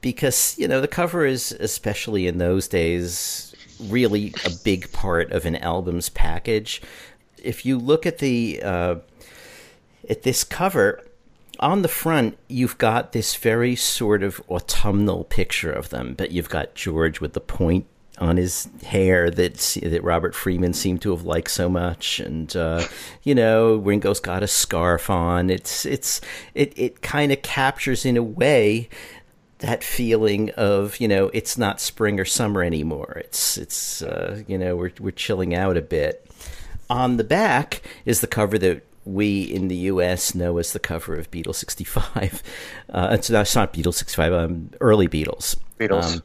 because 0.00 0.56
you 0.58 0.66
know 0.66 0.80
the 0.80 0.88
cover 0.88 1.24
is 1.24 1.52
especially 1.52 2.26
in 2.26 2.38
those 2.38 2.68
days 2.68 3.54
really 3.80 4.34
a 4.44 4.50
big 4.64 4.90
part 4.92 5.30
of 5.32 5.46
an 5.46 5.56
album's 5.56 6.08
package. 6.08 6.82
If 7.42 7.64
you 7.66 7.78
look 7.78 8.06
at 8.06 8.18
the 8.18 8.60
uh, 8.62 8.96
at 10.08 10.22
this 10.22 10.44
cover, 10.44 11.02
on 11.62 11.82
the 11.82 11.88
front, 11.88 12.36
you've 12.48 12.76
got 12.76 13.12
this 13.12 13.36
very 13.36 13.76
sort 13.76 14.22
of 14.22 14.42
autumnal 14.50 15.24
picture 15.24 15.72
of 15.72 15.90
them, 15.90 16.14
but 16.14 16.32
you've 16.32 16.50
got 16.50 16.74
George 16.74 17.20
with 17.20 17.34
the 17.34 17.40
point 17.40 17.86
on 18.18 18.36
his 18.36 18.68
hair 18.84 19.30
that 19.30 19.78
that 19.82 20.02
Robert 20.02 20.34
Freeman 20.34 20.74
seemed 20.74 21.00
to 21.02 21.12
have 21.12 21.22
liked 21.22 21.50
so 21.50 21.68
much, 21.68 22.20
and 22.20 22.54
uh, 22.56 22.84
you 23.22 23.34
know 23.34 23.76
Ringo's 23.76 24.20
got 24.20 24.42
a 24.42 24.48
scarf 24.48 25.08
on. 25.08 25.50
It's 25.50 25.86
it's 25.86 26.20
it 26.54 26.72
it 26.76 27.00
kind 27.00 27.32
of 27.32 27.42
captures 27.42 28.04
in 28.04 28.16
a 28.16 28.22
way 28.22 28.88
that 29.58 29.84
feeling 29.84 30.50
of 30.50 31.00
you 31.00 31.08
know 31.08 31.30
it's 31.32 31.56
not 31.56 31.80
spring 31.80 32.18
or 32.18 32.24
summer 32.24 32.62
anymore. 32.62 33.22
It's 33.24 33.56
it's 33.56 34.02
uh, 34.02 34.42
you 34.46 34.58
know 34.58 34.76
we're 34.76 34.92
we're 34.98 35.12
chilling 35.12 35.54
out 35.54 35.76
a 35.76 35.82
bit. 35.82 36.26
On 36.90 37.16
the 37.16 37.24
back 37.24 37.82
is 38.04 38.20
the 38.20 38.26
cover 38.26 38.58
that 38.58 38.82
we 39.04 39.42
in 39.42 39.68
the 39.68 39.76
U.S. 39.76 40.34
know 40.34 40.58
as 40.58 40.72
the 40.72 40.78
cover 40.78 41.16
of 41.16 41.30
Beatles 41.30 41.56
'65. 41.56 42.42
Uh, 42.92 43.08
it's, 43.12 43.30
not, 43.30 43.40
it's 43.40 43.54
not 43.54 43.72
Beatles 43.72 43.94
'65, 43.94 44.32
um, 44.34 44.70
early 44.82 45.08
Beatles. 45.08 45.56
Beatles. 45.78 46.16
Um, 46.16 46.22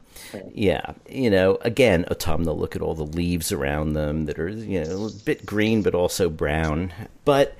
yeah, 0.52 0.92
you 1.08 1.30
know, 1.30 1.56
again, 1.62 2.04
autumnal. 2.10 2.58
Look 2.58 2.76
at 2.76 2.82
all 2.82 2.94
the 2.94 3.06
leaves 3.06 3.52
around 3.52 3.94
them 3.94 4.26
that 4.26 4.38
are 4.38 4.50
you 4.50 4.84
know 4.84 5.06
a 5.06 5.10
bit 5.24 5.46
green 5.46 5.82
but 5.82 5.94
also 5.94 6.28
brown, 6.28 6.92
but 7.24 7.56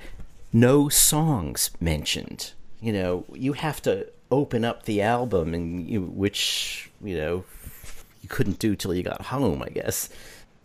no 0.53 0.89
songs 0.89 1.71
mentioned. 1.79 2.51
You 2.81 2.93
know, 2.93 3.25
you 3.33 3.53
have 3.53 3.81
to 3.83 4.07
open 4.31 4.63
up 4.63 4.85
the 4.85 5.01
album, 5.01 5.53
and 5.53 5.87
you, 5.89 6.01
which 6.01 6.91
you 7.01 7.17
know 7.17 7.43
you 8.21 8.29
couldn't 8.29 8.59
do 8.59 8.75
till 8.75 8.93
you 8.93 9.03
got 9.03 9.21
home, 9.23 9.63
I 9.63 9.69
guess. 9.69 10.09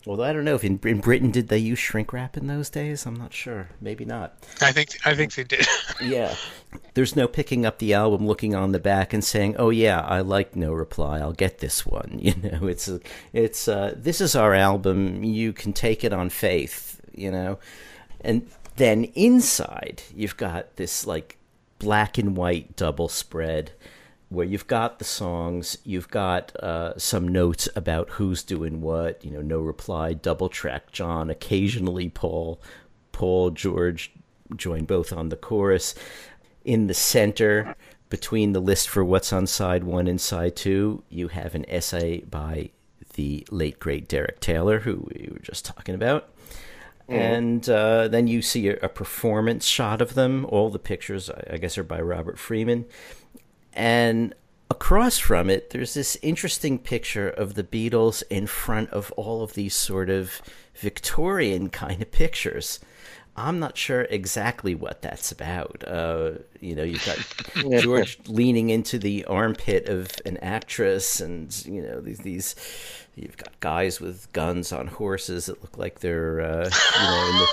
Well, 0.05 0.21
I 0.21 0.33
don't 0.33 0.45
know 0.45 0.53
if 0.53 0.63
in, 0.63 0.79
in 0.83 0.99
Britain 0.99 1.31
did 1.31 1.47
they 1.47 1.57
use 1.57 1.79
shrink 1.79 2.13
wrap 2.13 2.37
in 2.37 2.45
those 2.45 2.69
days. 2.69 3.07
I'm 3.07 3.15
not 3.15 3.33
sure. 3.33 3.69
Maybe 3.81 4.05
not. 4.05 4.37
I 4.61 4.71
think 4.71 4.97
I 5.03 5.15
think 5.15 5.33
they 5.33 5.43
did. 5.43 5.65
yeah. 6.01 6.35
There's 6.93 7.15
no 7.15 7.27
picking 7.27 7.65
up 7.65 7.79
the 7.79 7.93
album, 7.95 8.27
looking 8.27 8.53
on 8.53 8.71
the 8.71 8.79
back, 8.79 9.13
and 9.13 9.23
saying, 9.23 9.55
"Oh 9.57 9.71
yeah, 9.71 10.01
I 10.01 10.21
like 10.21 10.55
No 10.55 10.73
Reply. 10.73 11.19
I'll 11.19 11.33
get 11.33 11.59
this 11.59 11.85
one." 11.85 12.19
You 12.25 12.35
know, 12.35 12.67
it's 12.67 12.89
it's 13.33 13.67
uh, 13.67 13.93
this 13.95 14.21
is 14.21 14.35
our 14.35 14.53
album. 14.53 15.23
You 15.23 15.53
can 15.53 15.73
take 15.73 16.03
it 16.03 16.13
on 16.13 16.29
faith. 16.29 17.01
You 17.13 17.31
know, 17.31 17.59
and 18.21 18.47
then 18.75 19.05
inside 19.15 20.03
you've 20.13 20.37
got 20.37 20.75
this 20.75 21.07
like 21.07 21.37
black 21.79 22.17
and 22.17 22.35
white 22.35 22.75
double 22.75 23.07
spread 23.07 23.71
where 24.29 24.45
you've 24.45 24.67
got 24.67 24.99
the 24.99 25.05
songs, 25.05 25.77
you've 25.83 26.09
got 26.09 26.55
uh, 26.57 26.97
some 26.97 27.27
notes 27.27 27.69
about 27.75 28.09
who's 28.11 28.43
doing 28.43 28.81
what. 28.81 29.23
You 29.23 29.31
know, 29.31 29.41
no 29.41 29.59
reply, 29.59 30.13
double 30.13 30.49
track 30.49 30.91
John, 30.91 31.29
occasionally 31.29 32.09
Paul, 32.09 32.59
Paul, 33.11 33.51
George 33.51 34.11
join 34.55 34.85
both 34.85 35.13
on 35.13 35.29
the 35.29 35.35
chorus. 35.35 35.95
In 36.63 36.87
the 36.87 36.93
center, 36.93 37.75
between 38.09 38.53
the 38.53 38.59
list 38.59 38.89
for 38.89 39.03
what's 39.03 39.31
on 39.31 39.47
side 39.47 39.83
one 39.83 40.07
and 40.07 40.19
side 40.19 40.55
two, 40.55 41.03
you 41.09 41.27
have 41.29 41.55
an 41.55 41.65
essay 41.69 42.19
by 42.21 42.71
the 43.13 43.45
late 43.51 43.79
great 43.79 44.07
Derek 44.07 44.39
Taylor, 44.39 44.79
who 44.79 45.07
we 45.13 45.29
were 45.31 45.39
just 45.39 45.65
talking 45.65 45.95
about. 45.95 46.29
Mm. 47.09 47.13
And 47.13 47.69
uh, 47.69 48.07
then 48.07 48.27
you 48.27 48.41
see 48.41 48.67
a, 48.67 48.77
a, 48.81 48.89
performance 48.89 49.65
shot 49.65 50.01
of 50.01 50.15
them. 50.15 50.45
All 50.49 50.69
the 50.69 50.79
pictures, 50.79 51.29
I 51.29 51.57
guess, 51.57 51.77
are 51.77 51.83
by 51.83 52.01
Robert 52.01 52.39
Freeman. 52.39 52.85
And 53.75 54.33
across 54.69 55.19
from 55.19 55.49
it, 55.49 55.69
there's 55.69 55.93
this 55.93 56.17
interesting 56.21 56.79
picture 56.79 57.29
of 57.29 57.53
the 57.53 57.63
Beatles 57.63 58.23
in 58.29 58.47
front 58.47 58.89
of 58.91 59.11
all 59.13 59.43
of 59.43 59.53
these 59.53 59.75
sort 59.75 60.09
of 60.09 60.41
Victorian 60.75 61.69
kind 61.69 62.01
of 62.01 62.11
pictures. 62.11 62.79
I'm 63.37 63.59
not 63.59 63.77
sure 63.77 64.03
exactly 64.03 64.75
what 64.75 65.01
that's 65.01 65.31
about. 65.31 65.83
Uh, 65.85 66.31
you 66.61 66.73
know, 66.73 66.83
you've 66.83 67.05
got 67.05 67.81
George 67.81 68.17
leaning 68.27 68.69
into 68.69 68.97
the 68.97 69.25
armpit 69.25 69.89
of 69.89 70.09
an 70.25 70.37
actress, 70.37 71.19
and 71.19 71.65
you 71.65 71.81
know 71.81 71.99
these 71.99 72.19
these. 72.19 72.55
You've 73.15 73.37
got 73.37 73.57
guys 73.61 74.01
with 74.01 74.31
guns 74.33 74.73
on 74.73 74.87
horses 74.87 75.45
that 75.45 75.61
look 75.61 75.77
like 75.77 75.99
they're, 75.99 76.41
uh, 76.41 76.69
you 76.69 77.07
know, 77.07 77.29
in 77.29 77.37
the 77.37 77.47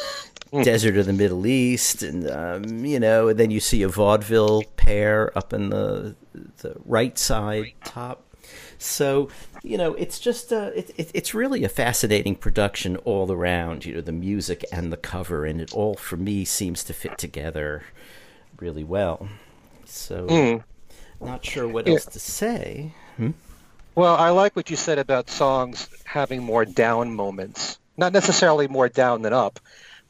Hmm. 0.52 0.62
desert 0.62 0.98
of 0.98 1.06
the 1.06 1.14
Middle 1.14 1.46
East, 1.46 2.02
and 2.02 2.30
um, 2.30 2.84
you 2.84 3.00
know, 3.00 3.28
and 3.28 3.40
then 3.40 3.50
you 3.50 3.58
see 3.58 3.82
a 3.82 3.88
vaudeville 3.88 4.64
pair 4.76 5.36
up 5.36 5.54
in 5.54 5.70
the 5.70 6.14
the 6.58 6.76
right 6.84 7.18
side 7.18 7.72
top. 7.84 8.22
So 8.76 9.30
you 9.62 9.78
know, 9.78 9.94
it's 9.94 10.18
just 10.18 10.52
a, 10.52 10.78
it, 10.78 10.90
it, 10.96 11.10
it's 11.14 11.32
really 11.32 11.64
a 11.64 11.70
fascinating 11.70 12.34
production 12.34 12.96
all 12.98 13.32
around. 13.32 13.86
You 13.86 13.94
know, 13.94 14.00
the 14.02 14.12
music 14.12 14.64
and 14.70 14.92
the 14.92 14.98
cover, 14.98 15.46
and 15.46 15.58
it 15.58 15.72
all 15.72 15.94
for 15.94 16.18
me 16.18 16.44
seems 16.44 16.84
to 16.84 16.92
fit 16.92 17.16
together 17.16 17.84
really 18.58 18.84
well. 18.84 19.28
So, 19.86 20.26
mm. 20.26 20.64
not 21.20 21.44
sure 21.44 21.66
what 21.66 21.86
yeah. 21.86 21.94
else 21.94 22.06
to 22.06 22.20
say. 22.20 22.92
Hmm? 23.16 23.30
Well, 23.94 24.16
I 24.16 24.30
like 24.30 24.54
what 24.54 24.68
you 24.68 24.76
said 24.76 24.98
about 24.98 25.30
songs 25.30 25.88
having 26.04 26.42
more 26.42 26.64
down 26.64 27.14
moments. 27.14 27.78
Not 27.96 28.12
necessarily 28.12 28.68
more 28.68 28.88
down 28.88 29.22
than 29.22 29.32
up, 29.32 29.60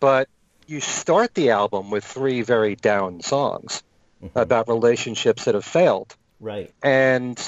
but 0.02 0.28
you 0.66 0.80
start 0.80 1.32
the 1.34 1.50
album 1.50 1.92
with 1.92 2.02
three 2.02 2.42
very 2.42 2.74
down 2.74 3.20
songs 3.20 3.84
mm-hmm. 4.20 4.36
about 4.36 4.66
relationships 4.66 5.44
that 5.44 5.54
have 5.54 5.64
failed. 5.64 6.16
Right. 6.40 6.72
And 6.82 7.38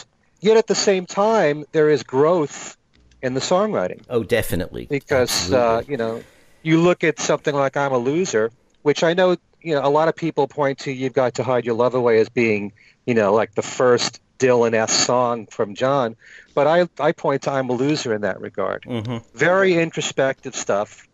yet 0.40 0.56
at 0.56 0.68
the 0.68 0.76
same 0.76 1.04
time, 1.04 1.64
there 1.72 1.90
is 1.90 2.04
growth 2.04 2.76
in 3.20 3.34
the 3.34 3.40
songwriting. 3.40 4.04
Oh, 4.08 4.22
definitely. 4.22 4.86
Because, 4.88 5.52
uh, 5.52 5.82
you 5.88 5.96
know, 5.96 6.22
you 6.62 6.80
look 6.80 7.02
at 7.02 7.18
something 7.18 7.56
like 7.56 7.76
I'm 7.76 7.90
a 7.90 7.98
Loser, 7.98 8.52
which 8.82 9.02
I 9.02 9.14
know, 9.14 9.36
you 9.60 9.74
know, 9.74 9.84
a 9.84 9.90
lot 9.90 10.06
of 10.06 10.14
people 10.14 10.46
point 10.46 10.78
to 10.80 10.92
You've 10.92 11.12
Got 11.12 11.34
to 11.34 11.42
Hide 11.42 11.64
Your 11.64 11.74
Love 11.74 11.94
Away 11.94 12.20
as 12.20 12.28
being, 12.28 12.72
you 13.04 13.14
know, 13.14 13.34
like 13.34 13.56
the 13.56 13.62
first 13.62 14.20
Dylan-esque 14.38 15.06
song 15.06 15.46
from 15.46 15.74
John. 15.74 16.14
But 16.54 16.68
I, 16.68 16.88
I 17.00 17.10
point 17.10 17.42
to 17.42 17.50
I'm 17.50 17.68
a 17.68 17.72
Loser 17.72 18.14
in 18.14 18.20
that 18.20 18.40
regard. 18.40 18.84
Mm-hmm. 18.84 19.26
Very 19.36 19.74
introspective 19.74 20.54
stuff 20.54 21.08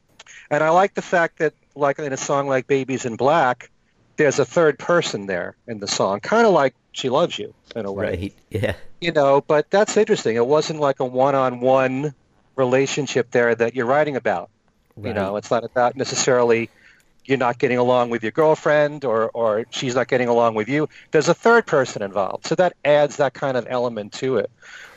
and 0.50 0.62
I 0.62 0.70
like 0.70 0.94
the 0.94 1.02
fact 1.02 1.38
that, 1.38 1.54
like 1.74 1.98
in 1.98 2.12
a 2.12 2.16
song 2.16 2.48
like 2.48 2.66
Baby's 2.66 3.04
in 3.04 3.16
Black, 3.16 3.70
there's 4.16 4.38
a 4.38 4.44
third 4.44 4.78
person 4.78 5.26
there 5.26 5.56
in 5.66 5.80
the 5.80 5.88
song, 5.88 6.20
kind 6.20 6.46
of 6.46 6.52
like 6.52 6.74
She 6.92 7.08
Loves 7.08 7.38
You 7.38 7.54
in 7.74 7.86
a 7.86 7.92
way. 7.92 8.04
Right. 8.04 8.34
Yeah. 8.50 8.74
You 9.00 9.12
know, 9.12 9.40
but 9.40 9.70
that's 9.70 9.96
interesting. 9.96 10.36
It 10.36 10.46
wasn't 10.46 10.80
like 10.80 11.00
a 11.00 11.06
one-on-one 11.06 12.14
relationship 12.56 13.30
there 13.30 13.54
that 13.54 13.74
you're 13.74 13.86
writing 13.86 14.16
about. 14.16 14.50
Right. 14.96 15.08
You 15.08 15.14
know, 15.14 15.36
it's 15.36 15.50
not 15.50 15.64
about 15.64 15.96
necessarily 15.96 16.68
you're 17.24 17.38
not 17.38 17.58
getting 17.58 17.78
along 17.78 18.10
with 18.10 18.22
your 18.22 18.32
girlfriend 18.32 19.04
or 19.04 19.30
or 19.30 19.64
she's 19.70 19.94
not 19.94 20.08
getting 20.08 20.28
along 20.28 20.54
with 20.54 20.68
you. 20.68 20.88
There's 21.12 21.28
a 21.28 21.34
third 21.34 21.66
person 21.66 22.02
involved, 22.02 22.46
so 22.46 22.54
that 22.56 22.74
adds 22.84 23.16
that 23.16 23.34
kind 23.34 23.56
of 23.56 23.66
element 23.70 24.12
to 24.14 24.38
it. 24.38 24.50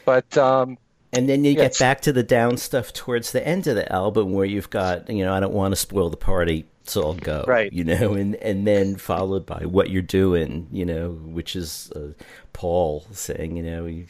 But 0.03 0.37
um, 0.37 0.77
and 1.13 1.29
then 1.29 1.43
you 1.43 1.51
yes. 1.51 1.77
get 1.77 1.79
back 1.79 2.01
to 2.01 2.13
the 2.13 2.23
down 2.23 2.57
stuff 2.57 2.91
towards 2.93 3.31
the 3.31 3.45
end 3.47 3.67
of 3.67 3.75
the 3.75 3.91
album 3.91 4.31
where 4.33 4.45
you've 4.45 4.69
got, 4.69 5.09
you 5.09 5.23
know, 5.23 5.33
I 5.33 5.39
don't 5.39 5.53
want 5.53 5.71
to 5.71 5.75
spoil 5.75 6.09
the 6.09 6.17
party, 6.17 6.65
so 6.83 7.03
I'll 7.03 7.13
go. 7.13 7.45
Right. 7.47 7.71
You 7.71 7.83
know, 7.83 8.13
and, 8.13 8.35
and 8.35 8.65
then 8.67 8.95
followed 8.95 9.45
by 9.45 9.65
what 9.65 9.89
you're 9.89 10.01
doing, 10.01 10.67
you 10.71 10.85
know, 10.85 11.11
which 11.11 11.55
is 11.55 11.91
uh, 11.95 12.13
Paul 12.53 13.05
saying, 13.11 13.55
you 13.57 13.63
know, 13.63 13.85
you 13.85 14.07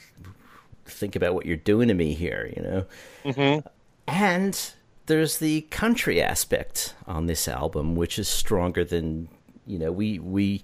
think 0.85 1.15
about 1.15 1.33
what 1.33 1.45
you're 1.45 1.57
doing 1.57 1.87
to 1.89 1.93
me 1.93 2.13
here, 2.13 2.51
you 2.55 2.63
know. 2.63 2.85
Mm-hmm. 3.25 3.67
And 4.07 4.73
there's 5.05 5.37
the 5.37 5.61
country 5.69 6.21
aspect 6.21 6.93
on 7.07 7.25
this 7.25 7.47
album, 7.47 7.95
which 7.95 8.17
is 8.17 8.27
stronger 8.27 8.83
than, 8.83 9.29
you 9.65 9.77
know, 9.77 9.91
we, 9.91 10.19
we, 10.19 10.63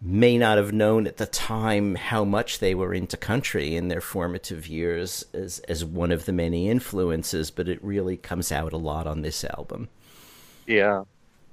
may 0.00 0.38
not 0.38 0.58
have 0.58 0.72
known 0.72 1.06
at 1.06 1.16
the 1.16 1.26
time 1.26 1.96
how 1.96 2.24
much 2.24 2.60
they 2.60 2.74
were 2.74 2.94
into 2.94 3.16
country 3.16 3.74
in 3.74 3.88
their 3.88 4.00
formative 4.00 4.66
years 4.68 5.24
as 5.34 5.58
as 5.60 5.84
one 5.84 6.12
of 6.12 6.24
the 6.24 6.32
many 6.32 6.68
influences, 6.68 7.50
but 7.50 7.68
it 7.68 7.82
really 7.82 8.16
comes 8.16 8.52
out 8.52 8.72
a 8.72 8.76
lot 8.76 9.06
on 9.06 9.22
this 9.22 9.44
album. 9.44 9.88
Yeah, 10.66 11.04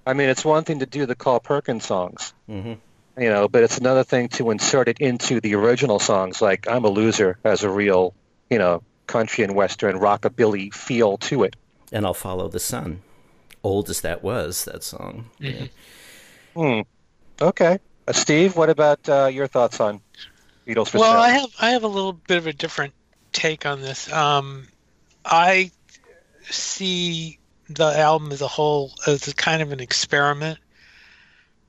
I 0.05 0.13
mean, 0.13 0.29
it's 0.29 0.45
one 0.45 0.63
thing 0.63 0.79
to 0.79 0.85
do 0.85 1.05
the 1.05 1.15
Carl 1.15 1.39
Perkins 1.39 1.85
songs, 1.85 2.33
mm-hmm. 2.49 2.73
you 3.21 3.29
know, 3.29 3.47
but 3.47 3.63
it's 3.63 3.77
another 3.77 4.03
thing 4.03 4.29
to 4.29 4.51
insert 4.51 4.87
it 4.87 4.99
into 4.99 5.41
the 5.41 5.55
original 5.55 5.99
songs. 5.99 6.41
Like 6.41 6.67
"I'm 6.69 6.85
a 6.85 6.89
Loser" 6.89 7.39
has 7.43 7.63
a 7.63 7.69
real, 7.69 8.13
you 8.49 8.59
know, 8.59 8.83
country 9.07 9.43
and 9.43 9.55
western 9.55 9.97
rockabilly 9.97 10.73
feel 10.73 11.17
to 11.17 11.43
it. 11.43 11.55
And 11.91 12.05
I'll 12.05 12.13
follow 12.13 12.47
the 12.47 12.59
sun. 12.59 13.01
Old 13.63 13.89
as 13.89 14.01
that 14.01 14.23
was, 14.23 14.65
that 14.65 14.83
song. 14.83 15.29
Mm-hmm. 15.39 15.65
Yeah. 16.59 16.75
Hmm. 16.75 16.81
Okay. 17.43 17.79
Uh, 18.07 18.13
Steve, 18.13 18.55
what 18.55 18.69
about 18.69 19.07
uh, 19.09 19.25
your 19.25 19.47
thoughts 19.47 19.79
on 19.79 20.01
Beatles 20.67 20.89
for 20.89 20.99
Sale? 20.99 21.01
Well, 21.01 21.13
sale? 21.13 21.21
I 21.21 21.29
have 21.29 21.49
I 21.61 21.69
have 21.71 21.83
a 21.83 21.87
little 21.87 22.13
bit 22.13 22.37
of 22.37 22.47
a 22.47 22.53
different 22.53 22.93
take 23.31 23.65
on 23.65 23.81
this. 23.81 24.11
Um, 24.11 24.67
I 25.23 25.71
see 26.49 27.39
the 27.69 27.97
album 27.97 28.31
as 28.31 28.41
a 28.41 28.47
whole 28.47 28.91
as 29.07 29.27
a 29.27 29.33
kind 29.33 29.61
of 29.61 29.71
an 29.71 29.79
experiment 29.79 30.59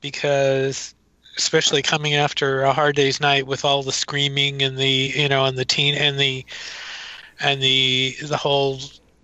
because 0.01 0.93
especially 1.37 1.81
coming 1.81 2.13
after 2.15 2.61
a 2.61 2.73
hard 2.73 2.95
day's 2.95 3.19
night 3.19 3.47
with 3.47 3.65
all 3.65 3.83
the 3.83 3.91
screaming 3.91 4.61
and 4.61 4.77
the 4.77 5.13
you 5.15 5.29
know 5.29 5.45
and 5.45 5.57
the 5.57 5.65
teen 5.65 5.95
and 5.95 6.19
the 6.19 6.45
and 7.39 7.61
the 7.61 8.15
the 8.23 8.37
whole 8.37 8.79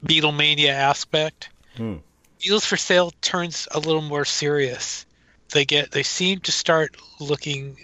Beatlemania 0.05 0.69
aspect. 0.69 1.49
Hmm. 1.77 1.97
Beatles 2.39 2.65
for 2.65 2.75
Sale 2.75 3.13
turns 3.21 3.67
a 3.71 3.79
little 3.79 4.01
more 4.01 4.25
serious 4.25 5.05
they 5.53 5.65
get 5.65 5.91
they 5.91 6.03
seem 6.03 6.39
to 6.41 6.51
start 6.51 6.97
looking 7.19 7.77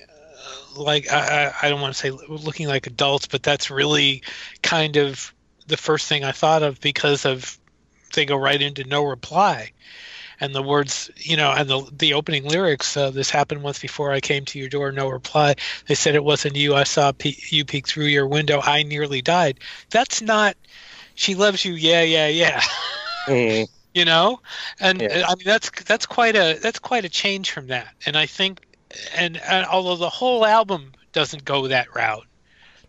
uh, 0.76 0.82
like 0.82 1.10
I, 1.12 1.54
I 1.62 1.70
don't 1.70 1.82
want 1.82 1.96
to 1.96 2.00
say 2.00 2.12
looking 2.28 2.68
like 2.68 2.88
adults, 2.88 3.28
but 3.28 3.44
that's 3.44 3.72
really 3.72 4.24
kind 4.62 4.98
of 4.98 5.34
the 5.68 5.78
first 5.78 6.08
thing 6.08 6.24
I 6.24 6.32
thought 6.34 6.64
of 6.64 6.82
because 6.82 7.26
of 7.26 7.58
they 8.14 8.26
go 8.26 8.36
right 8.36 8.62
into 8.62 8.84
no 8.84 9.04
reply. 9.06 9.72
And 10.42 10.56
the 10.56 10.64
words 10.64 11.12
you 11.18 11.38
know 11.38 11.52
and 11.52 11.70
the 11.70 11.90
the 11.92 12.14
opening 12.14 12.46
lyrics 12.46 12.96
uh, 12.98 13.12
this 13.12 13.30
happened 13.30 13.62
once 13.62 13.80
before 13.80 14.14
i 14.14 14.22
came 14.22 14.46
to 14.46 14.60
your 14.60 14.70
door 14.70 14.92
no 14.92 15.10
reply. 15.10 15.56
They 15.88 15.96
said 15.96 16.16
it 16.16 16.24
wasn't 16.24 16.56
you 16.56 16.76
i 16.76 16.84
saw 16.84 17.12
pe- 17.12 17.36
you 17.50 17.66
peek 17.66 17.88
through 17.88 18.06
your 18.06 18.28
window 18.28 18.62
i 18.64 18.84
nearly 18.84 19.22
died. 19.22 19.60
That's 19.90 20.22
not 20.22 20.56
she 21.16 21.36
loves 21.36 21.66
you 21.66 21.74
yeah 21.74 22.04
yeah 22.04 22.28
yeah. 22.28 22.62
Mm. 23.28 23.68
You 23.94 24.06
know? 24.06 24.40
And 24.80 25.02
Yeah. 25.02 25.26
i 25.28 25.36
mean 25.36 25.46
that's 25.46 25.70
that's 25.84 26.06
quite 26.06 26.36
a 26.36 26.58
that's 26.62 26.80
quite 26.80 27.06
a 27.06 27.10
change 27.10 27.52
from 27.52 27.68
that. 27.68 27.94
And 28.06 28.18
i 28.18 28.26
think 28.26 28.66
and, 29.16 29.38
and 29.38 29.66
although 29.68 29.96
the 29.96 30.10
whole 30.10 30.46
album 30.46 30.94
doesn't 31.12 31.46
go 31.46 31.68
that 31.68 31.94
route 31.96 32.26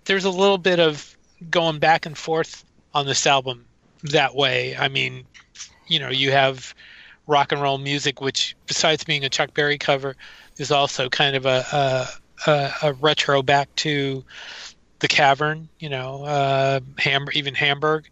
there's 0.06 0.24
a 0.24 0.30
little 0.30 0.58
bit 0.58 0.80
of 0.80 1.16
going 1.50 1.78
back 1.78 2.06
and 2.06 2.16
forth 2.16 2.64
on 2.94 3.06
this 3.06 3.26
album 3.26 3.66
that 4.02 4.34
way. 4.34 4.76
I 4.76 4.88
mean 4.88 5.24
you 5.86 5.98
know 5.98 6.08
you 6.10 6.30
have 6.32 6.74
rock 7.26 7.52
and 7.52 7.60
roll 7.60 7.78
music 7.78 8.20
which 8.20 8.56
besides 8.66 9.04
being 9.04 9.24
a 9.24 9.28
chuck 9.28 9.54
berry 9.54 9.78
cover 9.78 10.16
is 10.58 10.70
also 10.70 11.08
kind 11.08 11.36
of 11.36 11.46
a 11.46 11.64
a, 11.72 12.50
a, 12.50 12.72
a 12.84 12.92
retro 12.94 13.42
back 13.42 13.74
to 13.76 14.24
the 15.00 15.08
cavern 15.08 15.68
you 15.78 15.88
know 15.88 16.24
uh 16.24 16.80
Ham- 16.98 17.28
even 17.32 17.54
hamburg 17.54 18.08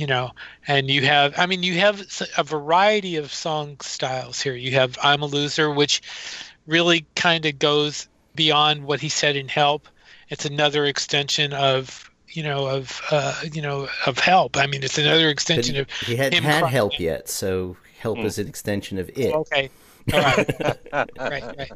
you 0.00 0.06
know 0.06 0.30
and 0.66 0.90
you 0.90 1.02
have 1.02 1.34
i 1.38 1.44
mean 1.44 1.62
you 1.62 1.74
have 1.74 2.00
a 2.38 2.42
variety 2.42 3.16
of 3.16 3.32
song 3.32 3.76
styles 3.82 4.40
here. 4.40 4.54
You 4.54 4.72
have 4.72 4.98
i'm 5.02 5.20
a 5.20 5.26
loser 5.26 5.70
which 5.70 6.00
really 6.66 7.04
kind 7.14 7.44
of 7.44 7.58
goes 7.58 8.08
beyond 8.34 8.84
what 8.84 9.00
he 9.00 9.08
said 9.08 9.36
in 9.36 9.48
help. 9.48 9.88
It's 10.30 10.46
another 10.46 10.86
extension 10.86 11.52
of 11.52 12.10
you 12.28 12.42
know 12.42 12.66
of 12.66 13.02
uh 13.10 13.42
you 13.52 13.60
know 13.60 13.88
of 14.06 14.18
help. 14.18 14.56
I 14.56 14.66
mean 14.66 14.82
it's 14.82 14.96
another 14.96 15.28
extension 15.28 15.74
he, 15.74 15.80
of 15.82 15.90
he 15.90 16.16
hadn't 16.16 16.42
had 16.42 16.60
crying. 16.60 16.72
help 16.72 16.98
yet, 16.98 17.28
so 17.28 17.76
help 17.98 18.18
is 18.20 18.38
an 18.38 18.48
extension 18.48 18.96
of 18.98 19.10
it. 19.10 19.34
okay. 19.34 19.68
All 20.14 20.20
right. 20.20 20.78
Right 21.18 21.56
right. 21.58 21.72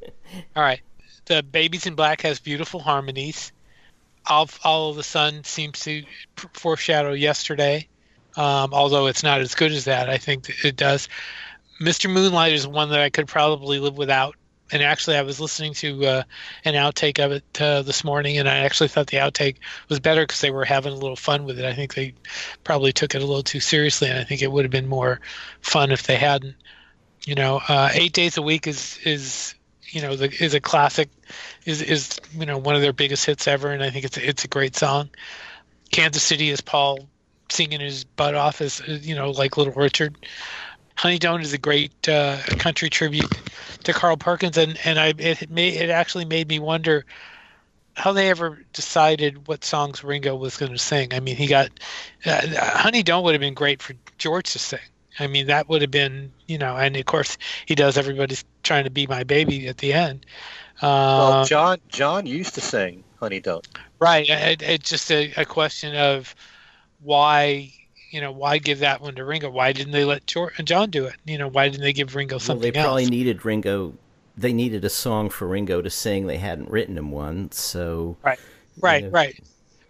All 0.56 0.62
right. 0.62 0.80
The 1.26 1.42
baby's 1.42 1.86
in 1.86 1.94
black 1.94 2.22
has 2.22 2.40
beautiful 2.40 2.80
harmonies. 2.80 3.52
All, 4.26 4.48
all 4.62 4.90
of 4.90 4.96
the 4.96 5.02
sun 5.02 5.44
seems 5.44 5.80
to 5.80 6.02
foreshadow 6.54 7.12
yesterday 7.12 7.86
um, 8.36 8.72
although 8.72 9.06
it's 9.06 9.22
not 9.22 9.40
as 9.40 9.54
good 9.54 9.72
as 9.72 9.84
that 9.84 10.08
i 10.08 10.18
think 10.18 10.50
it 10.64 10.76
does. 10.76 11.08
Mr 11.80 12.10
moonlight 12.10 12.52
is 12.52 12.66
one 12.66 12.90
that 12.90 13.00
i 13.00 13.10
could 13.10 13.26
probably 13.26 13.78
live 13.78 13.96
without. 13.96 14.36
And 14.72 14.82
actually 14.82 15.16
i 15.16 15.22
was 15.22 15.40
listening 15.40 15.74
to 15.74 16.06
uh, 16.06 16.22
an 16.64 16.74
outtake 16.74 17.24
of 17.24 17.32
it 17.32 17.60
uh, 17.60 17.82
this 17.82 18.02
morning 18.02 18.38
and 18.38 18.48
i 18.48 18.58
actually 18.58 18.88
thought 18.88 19.08
the 19.08 19.18
outtake 19.18 19.56
was 19.88 20.00
better 20.00 20.22
because 20.22 20.40
they 20.40 20.50
were 20.50 20.64
having 20.64 20.92
a 20.92 20.96
little 20.96 21.16
fun 21.16 21.44
with 21.44 21.58
it. 21.58 21.64
I 21.64 21.74
think 21.74 21.94
they 21.94 22.14
probably 22.64 22.92
took 22.92 23.14
it 23.14 23.22
a 23.22 23.26
little 23.26 23.42
too 23.42 23.60
seriously 23.60 24.08
and 24.08 24.18
i 24.18 24.24
think 24.24 24.42
it 24.42 24.50
would 24.50 24.64
have 24.64 24.72
been 24.72 24.88
more 24.88 25.20
fun 25.60 25.92
if 25.92 26.04
they 26.04 26.16
hadn't. 26.16 26.56
You 27.26 27.34
know 27.34 27.60
uh, 27.68 27.90
eight 27.92 28.12
days 28.12 28.36
a 28.36 28.42
week 28.42 28.66
is 28.66 28.98
is 29.04 29.54
you 29.88 30.02
know 30.02 30.16
the, 30.16 30.32
is 30.42 30.54
a 30.54 30.60
classic 30.60 31.08
is 31.64 31.80
is 31.82 32.20
you 32.32 32.46
know 32.46 32.58
one 32.58 32.74
of 32.74 32.82
their 32.82 32.92
biggest 32.92 33.24
hits 33.26 33.46
ever 33.46 33.70
and 33.70 33.82
i 33.82 33.90
think 33.90 34.04
it's 34.04 34.16
it's 34.16 34.44
a 34.44 34.48
great 34.48 34.76
song. 34.76 35.10
Kansas 35.90 36.22
city 36.22 36.50
is 36.50 36.60
paul 36.60 36.98
singing 37.54 37.80
his 37.80 38.04
butt 38.04 38.34
off 38.34 38.60
as 38.60 38.82
you 39.06 39.14
know 39.14 39.30
like 39.30 39.56
little 39.56 39.72
richard 39.72 40.16
honey 40.96 41.18
don't 41.18 41.40
is 41.40 41.52
a 41.52 41.58
great 41.58 42.08
uh, 42.08 42.38
country 42.58 42.90
tribute 42.90 43.32
to 43.82 43.92
carl 43.92 44.16
perkins 44.16 44.58
and 44.58 44.78
and 44.84 44.98
i 44.98 45.14
it 45.18 45.50
made 45.50 45.74
it 45.74 45.90
actually 45.90 46.24
made 46.24 46.48
me 46.48 46.58
wonder 46.58 47.04
how 47.96 48.12
they 48.12 48.28
ever 48.28 48.60
decided 48.72 49.46
what 49.46 49.64
songs 49.64 50.02
ringo 50.02 50.34
was 50.34 50.56
going 50.56 50.72
to 50.72 50.78
sing 50.78 51.14
i 51.14 51.20
mean 51.20 51.36
he 51.36 51.46
got 51.46 51.70
uh, 52.26 52.40
honey 52.78 53.02
don't 53.02 53.22
would 53.22 53.34
have 53.34 53.40
been 53.40 53.54
great 53.54 53.80
for 53.80 53.94
george 54.18 54.52
to 54.52 54.58
sing 54.58 54.80
I 55.18 55.26
mean, 55.26 55.46
that 55.46 55.68
would 55.68 55.82
have 55.82 55.90
been, 55.90 56.32
you 56.46 56.58
know, 56.58 56.76
and 56.76 56.96
of 56.96 57.04
course 57.04 57.38
he 57.66 57.74
does. 57.74 57.96
Everybody's 57.96 58.44
trying 58.62 58.84
to 58.84 58.90
be 58.90 59.06
my 59.06 59.24
baby 59.24 59.68
at 59.68 59.78
the 59.78 59.92
end. 59.92 60.26
Uh, 60.82 61.30
Well, 61.30 61.44
John 61.44 61.78
John 61.88 62.26
used 62.26 62.54
to 62.54 62.60
sing 62.60 63.04
"Honey 63.20 63.40
Don't." 63.40 63.66
right. 64.00 64.28
It, 64.28 64.62
it's 64.62 64.90
just 64.90 65.10
a, 65.10 65.32
a 65.36 65.44
question 65.44 65.94
of 65.94 66.34
why, 67.04 67.70
you 68.10 68.20
know, 68.20 68.32
why 68.32 68.58
give 68.58 68.80
that 68.80 69.00
one 69.00 69.14
to 69.14 69.24
Ringo? 69.24 69.50
Why 69.50 69.72
didn't 69.72 69.92
they 69.92 70.04
let 70.04 70.26
John 70.26 70.90
do 70.90 71.04
it? 71.06 71.14
You 71.24 71.38
know, 71.38 71.48
why 71.48 71.68
didn't 71.68 71.82
they 71.82 71.92
give 71.92 72.14
Ringo 72.14 72.34
Well, 72.34 72.40
something 72.40 72.62
they 72.72 72.72
probably 72.72 73.04
else? 73.04 73.10
needed 73.10 73.44
Ringo. 73.44 73.94
They 74.36 74.52
needed 74.52 74.84
a 74.84 74.90
song 74.90 75.30
for 75.30 75.46
Ringo 75.46 75.80
to 75.80 75.90
sing. 75.90 76.26
They 76.26 76.38
hadn't 76.38 76.68
written 76.70 76.98
him 76.98 77.12
one, 77.12 77.52
so 77.52 78.16
right, 78.24 78.40
right, 78.80 79.04
yeah. 79.04 79.10
right. 79.12 79.40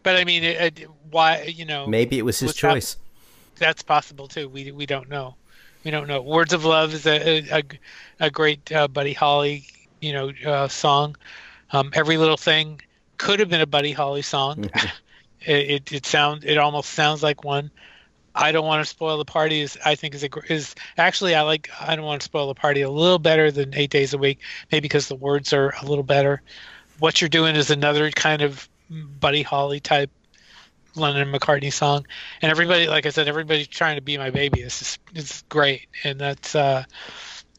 But 0.02 0.16
I 0.16 0.24
mean, 0.24 0.44
it, 0.44 0.80
it, 0.80 0.88
why, 1.10 1.44
you 1.44 1.64
know, 1.64 1.86
maybe 1.86 2.18
it 2.18 2.22
was 2.26 2.38
his 2.40 2.48
Was 2.48 2.54
that- 2.56 2.60
choice. 2.74 2.96
that's 3.58 3.82
possible 3.82 4.28
too. 4.28 4.48
We 4.50 4.70
we 4.72 4.84
don't 4.84 5.08
know. 5.08 5.34
We 5.84 5.90
don't 5.90 6.08
know. 6.08 6.20
Words 6.20 6.52
of 6.52 6.64
Love 6.66 6.92
is 6.92 7.06
a 7.06 7.38
a, 7.50 7.62
a 8.20 8.30
great 8.30 8.70
uh, 8.70 8.86
Buddy 8.88 9.14
Holly, 9.14 9.64
you 10.02 10.12
know, 10.12 10.30
uh, 10.46 10.68
song. 10.68 11.16
Um, 11.70 11.90
Every 11.94 12.18
little 12.18 12.36
thing 12.36 12.82
could 13.16 13.40
have 13.40 13.48
been 13.48 13.62
a 13.62 13.66
Buddy 13.66 13.92
Holly 13.92 14.22
song. 14.22 14.68
it, 15.46 15.70
it 15.70 15.92
it 15.92 16.06
sound 16.06 16.44
it 16.44 16.58
almost 16.58 16.90
sounds 16.90 17.22
like 17.22 17.44
one. 17.44 17.70
I 18.36 18.50
don't 18.50 18.66
want 18.66 18.84
to 18.84 18.90
spoil 18.90 19.16
the 19.16 19.24
party 19.24 19.60
is 19.60 19.78
I 19.84 19.94
think 19.94 20.14
is 20.14 20.24
a 20.24 20.28
is 20.48 20.74
actually 20.98 21.34
I 21.34 21.42
like 21.42 21.70
I 21.80 21.94
don't 21.94 22.04
want 22.04 22.20
to 22.22 22.24
spoil 22.24 22.48
the 22.48 22.54
party 22.54 22.82
a 22.82 22.90
little 22.90 23.18
better 23.18 23.50
than 23.50 23.74
eight 23.74 23.90
days 23.90 24.12
a 24.12 24.18
week 24.18 24.40
maybe 24.72 24.82
because 24.82 25.08
the 25.08 25.14
words 25.14 25.52
are 25.52 25.74
a 25.80 25.86
little 25.86 26.04
better. 26.04 26.42
What 26.98 27.20
you're 27.20 27.28
doing 27.28 27.56
is 27.56 27.70
another 27.70 28.10
kind 28.10 28.42
of 28.42 28.68
Buddy 28.90 29.42
Holly 29.42 29.80
type 29.80 30.10
Lennon 30.96 31.32
McCartney 31.32 31.72
song, 31.72 32.06
and 32.40 32.50
everybody, 32.50 32.86
like 32.86 33.06
I 33.06 33.10
said, 33.10 33.26
everybody's 33.26 33.66
trying 33.66 33.96
to 33.96 34.02
be 34.02 34.16
my 34.16 34.30
baby. 34.30 34.60
It's 34.60 34.78
just, 34.78 35.00
it's 35.14 35.42
great, 35.42 35.88
and 36.04 36.20
that's 36.20 36.54
uh, 36.54 36.84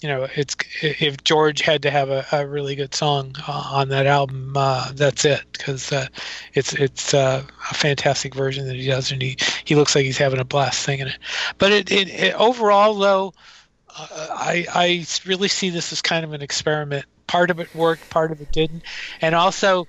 you 0.06 0.12
know, 0.12 0.28
it's 0.36 0.56
if 0.84 1.24
George 1.24 1.62
had 1.62 1.82
to 1.82 1.90
have 1.90 2.12
a, 2.12 2.24
a 2.32 2.46
really 2.46 2.76
good 2.76 2.94
song 2.94 3.36
uh, 3.48 3.70
on 3.72 3.90
that 3.90 4.06
album, 4.06 4.54
uh, 4.56 4.92
that's 4.94 5.26
it, 5.26 5.42
because 5.52 5.92
uh, 5.92 6.06
it's 6.54 6.74
it's 6.74 7.16
uh, 7.16 7.42
a 7.72 7.74
fantastic 7.74 8.36
version 8.36 8.68
that 8.68 8.76
he 8.76 8.86
does, 8.86 9.12
and 9.12 9.20
he 9.20 9.36
he 9.64 9.74
looks 9.74 9.96
like 9.96 10.06
he's 10.06 10.20
having 10.20 10.40
a 10.40 10.46
blast 10.46 10.84
singing 10.84 11.08
it. 11.08 11.18
But 11.58 11.72
it, 11.72 11.92
it, 11.92 12.08
it 12.10 12.36
overall, 12.36 12.94
though, 12.94 13.34
uh, 13.98 14.28
I 14.30 14.68
I 14.72 15.08
really 15.26 15.48
see 15.48 15.72
this 15.72 15.92
as 15.92 16.04
kind 16.04 16.24
of 16.24 16.34
an 16.34 16.44
experiment. 16.44 17.06
Part 17.26 17.50
of 17.50 17.60
it 17.60 17.74
worked, 17.74 18.08
part 18.12 18.32
of 18.32 18.40
it 18.42 18.52
didn't, 18.52 18.84
and 19.22 19.34
also, 19.34 19.88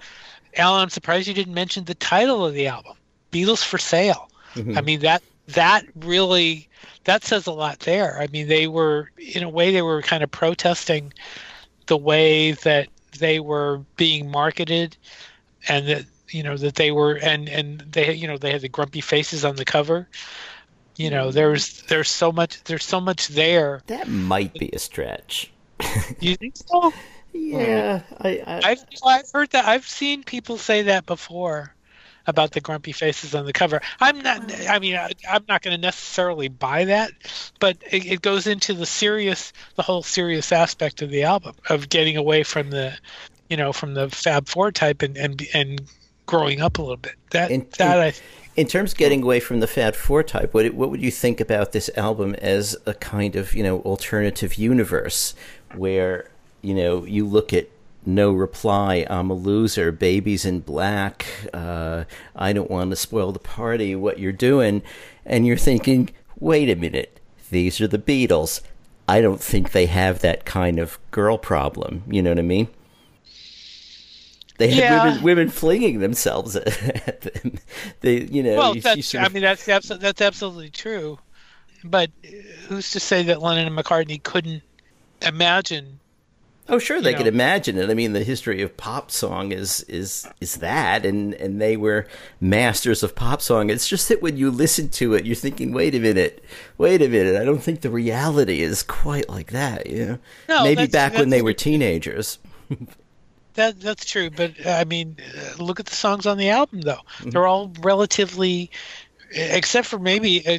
Allan, 0.56 0.80
I'm 0.80 0.88
surprised 0.88 1.28
you 1.28 1.34
didn't 1.34 1.52
mention 1.52 1.84
the 1.84 1.94
title 1.94 2.46
of 2.46 2.54
the 2.54 2.68
album. 2.68 2.96
Beatles 3.30 3.62
for 3.62 3.76
sale. 3.76 4.30
I 4.78 4.80
mean 4.80 5.00
that 5.00 5.22
that 5.48 5.84
really 5.94 6.65
that 7.04 7.24
says 7.24 7.46
a 7.46 7.52
lot 7.52 7.80
there. 7.80 8.18
I 8.20 8.26
mean 8.28 8.48
they 8.48 8.66
were 8.66 9.10
in 9.18 9.42
a 9.42 9.48
way 9.48 9.72
they 9.72 9.82
were 9.82 10.02
kind 10.02 10.22
of 10.22 10.30
protesting 10.30 11.12
the 11.86 11.96
way 11.96 12.52
that 12.52 12.88
they 13.18 13.40
were 13.40 13.82
being 13.96 14.30
marketed 14.30 14.96
and 15.68 15.88
that 15.88 16.04
you 16.28 16.42
know 16.42 16.56
that 16.56 16.74
they 16.74 16.90
were 16.90 17.14
and 17.14 17.48
and 17.48 17.80
they 17.80 18.12
you 18.14 18.26
know 18.26 18.36
they 18.36 18.52
had 18.52 18.60
the 18.60 18.68
grumpy 18.68 19.00
faces 19.00 19.44
on 19.44 19.56
the 19.56 19.64
cover. 19.64 20.08
You 20.96 21.10
know 21.10 21.30
there's 21.30 21.82
there's 21.82 22.10
so 22.10 22.32
much 22.32 22.62
there's 22.64 22.84
so 22.84 23.00
much 23.00 23.28
there. 23.28 23.82
That 23.86 24.08
might 24.08 24.54
be 24.54 24.70
a 24.72 24.78
stretch. 24.78 25.52
You 26.20 26.36
think 26.36 26.56
so? 26.56 26.92
Yeah, 27.32 28.02
I, 28.18 28.42
I, 28.46 28.60
I've 28.70 28.84
I've 29.04 29.30
heard 29.30 29.50
that 29.50 29.66
I've 29.66 29.86
seen 29.86 30.24
people 30.24 30.56
say 30.56 30.82
that 30.82 31.04
before 31.04 31.75
about 32.26 32.52
the 32.52 32.60
grumpy 32.60 32.92
faces 32.92 33.34
on 33.34 33.46
the 33.46 33.52
cover. 33.52 33.80
I'm 34.00 34.18
not. 34.20 34.52
I 34.68 34.78
mean, 34.78 34.96
I, 34.96 35.12
I'm 35.28 35.44
not 35.48 35.62
going 35.62 35.76
to 35.76 35.80
necessarily 35.80 36.48
buy 36.48 36.84
that, 36.86 37.12
but 37.60 37.76
it, 37.90 38.06
it 38.06 38.22
goes 38.22 38.46
into 38.46 38.74
the 38.74 38.86
serious, 38.86 39.52
the 39.76 39.82
whole 39.82 40.02
serious 40.02 40.52
aspect 40.52 41.02
of 41.02 41.10
the 41.10 41.22
album 41.22 41.54
of 41.68 41.88
getting 41.88 42.16
away 42.16 42.42
from 42.42 42.70
the, 42.70 42.96
you 43.48 43.56
know, 43.56 43.72
from 43.72 43.94
the 43.94 44.08
Fab 44.10 44.48
Four 44.48 44.72
type 44.72 45.02
and 45.02 45.16
and 45.16 45.42
and 45.54 45.82
growing 46.26 46.60
up 46.60 46.78
a 46.78 46.82
little 46.82 46.96
bit. 46.96 47.14
That 47.30 47.50
In- 47.50 47.66
that 47.78 48.00
I 48.00 48.12
In 48.56 48.66
terms 48.66 48.92
of 48.92 48.98
getting 48.98 49.22
away 49.22 49.40
from 49.40 49.60
the 49.60 49.66
Fab 49.66 49.94
Four 49.94 50.22
type, 50.22 50.52
what 50.52 50.72
what 50.74 50.90
would 50.90 51.02
you 51.02 51.10
think 51.10 51.40
about 51.40 51.72
this 51.72 51.90
album 51.96 52.34
as 52.36 52.76
a 52.86 52.94
kind 52.94 53.36
of 53.36 53.54
you 53.54 53.62
know 53.62 53.80
alternative 53.80 54.54
universe 54.54 55.34
where 55.74 56.30
you 56.62 56.74
know 56.74 57.04
you 57.04 57.26
look 57.26 57.52
at 57.52 57.68
No 58.06 58.32
Reply, 58.32 59.04
I'm 59.10 59.30
a 59.30 59.34
Loser, 59.34 59.90
Baby's 59.92 60.44
in 60.44 60.60
Black, 60.60 61.26
uh, 61.52 62.04
I 62.36 62.52
don't 62.52 62.70
want 62.70 62.90
to 62.90 62.96
spoil 62.96 63.32
the 63.32 63.38
party, 63.40 63.94
what 63.96 64.18
you're 64.20 64.32
doing, 64.32 64.82
and 65.24 65.46
you're 65.46 65.56
thinking, 65.56 66.10
wait 66.38 66.70
a 66.70 66.76
minute, 66.76 67.18
these 67.50 67.80
are 67.80 67.88
the 67.88 67.98
Beatles. 67.98 68.60
I 69.08 69.20
don't 69.20 69.40
think 69.40 69.72
they 69.72 69.86
have 69.86 70.20
that 70.20 70.44
kind 70.44 70.78
of 70.78 70.98
girl 71.10 71.36
problem. 71.38 72.02
You 72.08 72.22
know 72.22 72.30
what 72.30 72.38
I 72.38 72.42
mean? 72.42 72.68
They 74.58 74.68
had 74.70 74.78
Yeah. 74.78 75.04
women, 75.04 75.22
women 75.22 75.48
flinging 75.50 76.00
themselves 76.00 76.56
at 76.56 77.20
them. 77.20 77.58
They, 78.00 78.22
you 78.22 78.42
know, 78.42 78.56
well, 78.56 78.68
you- 78.70 78.76
you 78.76 78.80
that's, 78.82 79.06
sort 79.06 79.24
I 79.24 79.28
mean, 79.28 79.42
that's 79.42 79.64
that's 79.66 80.20
absolutely 80.20 80.70
true. 80.70 81.18
But 81.84 82.10
who's 82.68 82.90
to 82.92 83.00
say 83.00 83.22
that 83.24 83.42
Lennon 83.42 83.66
and 83.66 83.76
McCartney 83.78 84.20
couldn't 84.22 84.62
imagine 85.22 86.00
Oh, 86.68 86.78
sure, 86.78 87.00
they 87.00 87.12
know. 87.12 87.18
could 87.18 87.26
imagine 87.28 87.78
it. 87.78 87.90
I 87.90 87.94
mean, 87.94 88.12
the 88.12 88.24
history 88.24 88.60
of 88.62 88.76
pop 88.76 89.10
song 89.10 89.52
is 89.52 89.80
is 89.82 90.26
is 90.40 90.56
that, 90.56 91.06
and 91.06 91.32
and 91.34 91.60
they 91.60 91.76
were 91.76 92.06
masters 92.40 93.02
of 93.02 93.14
pop 93.14 93.40
song. 93.40 93.70
It's 93.70 93.86
just 93.86 94.08
that 94.08 94.20
when 94.20 94.36
you 94.36 94.50
listen 94.50 94.88
to 94.90 95.14
it, 95.14 95.24
you're 95.24 95.36
thinking, 95.36 95.72
"Wait 95.72 95.94
a 95.94 96.00
minute, 96.00 96.44
wait 96.76 97.02
a 97.02 97.08
minute." 97.08 97.40
I 97.40 97.44
don't 97.44 97.62
think 97.62 97.82
the 97.82 97.90
reality 97.90 98.60
is 98.62 98.82
quite 98.82 99.28
like 99.28 99.52
that. 99.52 99.86
You 99.86 100.06
know, 100.06 100.18
No, 100.48 100.62
maybe 100.64 100.86
that's- 100.86 100.90
back 100.92 101.18
when 101.18 101.30
they 101.30 101.42
were 101.42 101.52
teenagers. 101.52 102.38
That 103.54 103.80
that's 103.80 104.04
true, 104.04 104.28
but 104.28 104.52
I 104.66 104.84
mean, 104.84 105.16
look 105.58 105.80
at 105.80 105.86
the 105.86 105.94
songs 105.94 106.26
on 106.26 106.36
the 106.36 106.50
album, 106.50 106.82
though. 106.82 106.96
Mm-hmm. 106.96 107.30
They're 107.30 107.46
all 107.46 107.72
relatively, 107.80 108.70
except 109.30 109.86
for 109.86 109.98
maybe 109.98 110.46
uh, 110.46 110.58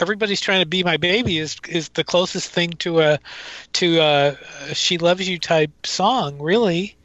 everybody's 0.00 0.40
trying 0.40 0.60
to 0.60 0.66
be 0.66 0.82
my 0.82 0.96
baby 0.96 1.38
is 1.38 1.56
is 1.68 1.88
the 1.90 2.04
closest 2.04 2.50
thing 2.50 2.70
to 2.74 3.00
a 3.00 3.18
to 3.74 3.98
a, 3.98 4.36
a 4.68 4.74
she 4.74 4.98
loves 4.98 5.28
you 5.28 5.38
type 5.38 5.70
song, 5.86 6.40
really. 6.40 6.96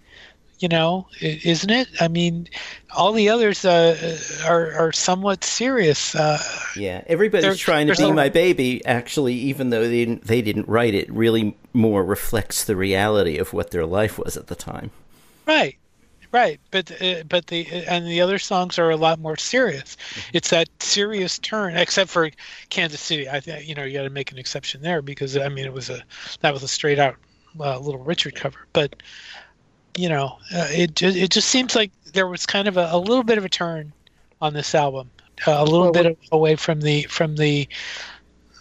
You 0.60 0.70
know, 0.70 1.08
isn't 1.22 1.70
it? 1.70 1.90
I 2.00 2.08
mean, 2.08 2.48
all 2.96 3.12
the 3.12 3.28
others 3.28 3.66
uh, 3.66 4.18
are 4.46 4.72
are 4.74 4.92
somewhat 4.94 5.44
serious. 5.44 6.16
Uh, 6.16 6.42
Yeah, 6.78 7.04
everybody's 7.08 7.60
trying 7.60 7.88
to 7.88 7.96
be 7.96 8.12
my 8.14 8.30
baby. 8.30 8.84
Actually, 8.86 9.34
even 9.34 9.70
though 9.70 9.82
they 9.82 10.06
didn't, 10.06 10.24
they 10.24 10.42
didn't 10.42 10.70
write 10.70 10.96
it, 10.96 11.12
really 11.12 11.58
more 11.74 12.06
reflects 12.06 12.64
the 12.64 12.78
reality 12.78 13.38
of 13.38 13.52
what 13.52 13.72
their 13.72 13.86
life 13.86 14.18
was 14.18 14.38
at 14.38 14.48
the 14.48 14.56
time. 14.56 14.92
Right, 15.46 15.76
right. 16.36 16.60
But 16.70 16.92
uh, 17.02 17.24
but 17.28 17.48
the 17.48 17.66
and 17.88 18.06
the 18.06 18.22
other 18.22 18.38
songs 18.38 18.78
are 18.78 18.90
a 18.92 18.98
lot 18.98 19.20
more 19.20 19.38
serious. 19.38 19.96
It's 20.34 20.50
that 20.50 20.68
serious 20.84 21.40
turn, 21.40 21.76
except 21.78 22.10
for 22.10 22.30
Kansas 22.70 23.00
City. 23.02 23.30
I 23.30 23.40
think 23.40 23.68
you 23.68 23.74
know 23.74 23.84
you 23.84 23.94
got 23.98 24.04
to 24.04 24.10
make 24.10 24.32
an 24.32 24.38
exception 24.38 24.82
there 24.82 25.02
because 25.02 25.38
I 25.38 25.50
mean 25.50 25.66
it 25.66 25.74
was 25.74 25.90
a 25.90 26.04
that 26.42 26.54
was 26.54 26.62
a 26.64 26.68
straight 26.68 27.00
out 27.00 27.16
uh, 27.60 27.80
Little 27.80 28.04
Richard 28.04 28.36
cover. 28.36 28.60
But 28.74 29.02
you 29.98 30.10
know 30.10 30.38
uh, 30.54 30.68
it 30.72 30.96
ju- 30.96 31.08
it 31.08 31.32
just 31.32 31.48
seems 31.48 31.76
like 31.76 31.92
there 32.14 32.28
was 32.28 32.46
kind 32.46 32.68
of 32.68 32.78
a, 32.78 32.90
a 32.92 33.00
little 33.00 33.24
bit 33.24 33.38
of 33.38 33.46
a 33.46 33.50
turn 33.50 33.94
on 34.42 34.54
this 34.54 34.76
album, 34.76 35.10
uh, 35.48 35.52
a 35.52 35.64
little 35.64 35.92
Well, 35.92 36.04
bit 36.04 36.18
away 36.32 36.56
from 36.58 36.82
the 36.82 37.04
from 37.04 37.38
the 37.38 37.68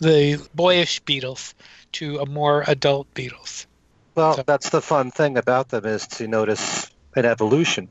the 0.00 0.38
boyish 0.54 1.02
Beatles 1.02 1.54
to 1.92 2.18
a 2.18 2.26
more 2.26 2.64
adult 2.68 3.12
Beatles. 3.14 3.66
Well, 4.14 4.36
So- 4.36 4.44
that's 4.46 4.70
the 4.70 4.80
fun 4.80 5.10
thing 5.10 5.36
about 5.38 5.70
them 5.70 5.84
is 5.84 6.06
to 6.18 6.28
notice 6.28 6.88
an 7.16 7.24
evolution 7.24 7.90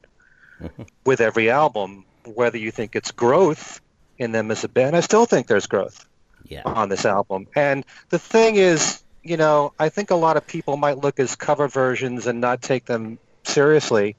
with 1.05 1.21
every 1.21 1.49
album, 1.49 2.05
whether 2.25 2.57
you 2.57 2.71
think 2.71 2.95
it's 2.95 3.11
growth 3.11 3.81
in 4.17 4.31
them 4.31 4.51
as 4.51 4.63
a 4.63 4.69
band. 4.69 4.95
I 4.95 5.01
still 5.01 5.25
think 5.25 5.47
there's 5.47 5.67
growth 5.67 6.05
Yeah, 6.43 6.65
on 6.65 6.89
this 6.89 7.05
album. 7.05 7.47
And 7.55 7.85
the 8.09 8.19
thing 8.19 8.55
is, 8.55 9.03
you 9.23 9.37
know, 9.37 9.73
I 9.79 9.89
think 9.89 10.11
a 10.11 10.15
lot 10.15 10.37
of 10.37 10.47
people 10.47 10.77
might 10.77 10.97
look 10.99 11.19
as 11.19 11.35
cover 11.35 11.67
versions 11.67 12.27
and 12.27 12.41
not 12.41 12.61
take 12.61 12.85
them 12.85 13.19
seriously 13.45 14.17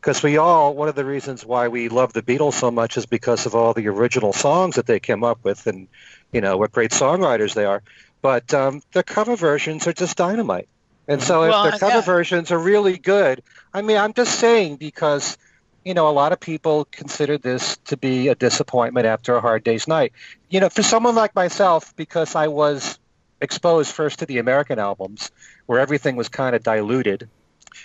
because 0.00 0.22
we 0.22 0.36
all, 0.38 0.74
one 0.74 0.88
of 0.88 0.94
the 0.94 1.04
reasons 1.04 1.44
why 1.44 1.68
we 1.68 1.88
love 1.88 2.12
the 2.12 2.22
Beatles 2.22 2.54
so 2.54 2.70
much 2.70 2.96
is 2.96 3.06
because 3.06 3.46
of 3.46 3.54
all 3.54 3.74
the 3.74 3.88
original 3.88 4.32
songs 4.32 4.76
that 4.76 4.86
they 4.86 5.00
came 5.00 5.24
up 5.24 5.40
with 5.44 5.66
and, 5.66 5.88
you 6.32 6.40
know, 6.40 6.56
what 6.58 6.72
great 6.72 6.92
songwriters 6.92 7.54
they 7.54 7.64
are. 7.64 7.82
But 8.22 8.52
um, 8.54 8.82
their 8.92 9.02
cover 9.02 9.36
versions 9.36 9.86
are 9.86 9.92
just 9.92 10.16
dynamite. 10.16 10.68
And 11.08 11.22
so 11.22 11.44
if 11.44 11.50
Well, 11.50 11.62
their 11.62 11.78
cover 11.78 11.96
yeah. 11.96 12.00
versions 12.00 12.50
are 12.50 12.58
really 12.58 12.98
good, 12.98 13.42
I 13.72 13.82
mean, 13.82 13.96
I'm 13.96 14.12
just 14.12 14.38
saying 14.38 14.76
because, 14.76 15.38
you 15.84 15.94
know, 15.94 16.08
a 16.08 16.10
lot 16.10 16.32
of 16.32 16.40
people 16.40 16.86
consider 16.90 17.38
this 17.38 17.76
to 17.86 17.96
be 17.96 18.28
a 18.28 18.34
disappointment 18.34 19.06
after 19.06 19.36
a 19.36 19.40
hard 19.40 19.62
day's 19.62 19.86
night. 19.86 20.12
You 20.50 20.60
know, 20.60 20.68
for 20.68 20.82
someone 20.82 21.14
like 21.14 21.34
myself, 21.34 21.94
because 21.96 22.34
I 22.34 22.48
was 22.48 22.98
exposed 23.40 23.92
first 23.92 24.18
to 24.20 24.26
the 24.26 24.38
American 24.38 24.78
albums 24.78 25.30
where 25.66 25.78
everything 25.78 26.16
was 26.16 26.28
kind 26.28 26.56
of 26.56 26.62
diluted, 26.62 27.28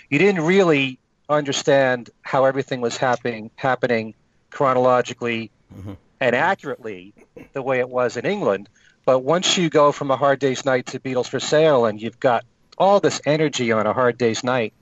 you 0.08 0.18
didn't 0.18 0.42
really 0.42 0.98
understand 1.28 2.10
how 2.22 2.44
everything 2.44 2.80
was 2.80 2.96
happening 2.96 3.50
happening 3.56 4.14
chronologically 4.50 5.50
Mhm. 5.74 5.96
and 6.20 6.36
accurately 6.36 7.14
the 7.52 7.62
way 7.62 7.78
it 7.78 7.88
was 7.88 8.16
in 8.16 8.26
England. 8.26 8.68
But 9.04 9.20
once 9.20 9.56
you 9.56 9.70
go 9.70 9.92
from 9.92 10.10
a 10.10 10.16
hard 10.16 10.38
day's 10.38 10.64
night 10.64 10.86
to 10.86 11.00
Beatles 11.00 11.28
for 11.28 11.40
Sale 11.40 11.86
and 11.86 12.00
you've 12.00 12.20
got 12.20 12.44
all 12.78 13.00
this 13.00 13.20
energy 13.24 13.72
on 13.72 13.86
a 13.86 13.92
hard 13.92 14.18
day's 14.18 14.42
night, 14.44 14.72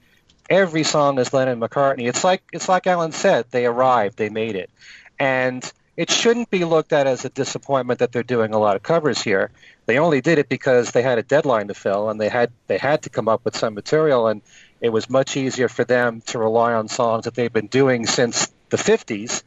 every 0.48 0.82
song 0.82 1.18
is 1.18 1.32
Lennon 1.32 1.60
McCartney. 1.60 2.08
It's 2.08 2.24
like 2.24 2.42
it's 2.52 2.68
like 2.68 2.86
Allan 2.86 3.12
said, 3.12 3.46
they 3.50 3.66
arrived, 3.66 4.16
they 4.16 4.28
made 4.28 4.56
it. 4.56 4.70
And 5.18 5.70
it 5.96 6.10
shouldn't 6.10 6.50
be 6.50 6.64
looked 6.64 6.92
at 6.92 7.06
as 7.06 7.24
a 7.24 7.28
disappointment 7.28 8.00
that 8.00 8.10
they're 8.10 8.22
doing 8.22 8.54
a 8.54 8.58
lot 8.58 8.76
of 8.76 8.82
covers 8.82 9.20
here. 9.20 9.50
They 9.86 9.98
only 9.98 10.20
did 10.20 10.38
it 10.38 10.48
because 10.48 10.92
they 10.92 11.02
had 11.02 11.18
a 11.18 11.22
deadline 11.22 11.68
to 11.68 11.74
fill 11.74 12.10
and 12.10 12.20
they 12.20 12.28
had 12.28 12.50
they 12.68 12.78
had 12.78 13.02
to 13.02 13.10
come 13.10 13.28
up 13.28 13.44
with 13.44 13.56
some 13.56 13.74
material 13.74 14.26
and 14.26 14.42
it 14.80 14.90
was 14.90 15.10
much 15.10 15.36
easier 15.36 15.68
for 15.68 15.84
them 15.84 16.22
to 16.28 16.38
rely 16.38 16.72
on 16.72 16.88
songs 16.88 17.24
that 17.24 17.34
they've 17.34 17.52
been 17.52 17.66
doing 17.66 18.06
since 18.06 18.50
the 18.70 18.76
50s, 18.76 19.42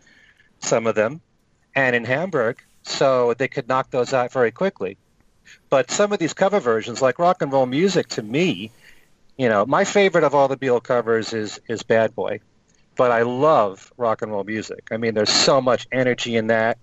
some 0.59 0.85
of 0.85 0.95
them, 0.95 1.21
and 1.75 1.95
in 1.95 2.05
Hamburg, 2.05 2.61
so 2.83 3.33
they 3.33 3.47
could 3.47 3.67
knock 3.67 3.89
those 3.89 4.13
out 4.13 4.31
very 4.31 4.51
quickly. 4.51 4.97
But 5.69 5.91
some 5.91 6.13
of 6.13 6.19
these 6.19 6.33
cover 6.33 6.59
versions, 6.59 7.01
like 7.01 7.19
rock 7.19 7.41
and 7.41 7.51
roll 7.51 7.65
music, 7.65 8.07
to 8.09 8.23
me, 8.23 8.71
you 9.37 9.49
know, 9.49 9.65
my 9.65 9.83
favorite 9.83 10.23
of 10.23 10.35
all 10.35 10.47
the 10.47 10.57
Beatle 10.57 10.83
covers 10.83 11.33
is 11.33 11.59
is 11.67 11.83
Bad 11.83 12.15
Boy, 12.15 12.39
but 12.95 13.11
I 13.11 13.23
love 13.23 13.91
rock 13.97 14.21
and 14.21 14.31
roll 14.31 14.43
music. 14.43 14.87
I 14.91 14.97
mean, 14.97 15.13
there's 15.13 15.31
so 15.31 15.61
much 15.61 15.87
energy 15.91 16.35
in 16.35 16.47
that. 16.47 16.77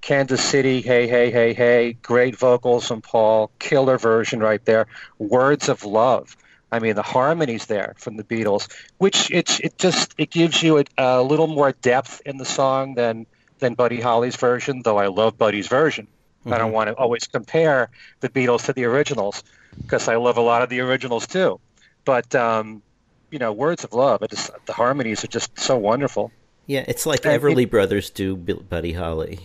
Kansas 0.00 0.44
City, 0.44 0.82
hey, 0.82 1.08
hey, 1.08 1.32
hey, 1.32 1.52
hey, 1.52 1.94
great 1.94 2.38
vocals 2.38 2.86
from 2.86 3.02
Paul, 3.02 3.50
killer 3.58 3.98
version 3.98 4.38
right 4.38 4.64
there. 4.64 4.86
Words 5.18 5.68
of 5.68 5.84
Love. 5.84 6.36
I 6.70 6.78
mean, 6.78 6.94
the 6.94 7.02
harmonies 7.02 7.66
there 7.66 7.94
from 7.98 8.16
the 8.16 8.24
Beatles, 8.24 8.68
which 8.98 9.30
it 9.30 9.60
it 9.60 9.78
just 9.78 10.14
it 10.18 10.30
gives 10.30 10.62
you 10.62 10.78
a, 10.78 10.84
a 10.98 11.22
little 11.22 11.46
more 11.46 11.72
depth 11.72 12.22
in 12.24 12.36
the 12.36 12.44
song 12.44 12.94
than 12.94 13.26
than 13.58 13.74
Buddy 13.74 14.00
Holly's 14.00 14.36
version. 14.36 14.82
Though 14.82 14.98
I 14.98 15.06
love 15.06 15.38
Buddy's 15.38 15.68
version, 15.68 16.06
I 16.52 16.58
don't 16.58 16.72
want 16.72 16.88
to 16.88 16.94
always 16.94 17.26
compare 17.26 17.90
the 18.20 18.28
Beatles 18.28 18.66
to 18.66 18.72
the 18.72 18.84
originals 18.84 19.42
because 19.82 20.08
I 20.08 20.16
love 20.16 20.36
a 20.36 20.42
lot 20.42 20.62
of 20.62 20.68
the 20.68 20.80
originals 20.80 21.26
too. 21.26 21.60
But 22.04 22.34
um, 22.34 22.82
you 23.30 23.38
know, 23.38 23.52
Words 23.52 23.84
of 23.84 23.92
Love, 23.92 24.22
it 24.22 24.30
just, 24.30 24.50
the 24.66 24.72
harmonies 24.72 25.24
are 25.24 25.28
just 25.28 25.58
so 25.58 25.76
wonderful. 25.76 26.30
yeah. 26.66 26.84
It's 26.86 27.04
like 27.06 27.24
And 27.24 27.34
it- 27.34 27.40
Everly 27.42 27.68
Brothers 27.68 28.10
do 28.10 28.36
Bill- 28.36 28.62
Buddy 28.68 28.92
Holly, 28.92 29.40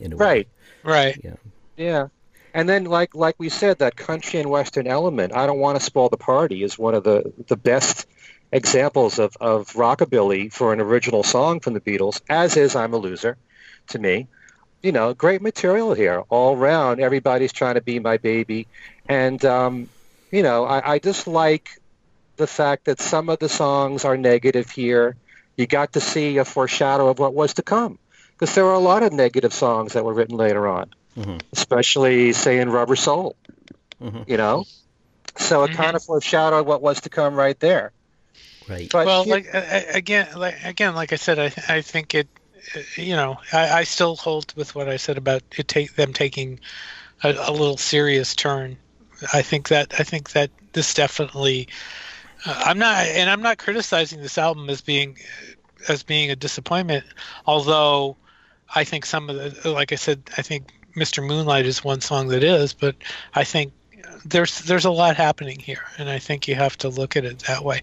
in 0.00 0.12
a 0.12 0.16
way. 0.16 0.24
Right. 0.26 0.48
Right. 0.84 1.20
Yeah. 1.24 1.34
Yeah. 1.76 2.08
And 2.54 2.68
then 2.68 2.84
like 2.84 3.14
like 3.14 3.36
we 3.38 3.48
said, 3.48 3.78
that 3.78 3.96
country 3.96 4.38
and 4.40 4.50
western 4.50 4.86
element, 4.86 5.34
I 5.34 5.46
don't 5.46 5.58
want 5.58 5.78
to 5.78 5.84
spoil 5.84 6.10
the 6.10 6.18
party 6.18 6.62
is 6.62 6.78
one 6.78 6.94
of 6.94 7.02
the, 7.04 7.32
the 7.48 7.56
best 7.56 8.06
examples 8.52 9.18
of, 9.18 9.34
of 9.40 9.68
rockabilly 9.72 10.52
for 10.52 10.74
an 10.74 10.80
original 10.80 11.22
song 11.22 11.60
from 11.60 11.72
the 11.72 11.80
Beatles, 11.80 12.20
as 12.28 12.56
is 12.58 12.76
I'm 12.76 12.92
a 12.92 12.98
Loser 12.98 13.38
to 13.88 13.98
me. 13.98 14.28
You 14.82 14.92
know, 14.92 15.14
great 15.14 15.42
material 15.42 15.94
here 15.94 16.22
all 16.28 16.56
round. 16.56 17.00
Everybody's 17.00 17.52
trying 17.52 17.74
to 17.74 17.80
be 17.80 17.98
my 18.00 18.16
baby. 18.16 18.66
And 19.08 19.44
um, 19.44 19.88
you 20.30 20.42
know, 20.42 20.64
I, 20.64 20.94
I 20.94 20.98
just 20.98 21.26
like 21.26 21.80
the 22.36 22.46
fact 22.46 22.86
that 22.86 23.00
some 23.00 23.28
of 23.28 23.38
the 23.38 23.48
songs 23.48 24.04
are 24.04 24.16
negative 24.16 24.70
here. 24.70 25.16
You 25.56 25.66
got 25.66 25.92
to 25.92 26.00
see 26.00 26.38
a 26.38 26.44
foreshadow 26.44 27.08
of 27.08 27.18
what 27.18 27.34
was 27.34 27.54
to 27.54 27.62
come. 27.62 27.98
Because 28.32 28.54
there 28.54 28.64
were 28.64 28.72
a 28.72 28.78
lot 28.78 29.02
of 29.02 29.12
negative 29.12 29.52
songs 29.52 29.92
that 29.92 30.04
were 30.04 30.14
written 30.14 30.36
later 30.36 30.66
on 30.66 30.90
especially 31.52 32.32
say 32.32 32.58
in 32.58 32.70
Rubber 32.70 32.96
Soul. 32.96 33.36
Mhm. 34.00 34.26
You 34.28 34.36
know, 34.36 34.64
so 35.36 35.62
it 35.64 35.72
kind 35.74 35.94
of 35.94 36.02
foreshadowed 36.02 36.66
what 36.66 36.82
was 36.82 37.02
to 37.02 37.10
come 37.10 37.34
right 37.34 37.58
there. 37.60 37.92
Right. 38.68 38.88
But 38.90 39.06
well, 39.06 39.24
here- 39.24 39.34
like 39.34 39.94
again, 39.94 40.28
like 40.36 40.64
again, 40.64 40.94
like 40.94 41.12
I 41.12 41.16
said, 41.16 41.38
I 41.38 41.52
I 41.68 41.82
think 41.82 42.14
it, 42.14 42.28
you 42.96 43.14
know, 43.14 43.38
I, 43.52 43.80
I 43.80 43.84
still 43.84 44.16
hold 44.16 44.52
with 44.56 44.74
what 44.74 44.88
I 44.88 44.96
said 44.96 45.18
about 45.18 45.42
it 45.56 45.68
take 45.68 45.94
them 45.94 46.12
taking 46.12 46.60
a, 47.22 47.30
a 47.30 47.52
little 47.52 47.76
serious 47.76 48.34
turn. 48.34 48.76
I 49.32 49.42
think 49.42 49.68
that 49.68 49.94
I 49.98 50.02
think 50.02 50.32
that 50.32 50.50
this 50.72 50.94
definitely. 50.94 51.68
Uh, 52.44 52.62
I'm 52.66 52.78
not, 52.78 53.06
and 53.06 53.30
I'm 53.30 53.42
not 53.42 53.58
criticizing 53.58 54.20
this 54.20 54.36
album 54.36 54.68
as 54.68 54.80
being 54.80 55.16
as 55.88 56.02
being 56.02 56.30
a 56.30 56.36
disappointment. 56.36 57.04
Although, 57.46 58.16
I 58.74 58.84
think 58.84 59.06
some 59.06 59.30
of 59.30 59.62
the, 59.62 59.70
like 59.70 59.92
I 59.92 59.96
said, 59.96 60.22
I 60.36 60.42
think 60.42 60.72
Mr. 60.96 61.24
Moonlight 61.24 61.66
is 61.66 61.84
one 61.84 62.00
song 62.00 62.28
that 62.28 62.42
is, 62.42 62.72
but 62.72 62.96
I 63.34 63.44
think 63.44 63.72
there's 64.24 64.60
there's 64.62 64.84
a 64.84 64.90
lot 64.90 65.16
happening 65.16 65.58
here, 65.58 65.84
and 65.98 66.08
I 66.10 66.18
think 66.18 66.48
you 66.48 66.54
have 66.54 66.76
to 66.78 66.88
look 66.88 67.16
at 67.16 67.24
it 67.24 67.40
that 67.40 67.64
way. 67.64 67.82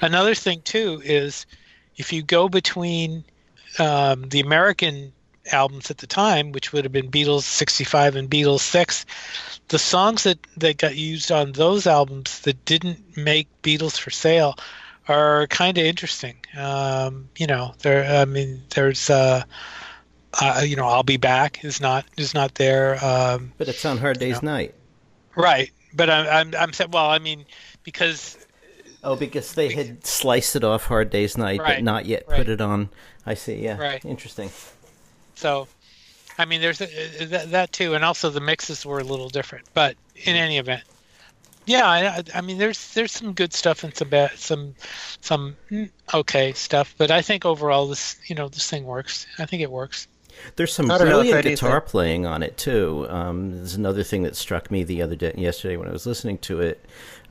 Another 0.00 0.34
thing 0.34 0.62
too 0.62 1.00
is 1.04 1.46
if 1.96 2.12
you 2.12 2.22
go 2.22 2.48
between 2.48 3.24
um, 3.78 4.28
the 4.28 4.40
American 4.40 5.12
albums 5.50 5.90
at 5.90 5.98
the 5.98 6.06
time, 6.06 6.52
which 6.52 6.72
would 6.72 6.84
have 6.84 6.92
been 6.92 7.10
Beatles 7.10 7.42
'65 7.42 8.16
and 8.16 8.30
Beatles 8.30 8.70
VI, 8.70 9.04
the 9.68 9.78
songs 9.78 10.24
that 10.24 10.38
that 10.56 10.78
got 10.78 10.96
used 10.96 11.32
on 11.32 11.52
those 11.52 11.86
albums 11.86 12.40
that 12.40 12.64
didn't 12.64 13.16
make 13.16 13.48
Beatles 13.62 13.98
for 13.98 14.10
sale 14.10 14.56
are 15.08 15.46
kind 15.48 15.78
of 15.78 15.84
interesting. 15.84 16.36
Um, 16.56 17.28
you 17.36 17.46
know, 17.46 17.74
there. 17.80 18.20
I 18.20 18.24
mean, 18.24 18.62
there's. 18.74 19.10
Uh, 19.10 19.44
uh, 20.40 20.62
you 20.64 20.76
know, 20.76 20.86
I'll 20.86 21.02
be 21.02 21.16
back 21.16 21.64
is 21.64 21.80
not 21.80 22.04
is 22.16 22.34
not 22.34 22.54
there. 22.54 23.04
Um, 23.04 23.52
But 23.58 23.68
it's 23.68 23.84
on 23.84 23.98
Hard 23.98 24.18
Day's 24.18 24.42
Night. 24.42 24.74
Right, 25.34 25.72
but 25.92 26.08
I'm 26.10 26.26
I'm 26.26 26.60
I'm 26.60 26.72
saying 26.72 26.90
well, 26.92 27.08
I 27.08 27.18
mean, 27.18 27.46
because 27.82 28.38
Oh, 29.02 29.16
because 29.16 29.54
they 29.54 29.72
had 29.72 30.04
sliced 30.04 30.56
it 30.56 30.64
off 30.64 30.84
Hard 30.84 31.10
Day's 31.10 31.38
Night, 31.38 31.60
but 31.64 31.82
not 31.82 32.04
yet 32.06 32.24
right. 32.28 32.36
put 32.36 32.48
it 32.48 32.60
on. 32.60 32.90
I 33.24 33.34
see. 33.34 33.56
Yeah. 33.56 33.78
Right. 33.78 34.04
Interesting. 34.04 34.50
So, 35.34 35.68
I 36.38 36.44
mean, 36.44 36.60
there's 36.60 36.80
a, 36.82 37.24
that, 37.26 37.50
that 37.50 37.72
too, 37.72 37.94
and 37.94 38.04
also 38.04 38.28
the 38.28 38.40
mixes 38.40 38.84
were 38.84 38.98
a 38.98 39.04
little 39.04 39.30
different. 39.30 39.66
But 39.72 39.96
in 40.16 40.36
any 40.36 40.58
event, 40.58 40.82
yeah, 41.64 41.86
I, 41.86 42.06
I- 42.06 42.24
I 42.34 42.40
mean, 42.42 42.58
there's 42.58 42.92
there's 42.94 43.12
some 43.12 43.32
good 43.32 43.54
stuff 43.54 43.84
and 43.84 43.94
some 43.96 44.08
bad, 44.10 44.32
some 44.36 44.74
some 45.20 45.56
mm, 45.70 45.90
okay 46.12 46.52
stuff. 46.52 46.94
But 46.98 47.10
I 47.10 47.22
think 47.22 47.46
overall, 47.46 47.86
this 47.88 48.18
you 48.26 48.34
know 48.34 48.48
this 48.48 48.68
thing 48.68 48.84
works. 48.84 49.26
I 49.38 49.46
think 49.46 49.62
it 49.62 49.70
works. 49.70 50.08
There's 50.56 50.72
some 50.72 50.90
I 50.90 50.98
don't 50.98 51.08
know 51.08 51.20
if 51.20 51.30
brilliant 51.30 51.44
guitar 51.44 51.80
playing 51.80 52.26
on 52.26 52.42
it 52.42 52.56
too. 52.56 53.06
Um, 53.08 53.56
there's 53.56 53.74
another 53.74 54.02
thing 54.02 54.22
that 54.22 54.36
struck 54.36 54.70
me 54.70 54.84
the 54.84 55.02
other 55.02 55.16
day, 55.16 55.34
yesterday, 55.36 55.76
when 55.76 55.88
I 55.88 55.92
was 55.92 56.06
listening 56.06 56.38
to 56.38 56.60
it. 56.60 56.84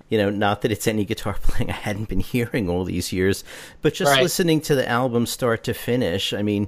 You 0.10 0.18
know, 0.18 0.30
not 0.30 0.62
that 0.62 0.72
it's 0.72 0.88
any 0.88 1.06
guitar 1.06 1.38
playing 1.42 1.70
I 1.70 1.74
hadn't 1.76 2.10
been 2.10 2.20
hearing 2.20 2.70
all 2.70 2.84
these 2.84 3.14
years, 3.14 3.44
but 3.82 3.94
just 3.94 4.12
Right. 4.12 4.24
listening 4.24 4.62
to 4.62 4.76
the 4.76 4.88
album 4.88 5.26
start 5.26 5.64
to 5.66 5.74
finish. 5.74 6.34
I 6.34 6.42
mean, 6.42 6.68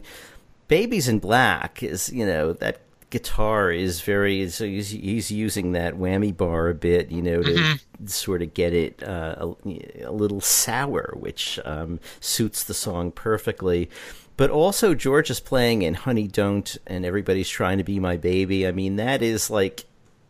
"Baby's 0.68 1.08
in 1.08 1.20
Black" 1.20 1.82
is 1.84 2.10
you 2.14 2.26
know 2.26 2.54
that 2.54 2.80
guitar 3.10 3.70
is 3.72 4.00
very 4.00 4.50
so 4.50 4.64
he's, 4.64 4.92
he's 4.92 5.30
using 5.30 5.74
that 5.74 5.96
whammy 5.96 6.36
bar 6.36 6.70
a 6.70 6.74
bit, 6.74 7.12
you 7.12 7.22
know, 7.22 7.42
to 7.44 7.78
sort 8.06 8.42
of 8.42 8.54
get 8.54 8.74
it 8.74 9.04
uh, 9.04 9.36
a, 9.66 10.06
a 10.06 10.12
little 10.14 10.39
sour, 10.39 11.14
which 11.18 11.60
um, 11.66 12.00
suits 12.22 12.64
the 12.64 12.74
song 12.74 13.12
perfectly. 13.12 13.89
But 14.38 14.50
also, 14.50 14.96
George 14.96 15.30
is 15.30 15.42
playing 15.42 15.82
in 15.82 15.94
Honey 15.94 16.26
Don't, 16.28 16.78
and 16.88 17.06
everybody's 17.06 17.50
trying 17.50 17.78
to 17.80 17.84
be 17.84 18.00
my 18.00 18.16
baby. 18.18 18.66
I 18.66 18.72
mean, 18.72 18.96
that 18.96 19.22
is 19.22 19.50
like, 19.52 19.84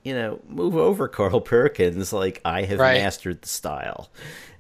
you 0.04 0.14
know, 0.14 0.40
move 0.48 0.76
over, 0.76 1.08
Carl 1.08 1.42
Perkins. 1.56 2.12
Like, 2.14 2.42
I 2.46 2.64
have 2.64 2.80
Right. 2.80 3.02
mastered 3.02 3.42
the 3.42 3.48
style. 3.50 4.10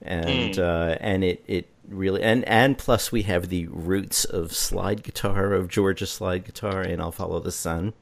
And, 0.01 0.57
uh, 0.57 0.97
and 0.99 1.23
it, 1.23 1.43
it 1.47 1.67
really, 1.87 2.23
and, 2.23 2.43
and 2.47 2.77
plus, 2.77 3.11
we 3.11 3.23
have 3.23 3.49
the 3.49 3.67
roots 3.67 4.25
of 4.25 4.53
slide 4.53 5.03
guitar, 5.03 5.53
of 5.53 5.67
George's 5.67 6.11
slide 6.11 6.45
guitar, 6.45 6.81
and 6.81 7.01
I'll 7.01 7.11
Follow 7.11 7.39
the 7.39 7.51
Sun. 7.51 7.93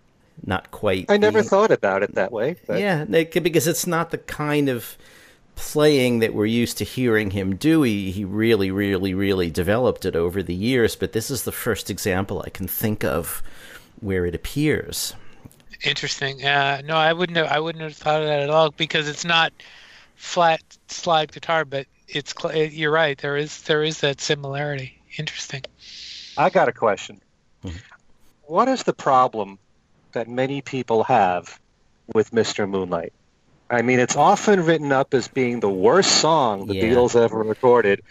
Not 0.45 0.71
quite. 0.71 1.07
I 1.09 1.17
never 1.17 1.41
the- 1.43 1.49
thought 1.49 1.71
about 1.71 2.01
it 2.03 2.15
that 2.15 2.31
way. 2.31 2.55
But 2.65 2.79
yeah, 2.79 3.05
like, 3.09 3.31
because 3.43 3.67
it's 3.67 3.85
not 3.85 4.11
the 4.11 4.17
kind 4.17 4.69
of 4.69 4.97
playing 5.57 6.19
that 6.19 6.33
we're 6.33 6.45
used 6.45 6.77
to 6.77 6.85
hearing 6.85 7.31
him 7.31 7.57
do. 7.57 7.81
He, 7.81 8.11
he 8.11 8.23
really, 8.23 8.71
really, 8.71 9.13
really 9.13 9.49
developed 9.49 10.05
it 10.05 10.15
over 10.15 10.41
the 10.41 10.53
years, 10.55 10.95
but 10.95 11.11
this 11.11 11.29
is 11.29 11.43
the 11.43 11.51
first 11.51 11.89
example 11.89 12.41
I 12.45 12.49
can 12.49 12.69
think 12.69 13.03
of 13.03 13.43
where 13.99 14.25
it 14.25 14.33
appears. 14.33 15.13
Interesting. 15.84 16.43
Uh, 16.45 16.82
no, 16.84 16.95
I 16.95 17.13
wouldn't. 17.13 17.38
Have, 17.38 17.47
I 17.47 17.59
wouldn't 17.59 17.84
have 17.84 17.95
thought 17.95 18.21
of 18.21 18.27
that 18.27 18.41
at 18.41 18.49
all 18.49 18.71
because 18.71 19.07
it's 19.07 19.25
not 19.25 19.53
flat 20.15 20.61
slide 20.88 21.32
guitar, 21.32 21.65
but 21.65 21.88
it's. 22.07 22.34
You're 22.53 22.91
right. 22.91 23.17
There 23.17 23.38
is 23.38 23.61
there 23.63 23.84
is 23.84 24.01
that 24.01 24.19
similarity. 24.19 25.01
Interesting. 25.17 25.63
I 26.38 26.49
got 26.49 26.67
a 26.69 26.73
question. 26.73 27.21
What 28.43 28.67
is 28.67 28.84
the 28.84 28.93
problem 28.93 29.59
that 30.13 30.27
many 30.27 30.61
people 30.61 31.03
have 31.03 31.59
with 32.13 32.32
Mr. 32.32 32.67
Moonlight? 32.67 33.13
I 33.69 33.84
mean, 33.84 33.99
it's 33.99 34.15
often 34.15 34.65
written 34.65 34.91
up 34.91 35.13
as 35.13 35.27
being 35.27 35.59
the 35.59 35.69
worst 35.69 36.19
song 36.19 36.65
the 36.65 36.75
Yeah. 36.75 36.86
Beatles 36.86 37.15
ever 37.15 37.43
recorded. 37.43 38.01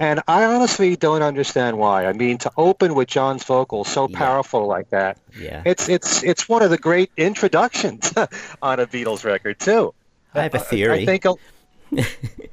And 0.00 0.20
I 0.26 0.44
honestly 0.44 0.96
don't 0.96 1.22
understand 1.22 1.78
why. 1.78 2.06
I 2.06 2.12
mean, 2.12 2.38
to 2.38 2.50
open 2.56 2.94
with 2.94 3.06
John's 3.08 3.44
vocals 3.44 3.86
so 3.88 4.08
Yeah. 4.08 4.18
powerful 4.18 4.66
like 4.66 4.90
that, 4.90 5.18
Yeah. 5.38 5.62
it's 5.64 5.88
it's 5.88 6.22
it's 6.24 6.48
one 6.48 6.62
of 6.62 6.70
the 6.70 6.78
great 6.78 7.10
introductions 7.16 8.12
on 8.62 8.80
a 8.80 8.86
Beatles 8.86 9.24
record 9.24 9.60
too. 9.60 9.94
I 10.34 10.42
have 10.42 10.54
a 10.54 10.58
theory. 10.58 11.02
I 11.02 11.06
think. 11.06 11.24
a- 11.24 11.34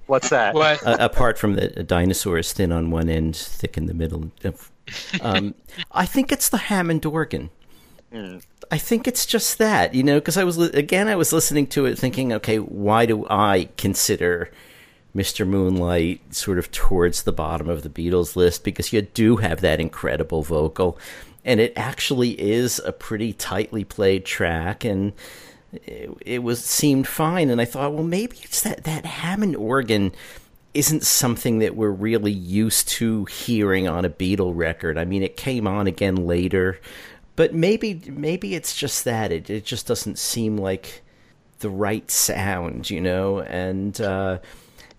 What's 0.06 0.30
that? 0.30 0.54
What? 0.54 0.86
uh, 0.86 0.98
apart 1.00 1.40
from 1.40 1.56
the 1.56 1.68
dinosaur 1.84 2.38
is 2.38 2.54
thin 2.54 2.72
on 2.72 2.92
one 2.92 3.10
end, 3.10 3.36
thick 3.36 3.76
in 3.78 3.86
the 3.88 3.94
middle. 3.94 4.32
Um, 5.22 5.56
I 5.92 6.06
think 6.06 6.32
it's 6.34 6.50
the 6.50 6.58
Hammond 6.58 7.06
organ. 7.06 7.50
I 8.72 8.78
think 8.78 9.08
it's 9.08 9.26
just 9.26 9.58
that, 9.58 9.94
you 9.96 10.04
know, 10.04 10.20
because 10.20 10.36
I 10.36 10.44
was 10.44 10.58
again, 10.58 11.08
I 11.08 11.16
was 11.16 11.32
listening 11.32 11.66
to 11.68 11.86
it, 11.86 11.98
thinking, 11.98 12.34
okay, 12.34 12.58
why 12.60 13.06
do 13.06 13.26
I 13.30 13.70
consider 13.78 14.52
Mr. 15.16 15.46
Moonlight 15.46 16.34
sort 16.34 16.58
of 16.58 16.72
towards 16.72 17.24
the 17.24 17.32
bottom 17.32 17.70
of 17.70 17.84
the 17.84 17.90
Beatles 17.90 18.36
list? 18.36 18.64
Because 18.64 18.94
you 18.94 19.02
do 19.02 19.38
have 19.38 19.62
that 19.62 19.80
incredible 19.80 20.44
vocal, 20.44 20.98
and 21.44 21.60
it 21.60 21.74
actually 21.76 22.40
is 22.40 22.80
a 22.80 22.92
pretty 22.92 23.34
tightly 23.34 23.84
played 23.84 24.26
track, 24.26 24.84
and 24.86 25.14
it, 25.74 26.10
it 26.22 26.44
was 26.44 26.64
seemed 26.64 27.08
fine. 27.08 27.50
And 27.50 27.60
I 27.60 27.66
thought, 27.66 27.94
well, 27.94 28.04
maybe 28.04 28.38
it's 28.42 28.62
that 28.62 28.84
that 28.86 29.06
Hammond 29.06 29.56
organ 29.56 30.14
isn't 30.74 31.04
something 31.04 31.60
that 31.60 31.76
we're 31.76 31.90
really 31.90 32.32
used 32.32 32.88
to 32.88 33.26
hearing 33.26 33.88
on 33.88 34.06
a 34.06 34.10
Beatle 34.10 34.56
record. 34.56 34.98
I 34.98 35.06
mean, 35.06 35.24
it 35.24 35.36
came 35.36 35.68
on 35.68 35.88
again 35.88 36.28
later, 36.28 36.80
but 37.36 37.54
maybe 37.54 38.02
maybe 38.08 38.56
it's 38.56 38.76
just 38.76 39.06
that 39.06 39.32
it 39.32 39.50
it 39.50 39.66
just 39.66 39.88
doesn't 39.88 40.18
seem 40.18 40.58
like 40.58 41.02
the 41.60 41.70
right 41.70 42.10
sound, 42.10 42.90
you 42.90 43.02
know. 43.02 43.40
And 43.42 44.00
uh, 44.00 44.40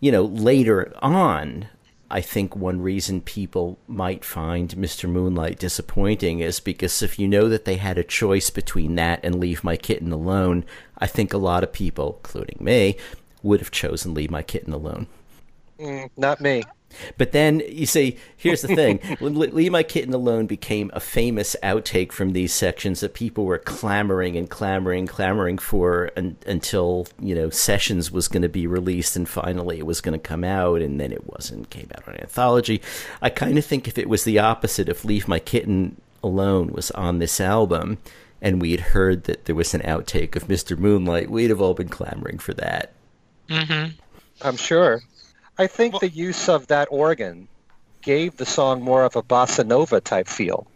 you 0.02 0.10
know, 0.10 0.24
later 0.24 0.92
on, 1.00 1.68
I 2.10 2.20
think 2.20 2.56
one 2.56 2.82
reason 2.82 3.20
people 3.20 3.78
might 3.86 4.24
find 4.24 4.68
Mr. 4.70 5.08
Moonlight 5.08 5.60
disappointing 5.60 6.40
is 6.40 6.58
because 6.58 7.02
if 7.02 7.20
you 7.20 7.28
know 7.28 7.48
that 7.48 7.64
they 7.66 7.76
had 7.76 7.96
a 7.96 8.04
choice 8.04 8.50
between 8.50 8.96
that 8.96 9.20
and 9.22 9.38
Leave 9.38 9.62
My 9.62 9.76
Kitten 9.76 10.10
Alone, 10.10 10.64
I 10.98 11.06
think 11.06 11.32
a 11.32 11.38
lot 11.38 11.62
of 11.62 11.72
people, 11.72 12.18
including 12.18 12.58
me, 12.60 12.96
would 13.44 13.60
have 13.60 13.70
chosen 13.70 14.12
Leave 14.12 14.32
My 14.32 14.42
Kitten 14.42 14.72
Alone. 14.72 15.06
Mm, 15.78 16.10
not 16.16 16.40
me. 16.40 16.64
But 17.18 17.32
then 17.32 17.62
you 17.68 17.86
see, 17.86 18.16
here's 18.36 18.62
the 18.62 18.74
thing: 18.74 19.00
"Leave 19.20 19.72
My 19.72 19.82
Kitten 19.82 20.14
Alone" 20.14 20.46
became 20.46 20.90
a 20.94 21.00
famous 21.00 21.56
outtake 21.62 22.12
from 22.12 22.32
these 22.32 22.52
sections 22.52 23.00
that 23.00 23.14
people 23.14 23.44
were 23.44 23.58
clamoring 23.58 24.36
and 24.36 24.48
clamoring, 24.48 25.06
clamoring 25.06 25.58
for 25.58 26.10
un- 26.16 26.36
until 26.46 27.06
you 27.20 27.34
know 27.34 27.50
Sessions 27.50 28.10
was 28.10 28.28
going 28.28 28.42
to 28.42 28.48
be 28.48 28.66
released, 28.66 29.16
and 29.16 29.28
finally 29.28 29.78
it 29.78 29.86
was 29.86 30.00
going 30.00 30.18
to 30.18 30.28
come 30.28 30.44
out, 30.44 30.80
and 30.80 31.00
then 31.00 31.12
it 31.12 31.26
wasn't. 31.26 31.70
Came 31.70 31.88
out 31.96 32.06
on 32.06 32.14
an 32.14 32.20
anthology. 32.20 32.82
I 33.20 33.30
kind 33.30 33.56
of 33.56 33.64
think 33.64 33.88
if 33.88 33.98
it 33.98 34.08
was 34.08 34.24
the 34.24 34.38
opposite, 34.38 34.88
if 34.88 35.04
"Leave 35.04 35.28
My 35.28 35.38
Kitten 35.38 36.00
Alone" 36.22 36.72
was 36.72 36.90
on 36.92 37.18
this 37.18 37.40
album, 37.40 37.98
and 38.42 38.60
we 38.60 38.72
had 38.72 38.80
heard 38.80 39.24
that 39.24 39.44
there 39.44 39.54
was 39.54 39.72
an 39.72 39.80
outtake 39.82 40.34
of 40.36 40.48
Mr. 40.48 40.76
Moonlight, 40.76 41.30
we'd 41.30 41.50
have 41.50 41.60
all 41.60 41.74
been 41.74 41.88
clamoring 41.88 42.38
for 42.38 42.52
that. 42.54 42.92
Mm-hmm. 43.48 43.92
I'm 44.42 44.56
sure. 44.56 45.02
I 45.58 45.66
think 45.66 46.00
the 46.00 46.08
use 46.08 46.48
of 46.48 46.68
that 46.68 46.88
organ 46.90 47.48
gave 48.00 48.36
the 48.36 48.46
song 48.46 48.82
more 48.82 49.04
of 49.04 49.16
a 49.16 49.22
bossa 49.22 49.66
nova 49.66 50.00
type 50.00 50.26
feel, 50.28 50.66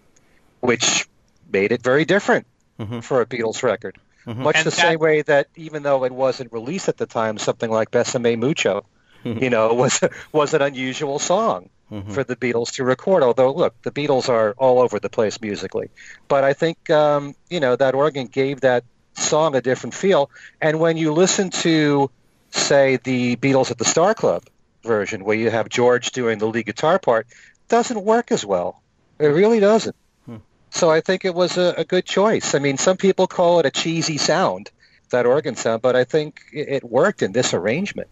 which 0.61 1.09
made 1.53 1.73
it 1.73 1.83
very 1.83 2.05
different 2.05 2.47
Mhm. 2.79 3.03
for 3.03 3.21
a 3.21 3.27
Beatles 3.27 3.63
record. 3.63 3.97
Much 4.27 4.57
And 4.57 4.67
the 4.67 4.71
that- 4.71 4.77
same 4.77 4.99
way 4.99 5.23
that 5.23 5.47
even 5.57 5.83
though 5.83 6.05
it 6.05 6.13
wasn't 6.13 6.53
released 6.53 6.89
at 6.89 6.97
the 6.97 7.07
time, 7.07 7.39
something 7.39 7.71
like 7.71 7.91
Besame 7.91 8.37
Mucho, 8.39 8.85
you 9.25 9.51
know, 9.51 9.73
was 9.83 10.01
was 10.33 10.53
an 10.55 10.63
unusual 10.63 11.19
song 11.19 11.71
for 12.11 12.25
the 12.25 12.35
Beatles 12.35 12.73
to 12.73 12.85
record. 12.85 13.23
Although, 13.23 13.53
look, 13.53 13.81
the 13.83 13.93
Beatles 13.93 14.29
are 14.29 14.55
all 14.59 14.81
over 14.81 14.99
the 14.99 15.09
place 15.09 15.41
musically, 15.41 15.89
but 16.27 16.43
I 16.43 16.53
think 16.53 16.91
um, 16.91 17.35
you 17.49 17.61
know 17.61 17.77
that 17.77 17.95
organ 17.95 18.27
gave 18.27 18.61
that 18.63 18.83
song 19.15 19.55
a 19.55 19.61
different 19.61 19.95
feel. 19.95 20.29
And 20.61 20.81
when 20.81 20.97
you 20.97 21.13
listen 21.13 21.51
to, 21.63 22.11
say, 22.51 22.99
the 23.05 23.37
Beatles 23.37 23.71
at 23.71 23.79
the 23.79 23.85
Star 23.85 24.13
Club 24.15 24.43
version, 24.87 25.25
where 25.25 25.37
you 25.37 25.51
have 25.51 25.69
George 25.69 26.11
doing 26.13 26.39
the 26.39 26.47
lead 26.47 26.67
guitar 26.67 26.99
part, 26.99 27.27
doesn't 27.69 28.03
work 28.03 28.33
as 28.33 28.45
well. 28.45 28.83
It 29.19 29.27
really 29.27 29.61
doesn't. 29.61 29.97
Hmm. 30.25 30.37
So 30.71 30.91
I 30.91 31.01
think 31.01 31.25
it 31.25 31.35
was 31.35 31.59
a, 31.59 31.75
a 31.77 31.85
good 31.85 32.05
choice. 32.05 32.55
I 32.55 32.59
mean, 32.59 32.79
some 32.79 32.97
people 32.97 33.27
call 33.27 33.61
it 33.61 33.67
a 33.67 33.71
cheesy 33.71 34.19
sound, 34.19 34.71
that 35.11 35.27
organ 35.27 35.57
sound, 35.57 35.83
but 35.83 35.97
I 35.97 36.05
think 36.05 36.41
it, 36.53 36.69
it 36.69 36.85
worked 36.85 37.23
in 37.23 37.33
this 37.33 37.55
arrangement. 37.55 38.09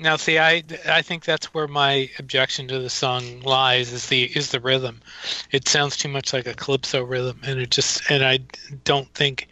Now, 0.00 0.14
see, 0.16 0.38
I 0.38 0.62
I 0.86 1.02
think 1.02 1.24
that's 1.24 1.52
where 1.52 1.66
my 1.66 2.08
objection 2.20 2.68
to 2.68 2.78
the 2.78 2.90
song 2.90 3.40
lies 3.40 3.92
is 3.92 4.06
the 4.06 4.22
is 4.24 4.52
the 4.52 4.60
rhythm. 4.60 5.00
It 5.50 5.66
sounds 5.66 5.96
too 5.96 6.08
much 6.08 6.32
like 6.32 6.46
a 6.46 6.54
calypso 6.54 7.02
rhythm, 7.02 7.40
and 7.42 7.58
it 7.58 7.70
just 7.70 8.08
and 8.08 8.24
I 8.24 8.38
don't 8.84 9.12
think 9.12 9.48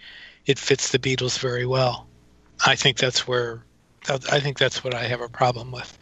it 0.46 0.60
fits 0.60 0.92
the 0.92 1.00
Beatles 1.00 1.40
very 1.40 1.66
well. 1.66 2.06
I 2.64 2.76
think 2.76 2.96
that's 2.96 3.26
where 3.26 3.64
I 4.08 4.38
think 4.38 4.56
that's 4.58 4.84
what 4.84 4.94
I 4.94 5.04
have 5.04 5.20
a 5.20 5.28
problem 5.28 5.72
with. 5.72 5.98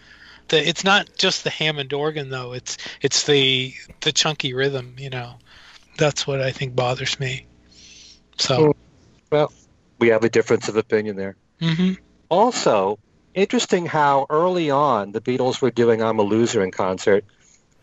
The, 0.49 0.69
it's 0.69 0.85
not 0.85 1.09
just 1.17 1.45
the 1.45 1.51
Hammond 1.51 1.93
organ 1.93 2.31
though. 2.31 2.53
It's 2.53 2.77
it's 3.01 3.25
the 3.25 3.75
the 4.01 4.13
chunky 4.13 4.55
rhythm. 4.55 4.97
You 4.99 5.11
know, 5.11 5.35
that's 5.97 6.27
what 6.27 6.41
I 6.41 6.51
think 6.51 6.77
bothers 6.77 7.19
me. 7.19 7.47
So. 8.39 8.75
Well, 9.31 9.53
we 9.99 10.09
have 10.09 10.25
a 10.25 10.29
difference 10.29 10.69
of 10.69 10.77
opinion 10.77 11.17
there. 11.17 11.37
hmm 11.61 11.93
Also, 12.29 12.99
interesting 13.35 13.87
how 13.87 14.27
early 14.31 14.71
on 14.71 15.13
the 15.13 15.21
Beatles 15.21 15.61
were 15.61 15.71
doing 15.71 16.03
I'm 16.03 16.19
a 16.19 16.23
Loser 16.23 16.63
in 16.63 16.71
concert, 16.71 17.25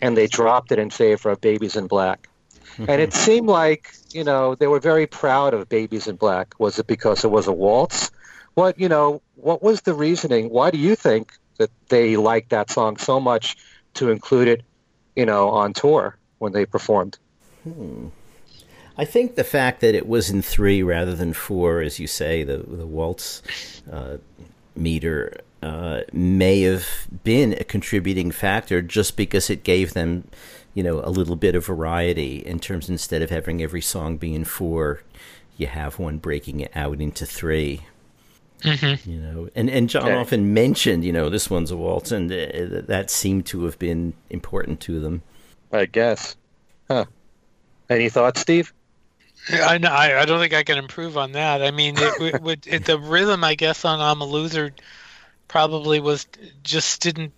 and 0.01 0.15
they 0.15 0.27
dropped 0.27 0.71
it 0.71 0.79
in 0.79 0.89
favor 0.89 1.29
of 1.29 1.41
Baby's 1.41 1.75
in 1.75 1.87
Black. 1.87 2.29
And 2.77 3.01
it 3.01 3.13
seemed 3.25 3.47
like, 3.47 3.93
you 4.11 4.23
know, 4.23 4.55
they 4.55 4.67
were 4.67 4.79
very 4.79 5.07
proud 5.07 5.53
of 5.53 5.67
Baby's 5.69 6.07
in 6.07 6.15
Black. 6.15 6.53
Was 6.59 6.79
it 6.79 6.87
because 6.87 7.23
it 7.23 7.31
was 7.31 7.47
a 7.47 7.53
waltz? 7.53 8.11
What, 8.53 8.79
you 8.79 8.89
know, 8.89 9.21
what 9.35 9.63
was 9.63 9.81
the 9.81 9.93
reasoning? 9.93 10.49
Why 10.49 10.71
do 10.71 10.77
you 10.77 10.95
think 10.95 11.33
that 11.61 11.71
they 11.89 12.17
liked 12.17 12.49
that 12.49 12.69
song 12.69 12.97
so 12.97 13.19
much 13.19 13.55
to 13.93 14.09
include 14.09 14.47
it, 14.47 14.63
you 15.15 15.25
know, 15.25 15.49
on 15.49 15.73
tour 15.73 16.17
when 16.39 16.51
they 16.53 16.65
performed. 16.65 17.17
Hmm. 17.63 18.07
I 18.97 19.05
think 19.05 19.35
the 19.35 19.43
fact 19.43 19.81
that 19.81 19.95
it 19.95 20.07
was 20.07 20.29
in 20.29 20.41
three 20.41 20.83
rather 20.83 21.15
than 21.15 21.33
four, 21.33 21.81
as 21.81 21.99
you 21.99 22.07
say, 22.07 22.43
the 22.43 22.57
the 22.57 22.85
waltz 22.85 23.41
uh, 23.91 24.17
meter 24.75 25.37
uh, 25.63 26.01
may 26.11 26.61
have 26.61 26.87
been 27.23 27.53
a 27.53 27.63
contributing 27.63 28.31
factor, 28.31 28.81
just 28.81 29.15
because 29.15 29.49
it 29.49 29.63
gave 29.63 29.93
them, 29.93 30.27
you 30.73 30.83
know, 30.83 31.01
a 31.03 31.09
little 31.09 31.35
bit 31.35 31.55
of 31.55 31.65
variety 31.65 32.37
in 32.45 32.59
terms. 32.59 32.89
Instead 32.89 33.21
of 33.21 33.29
having 33.29 33.61
every 33.61 33.81
song 33.81 34.17
be 34.17 34.35
in 34.35 34.43
four, 34.43 35.03
you 35.57 35.67
have 35.67 35.99
one 35.99 36.17
breaking 36.17 36.59
it 36.59 36.71
out 36.75 36.99
into 36.99 37.25
3 37.25 37.81
mm-hmm. 38.61 39.09
You 39.09 39.19
know, 39.19 39.49
and 39.55 39.69
and 39.69 39.89
John 39.89 40.03
okay. 40.03 40.15
often 40.15 40.53
mentioned, 40.53 41.03
you 41.03 41.11
know, 41.11 41.29
this 41.29 41.49
one's 41.49 41.71
a 41.71 41.77
waltz, 41.77 42.11
and 42.11 42.31
uh, 42.31 42.81
that 42.87 43.09
seemed 43.09 43.45
to 43.47 43.65
have 43.65 43.79
been 43.79 44.13
important 44.29 44.79
to 44.81 44.99
them. 44.99 45.21
I 45.71 45.85
guess. 45.85 46.35
Huh. 46.87 47.05
Any 47.89 48.09
thoughts, 48.09 48.41
Steve? 48.41 48.73
I 49.49 49.77
know. 49.77 49.89
I, 49.89 50.21
I 50.21 50.25
don't 50.25 50.39
think 50.39 50.53
I 50.53 50.63
can 50.63 50.77
improve 50.77 51.17
on 51.17 51.31
that. 51.33 51.61
I 51.61 51.71
mean, 51.71 51.95
it, 51.97 52.21
it 52.21 52.41
would 52.43 52.67
it, 52.67 52.85
the 52.85 52.99
rhythm, 52.99 53.43
I 53.43 53.55
guess, 53.55 53.85
on 53.85 53.99
"I'm 53.99 54.21
a 54.21 54.25
Loser" 54.25 54.71
probably 55.47 55.99
was 55.99 56.27
just 56.63 57.01
didn't 57.01 57.33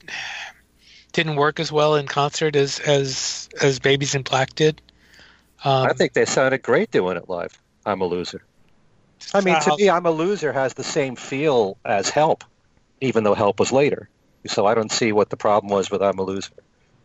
didn't 1.13 1.35
work 1.35 1.59
as 1.59 1.71
well 1.71 1.95
in 1.95 2.07
concert 2.07 2.55
as 2.55 2.79
as 2.79 3.49
as 3.61 3.79
Baby's 3.79 4.15
in 4.15 4.23
Black 4.23 4.53
did. 4.55 4.81
Um, 5.63 5.87
I 5.87 5.93
think 5.93 6.13
they 6.13 6.25
sounded 6.25 6.61
great 6.61 6.91
doing 6.91 7.17
it 7.17 7.29
live. 7.29 7.57
"I'm 7.85 8.01
a 8.01 8.05
Loser." 8.05 8.43
I 9.33 9.41
mean, 9.41 9.59
to 9.61 9.73
uh, 9.73 9.75
me, 9.77 9.89
"I'm 9.89 10.05
a 10.05 10.11
Loser" 10.11 10.53
has 10.53 10.73
the 10.73 10.83
same 10.83 11.15
feel 11.15 11.77
as 11.85 12.09
"Help," 12.09 12.43
even 13.01 13.23
though 13.23 13.33
"Help" 13.33 13.59
was 13.59 13.71
later. 13.71 14.09
So 14.45 14.65
I 14.65 14.73
don't 14.73 14.91
see 14.91 15.11
what 15.11 15.29
the 15.29 15.37
problem 15.37 15.71
was 15.71 15.89
with 15.89 16.01
"I'm 16.01 16.19
a 16.19 16.23
Loser." 16.23 16.53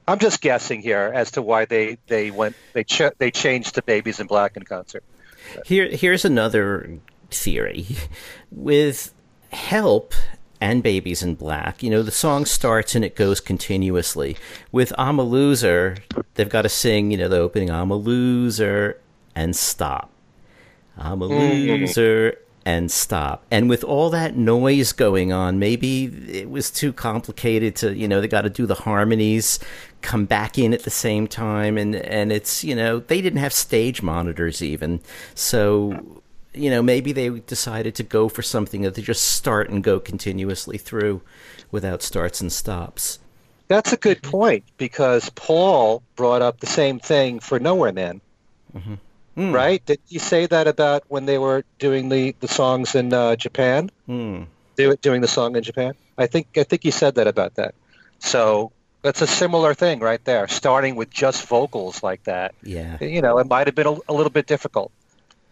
I'm 0.08 0.18
just 0.18 0.40
guessing 0.40 0.80
here 0.80 1.12
as 1.14 1.32
to 1.32 1.42
why 1.42 1.66
they 1.66 1.98
they 2.06 2.30
went 2.30 2.56
they 2.72 2.84
ch- 2.84 3.12
they 3.18 3.30
changed 3.30 3.74
to 3.74 3.82
Baby's 3.82 4.20
in 4.20 4.26
Black 4.26 4.56
in 4.56 4.62
concert. 4.62 5.04
Here 5.64 5.88
here's 5.88 6.24
another 6.24 6.98
theory 7.30 7.86
with 8.50 9.12
Help 9.50 10.14
and 10.60 10.82
Babies 10.82 11.22
in 11.22 11.34
Black. 11.34 11.82
You 11.82 11.90
know, 11.90 12.02
the 12.02 12.10
song 12.10 12.46
starts 12.46 12.94
and 12.94 13.04
it 13.04 13.16
goes 13.16 13.40
continuously. 13.40 14.36
With 14.72 14.92
I'm 14.98 15.18
a 15.18 15.22
Loser, 15.22 15.96
they've 16.34 16.48
got 16.48 16.62
to 16.62 16.68
sing, 16.68 17.10
you 17.10 17.18
know, 17.18 17.28
the 17.28 17.38
opening 17.38 17.70
I'm 17.70 17.90
a 17.90 17.96
loser 17.96 18.98
and 19.34 19.54
stop. 19.54 20.10
I'm 20.98 21.22
a 21.22 21.28
mm-hmm. 21.28 21.70
loser 21.70 22.38
and 22.64 22.90
stop. 22.90 23.44
And 23.50 23.68
with 23.70 23.82
all 23.82 24.10
that 24.10 24.36
noise 24.36 24.92
going 24.92 25.32
on, 25.32 25.58
maybe 25.58 26.04
it 26.28 26.50
was 26.50 26.70
too 26.70 26.92
complicated 26.92 27.76
to, 27.76 27.96
you 27.96 28.06
know, 28.06 28.20
they 28.20 28.28
got 28.28 28.42
to 28.42 28.50
do 28.50 28.66
the 28.66 28.74
harmonies, 28.74 29.58
come 30.02 30.26
back 30.26 30.58
in 30.58 30.74
at 30.74 30.82
the 30.82 30.90
same 30.90 31.26
time. 31.26 31.78
And, 31.78 31.96
and 31.96 32.30
it's, 32.30 32.62
you 32.64 32.74
know, 32.74 32.98
they 32.98 33.22
didn't 33.22 33.38
have 33.38 33.54
stage 33.54 34.02
monitors 34.02 34.60
even. 34.60 35.00
So, 35.34 36.20
you 36.52 36.68
know, 36.68 36.82
maybe 36.82 37.12
they 37.12 37.30
decided 37.30 37.94
to 37.94 38.02
go 38.02 38.28
for 38.28 38.42
something 38.42 38.82
that 38.82 38.96
they 38.96 39.02
just 39.02 39.22
start 39.22 39.70
and 39.70 39.82
go 39.82 39.98
continuously 39.98 40.76
through 40.76 41.22
without 41.70 42.02
starts 42.02 42.40
and 42.40 42.52
stops. 42.52 43.18
That's 43.68 43.92
a 43.92 43.98
good 43.98 44.22
point 44.22 44.64
because 44.76 45.30
Paul 45.30 46.02
brought 46.16 46.42
up 46.42 46.60
the 46.60 46.66
same 46.66 46.98
thing 46.98 47.40
for 47.40 47.58
Nowhere 47.58 47.92
Man. 47.92 48.20
Mm-hmm. 48.74 48.94
Mm. 49.38 49.54
Right? 49.54 49.84
Did 49.86 50.00
you 50.08 50.18
say 50.18 50.46
that 50.46 50.66
about 50.66 51.04
when 51.06 51.26
they 51.26 51.38
were 51.38 51.62
doing 51.78 52.08
the, 52.08 52.34
the 52.40 52.48
songs 52.48 52.96
in 52.96 53.12
uh, 53.12 53.36
Japan? 53.36 53.88
Mm. 54.08 54.46
They 54.74 54.88
were 54.88 54.96
doing 54.96 55.20
the 55.20 55.28
song 55.28 55.54
in 55.54 55.62
Japan. 55.62 55.94
I 56.18 56.26
think 56.26 56.58
I 56.58 56.64
think 56.64 56.84
you 56.84 56.90
said 56.90 57.14
that 57.14 57.28
about 57.28 57.54
that. 57.54 57.76
So 58.18 58.72
that's 59.02 59.22
a 59.22 59.28
similar 59.28 59.74
thing 59.74 60.00
right 60.00 60.22
there. 60.24 60.48
Starting 60.48 60.96
with 60.96 61.08
just 61.10 61.46
vocals 61.46 62.02
like 62.02 62.24
that. 62.24 62.52
Yeah. 62.64 62.98
You 63.00 63.22
know, 63.22 63.38
it 63.38 63.46
might 63.46 63.68
have 63.68 63.76
been 63.76 63.86
a, 63.86 63.96
a 64.08 64.12
little 64.12 64.30
bit 64.30 64.48
difficult. 64.48 64.90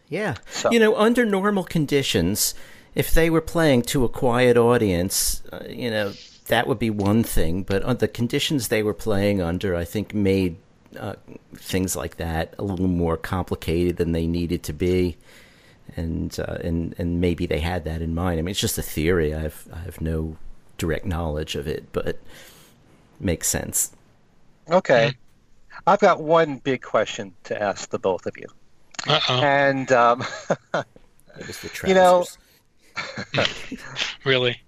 Yeah. 0.08 0.34
So. 0.50 0.72
You 0.72 0.80
know, 0.80 0.96
under 0.96 1.24
normal 1.24 1.62
conditions, 1.62 2.54
if 2.96 3.14
they 3.14 3.30
were 3.30 3.40
playing 3.40 3.82
to 3.82 4.04
a 4.04 4.08
quiet 4.08 4.56
audience, 4.56 5.42
uh, 5.52 5.60
you 5.68 5.90
know, 5.90 6.12
that 6.48 6.66
would 6.66 6.80
be 6.80 6.90
one 6.90 7.22
thing. 7.22 7.62
But 7.62 7.84
on 7.84 7.98
the 7.98 8.08
conditions 8.08 8.66
they 8.66 8.82
were 8.82 8.94
playing 8.94 9.40
under, 9.40 9.76
I 9.76 9.84
think 9.84 10.12
made 10.12 10.56
uh, 10.96 11.16
things 11.54 11.96
like 11.96 12.16
that 12.16 12.54
a 12.58 12.62
little 12.62 12.88
more 12.88 13.16
complicated 13.16 13.96
than 13.96 14.12
they 14.12 14.26
needed 14.26 14.62
to 14.64 14.72
be, 14.72 15.16
and 15.96 16.38
uh, 16.40 16.58
and 16.62 16.94
and 16.98 17.20
maybe 17.20 17.46
they 17.46 17.60
had 17.60 17.84
that 17.84 18.02
in 18.02 18.14
mind. 18.14 18.38
I 18.38 18.42
mean, 18.42 18.50
it's 18.50 18.60
just 18.60 18.78
a 18.78 18.82
theory. 18.82 19.34
I 19.34 19.40
have 19.40 19.68
I 19.72 19.78
have 19.78 20.00
no 20.00 20.36
direct 20.78 21.06
knowledge 21.06 21.54
of 21.54 21.66
it, 21.66 21.92
but 21.92 22.18
makes 23.20 23.48
sense. 23.48 23.92
Okay, 24.70 25.12
I've 25.86 26.00
got 26.00 26.20
one 26.20 26.58
big 26.58 26.82
question 26.82 27.32
to 27.44 27.60
ask 27.60 27.90
the 27.90 27.98
both 27.98 28.26
of 28.26 28.36
you, 28.36 28.46
Uh-oh. 29.06 29.40
and 29.40 29.90
um, 29.92 30.24
you 31.86 31.94
know, 31.94 32.24
really 34.24 34.60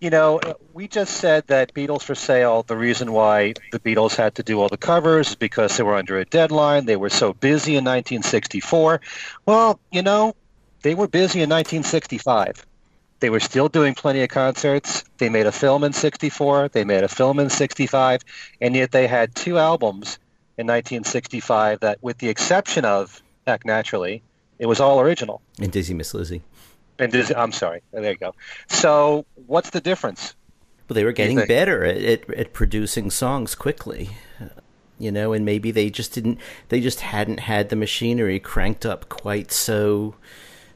you 0.00 0.10
know, 0.10 0.40
we 0.74 0.88
just 0.88 1.16
said 1.16 1.46
that 1.46 1.72
Beatles 1.72 2.02
for 2.02 2.14
Sale, 2.14 2.64
the 2.64 2.76
reason 2.76 3.12
why 3.12 3.54
the 3.72 3.80
Beatles 3.80 4.14
had 4.14 4.34
to 4.34 4.42
do 4.42 4.60
all 4.60 4.68
the 4.68 4.76
covers 4.76 5.30
is 5.30 5.36
because 5.36 5.76
they 5.76 5.82
were 5.82 5.94
under 5.94 6.18
a 6.18 6.24
deadline. 6.24 6.84
They 6.84 6.96
were 6.96 7.10
so 7.10 7.32
busy 7.32 7.72
in 7.72 7.84
1964. 7.84 9.00
Well, 9.46 9.80
you 9.90 10.02
know, 10.02 10.34
they 10.82 10.94
were 10.94 11.08
busy 11.08 11.40
in 11.40 11.48
1965. 11.48 12.66
They 13.20 13.30
were 13.30 13.40
still 13.40 13.68
doing 13.70 13.94
plenty 13.94 14.22
of 14.22 14.28
concerts. 14.28 15.04
They 15.16 15.30
made 15.30 15.46
a 15.46 15.52
film 15.52 15.82
in 15.84 15.94
64. 15.94 16.68
They 16.68 16.84
made 16.84 17.02
a 17.02 17.08
film 17.08 17.38
in 17.38 17.48
65. 17.48 18.20
And 18.60 18.76
yet 18.76 18.92
they 18.92 19.06
had 19.06 19.34
two 19.34 19.58
albums 19.58 20.18
in 20.58 20.66
1965 20.66 21.80
that, 21.80 22.02
with 22.02 22.18
the 22.18 22.28
exception 22.28 22.84
of 22.84 23.22
Act 23.46 23.64
Naturally, 23.64 24.22
it 24.58 24.66
was 24.66 24.80
all 24.80 25.00
original. 25.00 25.40
And 25.58 25.72
Dizzy 25.72 25.94
Miss 25.94 26.12
Lizzy. 26.12 26.42
And 26.98 27.14
I'm 27.36 27.52
sorry. 27.52 27.82
There 27.92 28.10
you 28.10 28.16
go. 28.16 28.34
So, 28.68 29.26
what's 29.46 29.70
the 29.70 29.80
difference? 29.80 30.34
Well, 30.88 30.94
they 30.94 31.04
were 31.04 31.12
getting 31.12 31.44
better 31.46 31.84
at, 31.84 31.96
at, 31.96 32.30
at 32.30 32.52
producing 32.52 33.10
songs 33.10 33.54
quickly, 33.54 34.10
you 34.98 35.10
know, 35.10 35.32
and 35.32 35.44
maybe 35.44 35.70
they 35.70 35.90
just 35.90 36.12
didn't. 36.12 36.38
They 36.68 36.80
just 36.80 37.00
hadn't 37.00 37.40
had 37.40 37.68
the 37.68 37.76
machinery 37.76 38.38
cranked 38.38 38.86
up 38.86 39.08
quite 39.08 39.50
so 39.50 40.14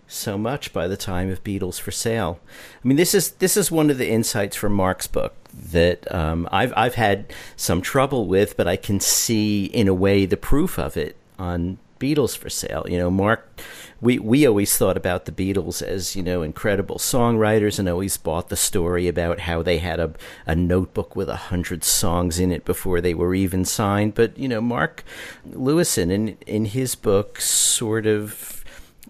so 0.09 0.37
much 0.37 0.73
by 0.73 0.89
the 0.89 0.97
time 0.97 1.31
of 1.31 1.45
Beatles 1.45 1.81
for 1.81 1.93
Sale. 1.93 2.41
I 2.85 2.89
mean, 2.89 2.97
this 2.97 3.15
is 3.15 3.33
this 3.33 3.57
is 3.57 3.71
one 3.71 3.91
of 3.91 3.99
the 3.99 4.11
insights 4.11 4.57
from 4.57 4.73
Mark's 4.73 5.07
book 5.07 5.35
that 5.55 6.13
um, 6.13 6.49
I've 6.51 6.73
I've 6.77 6.97
had 6.97 7.33
some 7.57 7.81
trouble 7.81 8.27
with, 8.27 8.57
but 8.57 8.67
I 8.67 8.77
can 8.77 8.99
see 8.99 9.67
in 9.67 9.87
a 9.87 9.95
way 9.95 10.27
the 10.27 10.37
proof 10.37 10.79
of 10.79 10.97
it 10.97 11.17
on 11.39 11.79
Beatles 12.01 12.37
for 12.37 12.51
Sale. 12.51 12.87
You 12.89 12.99
know, 12.99 13.11
Mark 13.11 13.61
we 14.01 14.19
we 14.19 14.47
always 14.47 14.77
thought 14.77 14.97
about 14.97 15.27
the 15.27 15.33
Beatles 15.33 15.83
as 15.83 16.17
you 16.17 16.23
know 16.23 16.43
incredible 16.43 16.97
songwriters, 16.97 17.79
and 17.79 17.89
always 17.89 18.17
bought 18.17 18.49
the 18.49 18.57
story 18.57 19.09
about 19.09 19.41
how 19.41 19.63
they 19.63 19.79
had 19.79 20.01
a 20.01 20.13
a 20.47 20.55
notebook 20.55 21.15
with 21.15 21.29
a 21.29 21.37
hundred 21.37 21.85
songs 21.85 22.39
in 22.39 22.51
it 22.51 22.65
before 22.65 23.01
they 23.01 23.15
were 23.15 23.35
even 23.35 23.65
signed. 23.65 24.15
But 24.15 24.39
you 24.39 24.49
know, 24.49 24.61
Mark 24.61 25.05
Lewisohn 25.49 26.11
in 26.11 26.39
in 26.47 26.65
his 26.67 26.95
book 26.95 27.41
sort 27.41 28.07
of 28.07 28.65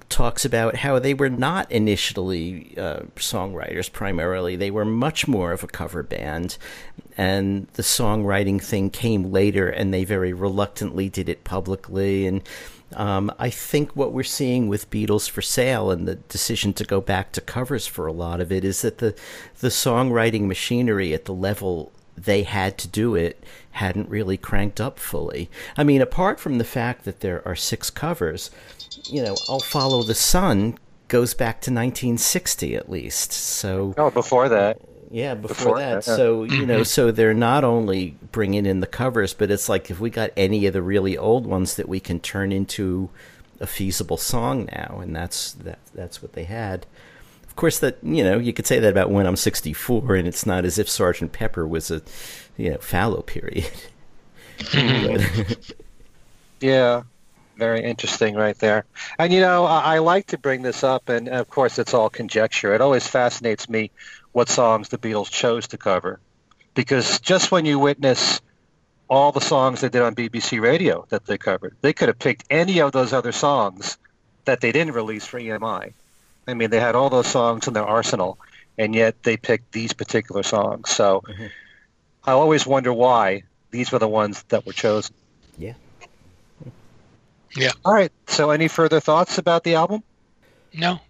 talks 0.09 0.45
about 0.45 0.75
how 0.75 0.99
they 0.99 1.15
were 1.15 1.31
not 1.31 1.71
initially 1.71 2.75
uh, 2.77 3.01
songwriters 3.15 3.91
primarily. 3.91 4.57
They 4.57 4.73
were 4.73 4.85
much 4.85 5.29
more 5.29 5.53
of 5.53 5.63
a 5.63 5.69
cover 5.69 6.03
band. 6.03 6.59
And 7.17 7.69
the 7.75 7.83
songwriting 7.83 8.63
thing 8.63 8.91
came 8.91 9.31
later, 9.31 9.69
and 9.69 9.93
they 9.93 10.05
very 10.05 10.33
reluctantly 10.33 11.09
did 11.09 11.29
it 11.29 11.45
publicly. 11.45 12.27
And 12.27 12.43
um, 12.97 13.33
I 13.39 13.51
think 13.51 13.95
what 13.95 14.13
we're 14.13 14.23
seeing 14.23 14.69
with 14.69 14.91
Beatles 14.91 15.29
for 15.29 15.43
Sale 15.43 15.91
and 15.91 16.09
the 16.09 16.17
decision 16.17 16.73
to 16.75 16.85
go 16.85 17.01
back 17.01 17.33
to 17.33 17.41
covers 17.41 17.87
for 17.87 18.07
a 18.07 18.13
lot 18.13 18.41
of 18.41 18.51
it 18.51 18.65
is 18.65 18.83
that 18.83 18.99
the 18.99 19.15
the 19.61 19.69
songwriting 19.69 20.47
machinery 20.47 21.15
at 21.15 21.25
the 21.25 21.35
level 21.35 21.93
they 22.17 22.43
had 22.43 22.77
to 22.79 22.89
do 22.89 23.15
it 23.15 23.43
hadn't 23.73 24.09
really 24.09 24.37
cranked 24.37 24.81
up 24.81 24.99
fully. 24.99 25.49
I 25.77 25.85
mean, 25.85 26.03
apart 26.03 26.41
from 26.41 26.59
the 26.59 26.65
fact 26.65 27.05
that 27.05 27.21
there 27.21 27.47
are 27.47 27.57
six 27.57 27.89
covers, 27.91 28.51
you 29.05 29.23
know, 29.23 29.37
I'll 29.49 29.61
Follow 29.61 30.03
the 30.03 30.15
Sun 30.15 30.77
goes 31.09 31.35
back 31.35 31.61
to 31.63 31.71
1960 31.71 32.77
at 32.77 32.91
least. 32.91 33.33
So 33.33 33.95
Oh, 33.97 34.11
before 34.11 34.49
that. 34.49 34.81
Yeah, 35.11 35.35
before, 35.35 35.57
before 35.57 35.79
that. 35.81 36.05
that. 36.05 36.17
So, 36.17 36.45
you 36.45 36.65
know, 36.65 36.77
mm-hmm. 36.77 36.83
so 36.85 37.11
they're 37.11 37.35
not 37.35 37.65
only 37.65 38.17
bringing 38.31 38.65
in 38.65 38.79
the 38.79 38.87
covers, 38.87 39.35
but 39.35 39.51
it's 39.51 39.69
like 39.69 39.91
if 39.91 39.99
we 39.99 40.09
got 40.09 40.31
any 40.37 40.67
of 40.67 40.73
the 40.73 40.83
really 40.83 41.19
old 41.19 41.47
ones 41.47 41.75
that 41.75 41.89
we 41.89 41.99
can 41.99 42.21
turn 42.21 42.53
into 42.53 43.11
a 43.59 43.67
feasible 43.67 44.17
song 44.17 44.69
now, 44.73 45.01
and 45.03 45.15
that's 45.15 45.53
that 45.53 45.81
that's 45.95 46.23
what 46.23 46.33
they 46.35 46.45
had. 46.45 46.87
Of 47.47 47.57
course, 47.57 47.81
that 47.81 47.99
you 48.03 48.23
know 48.23 48.39
you 48.39 48.53
could 48.53 48.67
say 48.67 48.79
that 48.79 48.91
about 48.91 49.11
when 49.11 49.27
I'm 49.27 49.37
64, 49.37 50.15
and 50.15 50.29
it's 50.29 50.47
not 50.47 50.65
as 50.65 50.79
if 50.79 50.89
Sergeant 50.89 51.33
Pepper 51.33 51.67
was 51.67 51.91
a 51.91 52.03
you 52.57 52.71
know 52.71 52.79
fallow 52.79 53.23
period. 53.23 53.71
yeah, 56.61 57.03
very 57.57 57.83
interesting 57.83 58.35
right 58.35 58.59
there. 58.59 58.85
And 59.19 59.33
you 59.33 59.41
know, 59.41 59.65
I, 59.65 59.97
I 59.97 59.99
like 59.99 60.27
to 60.29 60.39
bring 60.39 60.63
this 60.63 60.85
up, 60.85 61.09
and 61.09 61.29
of 61.29 61.49
course, 61.51 61.79
it's 61.79 61.95
all 61.95 62.09
conjecture. 62.09 62.75
It 62.75 62.81
always 62.81 63.07
fascinates 63.07 63.69
me 63.69 63.91
what 64.33 64.49
songs 64.49 64.89
the 64.89 64.99
Beatles 64.99 65.31
chose 65.31 65.69
to 65.69 65.79
cover. 65.79 66.21
because 66.75 67.19
just 67.21 67.51
when 67.51 67.65
you 67.65 67.79
witness 67.79 68.41
all 69.09 69.33
the 69.33 69.41
songs 69.41 69.81
they 69.81 69.89
did 69.89 70.03
on 70.03 70.15
BBC 70.15 70.61
Radio 70.61 71.05
that 71.09 71.27
they 71.27 71.37
covered, 71.37 71.77
they 71.81 71.93
could 71.93 72.09
have 72.09 72.19
picked 72.19 72.45
any 72.49 72.81
of 72.81 72.93
those 72.93 73.13
other 73.13 73.33
songs 73.33 73.99
that 74.45 74.61
they 74.61 74.71
didn't 74.71 74.95
release 74.95 75.27
for 75.27 75.41
EMI. 75.41 75.93
I 76.47 76.55
mean, 76.55 76.71
they 76.71 76.79
had 76.79 76.95
all 76.95 77.11
those 77.11 77.27
songs 77.27 77.67
in 77.67 77.75
their 77.75 77.85
arsenal, 77.85 78.39
and 78.79 78.95
yet 78.95 79.23
they 79.25 79.37
picked 79.37 79.73
these 79.73 79.93
particular 79.93 80.45
songs. 80.45 80.91
So 80.91 81.23
mm-hmm. 81.27 81.47
I 82.25 82.33
always 82.33 82.67
wonder 82.67 82.93
why 82.93 83.43
these 83.71 83.91
were 83.93 83.99
the 83.99 84.09
ones 84.09 84.43
that 84.45 84.67
were 84.67 84.73
chosen. 84.73 85.15
Yeah. 85.59 85.75
Yeah. 87.57 87.73
All 87.85 87.93
right. 87.93 88.13
So, 88.27 88.51
any 88.51 88.69
further 88.69 89.01
thoughts 89.01 89.39
about 89.39 89.65
the 89.65 89.75
album? 89.75 90.03
No. 90.73 91.01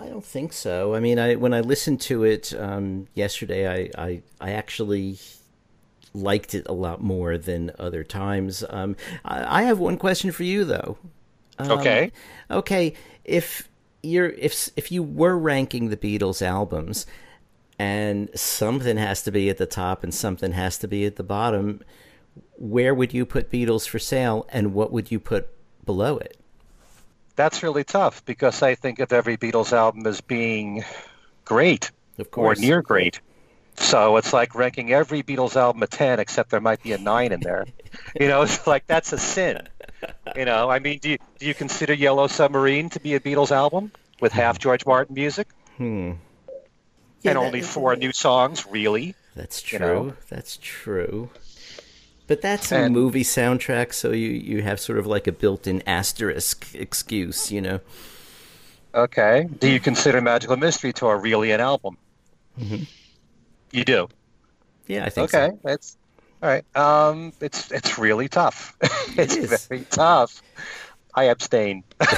I 0.00 0.08
don't 0.08 0.24
think 0.24 0.52
so. 0.52 0.94
I 0.94 1.00
mean, 1.00 1.18
I 1.18 1.34
when 1.34 1.52
I 1.52 1.60
listened 1.60 2.00
to 2.02 2.24
it 2.24 2.54
um, 2.58 3.06
yesterday, 3.14 3.68
I, 3.68 4.02
I 4.02 4.22
I 4.40 4.52
actually 4.52 5.18
liked 6.14 6.54
it 6.54 6.66
a 6.68 6.72
lot 6.72 7.02
more 7.02 7.36
than 7.36 7.70
other 7.78 8.02
times. 8.02 8.64
Um, 8.70 8.96
I, 9.24 9.60
I, 9.60 9.62
have 9.64 9.78
one 9.78 9.96
question 9.96 10.32
for 10.32 10.42
you, 10.42 10.64
though. 10.64 10.98
Um, 11.58 11.70
okay. 11.72 12.12
Okay. 12.50 12.94
If 13.24 13.68
you're 14.02 14.30
if 14.30 14.70
if 14.74 14.90
you 14.90 15.02
were 15.02 15.36
ranking 15.38 15.90
the 15.90 15.96
Beatles 15.98 16.40
albums, 16.40 17.04
and 17.78 18.30
something 18.34 18.96
has 18.96 19.22
to 19.24 19.30
be 19.30 19.50
at 19.50 19.58
the 19.58 19.66
top 19.66 20.02
and 20.02 20.14
something 20.14 20.52
has 20.52 20.78
to 20.78 20.88
be 20.88 21.04
at 21.04 21.16
the 21.16 21.22
bottom, 21.22 21.82
where 22.56 22.94
would 22.94 23.12
you 23.12 23.26
put 23.26 23.50
Beatles 23.50 23.86
for 23.86 23.98
Sale, 23.98 24.46
and 24.50 24.72
what 24.72 24.92
would 24.92 25.10
you 25.10 25.20
put 25.20 25.50
below 25.84 26.16
it? 26.16 26.39
That's 27.40 27.62
really 27.62 27.84
tough 27.84 28.22
because 28.26 28.62
I 28.62 28.74
think 28.74 28.98
of 28.98 29.14
every 29.14 29.38
Beatles 29.38 29.72
album 29.72 30.06
as 30.06 30.20
being 30.20 30.84
great 31.46 31.90
or 32.34 32.54
near 32.54 32.82
great. 32.82 33.18
So 33.76 34.18
it's 34.18 34.34
like 34.34 34.54
ranking 34.54 34.92
every 34.92 35.22
Beatles 35.22 35.56
album 35.56 35.82
a 35.82 35.86
10, 35.86 36.20
except 36.20 36.50
there 36.50 36.60
might 36.60 36.82
be 36.82 36.92
a 36.92 36.98
9 36.98 37.32
in 37.32 37.40
there. 37.40 37.64
you 38.20 38.28
know, 38.28 38.42
it's 38.48 38.66
like 38.66 38.86
that's 38.86 39.14
a 39.14 39.18
sin. 39.18 39.66
You 40.36 40.44
know, 40.44 40.68
I 40.68 40.80
mean, 40.80 40.98
do 40.98 41.12
you, 41.12 41.18
do 41.38 41.46
you 41.46 41.54
consider 41.54 41.94
Yellow 41.94 42.26
Submarine 42.26 42.90
to 42.90 43.00
be 43.00 43.14
a 43.14 43.20
Beatles 43.20 43.52
album 43.52 43.90
with 44.20 44.32
half 44.32 44.58
hmm. 44.58 44.60
George 44.60 44.84
Martin 44.84 45.14
music? 45.14 45.48
Hmm. 45.78 46.12
Yeah, 47.22 47.30
and 47.30 47.38
only 47.38 47.62
four 47.62 47.96
new 47.96 48.12
songs, 48.12 48.66
really? 48.66 49.14
That's 49.34 49.62
true. 49.62 49.78
You 49.78 49.84
know? 49.84 50.12
That's 50.28 50.58
true. 50.60 51.30
But 52.30 52.42
that's 52.42 52.70
a 52.70 52.84
and, 52.84 52.94
movie 52.94 53.24
soundtrack, 53.24 53.92
so 53.92 54.12
you, 54.12 54.28
you 54.28 54.62
have 54.62 54.78
sort 54.78 55.00
of 55.00 55.06
like 55.08 55.26
a 55.26 55.32
built 55.32 55.66
in 55.66 55.82
asterisk 55.84 56.76
excuse, 56.76 57.50
you 57.50 57.60
know? 57.60 57.80
Okay. 58.94 59.48
Do 59.58 59.68
you 59.68 59.80
consider 59.80 60.20
Magical 60.20 60.56
Mystery 60.56 60.92
Tour 60.92 61.18
really 61.18 61.50
an 61.50 61.60
album? 61.60 61.98
Mm-hmm. 62.56 62.84
You 63.72 63.84
do? 63.84 64.08
Yeah, 64.86 65.06
I 65.06 65.08
think 65.08 65.34
okay. 65.34 65.56
so. 65.60 65.68
It's 65.70 65.96
all 66.40 66.50
right. 66.50 66.76
Um, 66.76 67.32
it's 67.40 67.72
it's 67.72 67.98
really 67.98 68.28
tough. 68.28 68.76
it's 69.18 69.34
it 69.34 69.60
very 69.68 69.84
tough. 69.90 70.40
I 71.12 71.24
abstain. 71.24 71.82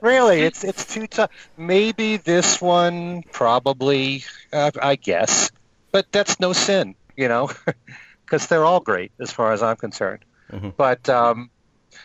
really, 0.00 0.42
it's 0.42 0.62
it's 0.62 0.94
too 0.94 1.08
tough. 1.08 1.30
Maybe 1.56 2.18
this 2.18 2.62
one, 2.62 3.24
probably, 3.32 4.22
uh, 4.52 4.70
I 4.80 4.94
guess, 4.94 5.50
but 5.90 6.06
that's 6.12 6.38
no 6.38 6.52
sin 6.52 6.94
you 7.20 7.28
know, 7.28 7.50
because 8.24 8.46
they're 8.46 8.64
all 8.64 8.80
great 8.80 9.12
as 9.20 9.30
far 9.30 9.52
as 9.52 9.62
I'm 9.62 9.76
concerned. 9.76 10.24
Mm-hmm. 10.50 10.70
But 10.76 11.08
um, 11.08 11.50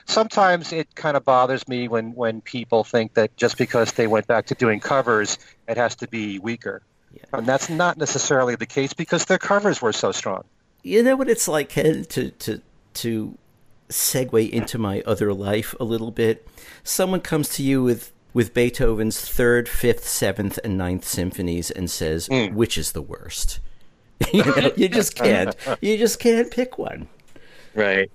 sometimes 0.05 0.73
it 0.73 0.93
kind 0.93 1.17
of 1.17 1.23
bothers 1.23 1.67
me 1.67 1.87
when, 1.87 2.13
when 2.13 2.41
people 2.41 2.83
think 2.83 3.13
that 3.15 3.35
just 3.37 3.57
because 3.57 3.93
they 3.93 4.07
went 4.07 4.27
back 4.27 4.47
to 4.47 4.55
doing 4.55 4.79
covers, 4.79 5.39
it 5.67 5.77
has 5.77 5.95
to 5.95 6.07
be 6.07 6.37
weaker. 6.39 6.83
Yeah. 7.13 7.23
And 7.33 7.47
that's 7.47 7.69
not 7.69 7.97
necessarily 7.97 8.55
the 8.55 8.65
case 8.65 8.93
because 8.93 9.25
their 9.25 9.37
covers 9.37 9.81
were 9.81 9.93
so 9.93 10.11
strong. 10.11 10.43
You 10.83 11.01
know 11.01 11.15
what 11.15 11.29
it's 11.29 11.47
like, 11.47 11.69
Ken, 11.69 12.03
to, 12.05 12.29
to, 12.31 12.61
to 12.95 13.37
segue 13.89 14.49
into 14.49 14.77
my 14.77 15.01
other 15.05 15.33
life 15.33 15.73
a 15.79 15.83
little 15.83 16.11
bit? 16.11 16.47
Someone 16.83 17.21
comes 17.21 17.49
to 17.55 17.63
you 17.63 17.81
with 17.81 18.11
with 18.33 18.53
Beethoven's 18.53 19.21
third, 19.21 19.69
fifth, 19.69 20.05
seventh, 20.05 20.59
and 20.61 20.77
ninth 20.77 21.05
symphonies 21.05 21.71
and 21.71 21.89
says, 21.89 22.27
mm. 22.27 22.51
which 22.53 22.77
is 22.77 22.91
the 22.91 23.01
worst? 23.01 23.61
you 24.33 24.43
know, 24.43 24.71
you 24.75 24.89
just 24.89 25.15
can't. 25.15 25.55
You 25.81 25.97
just 25.97 26.19
can't 26.19 26.49
pick 26.51 26.77
one. 26.77 27.07
Right. 27.73 28.11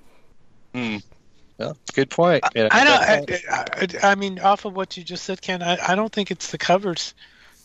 Hmm. 0.75 0.97
Well, 1.59 1.77
good 1.93 2.09
point. 2.09 2.43
Yeah, 2.55 2.69
I 2.71 2.85
don't. 2.85 3.31
I, 3.31 3.99
I, 4.03 4.11
I, 4.13 4.15
mean, 4.15 4.39
off 4.39 4.65
of 4.65 4.75
what 4.75 4.97
you 4.97 5.05
just 5.05 5.25
said, 5.25 5.43
Ken, 5.43 5.63
I, 5.63 5.77
I 5.89 5.95
don't 5.95 6.13
think 6.13 6.31
it's 6.31 6.51
the 6.51 6.59
covers 6.59 7.15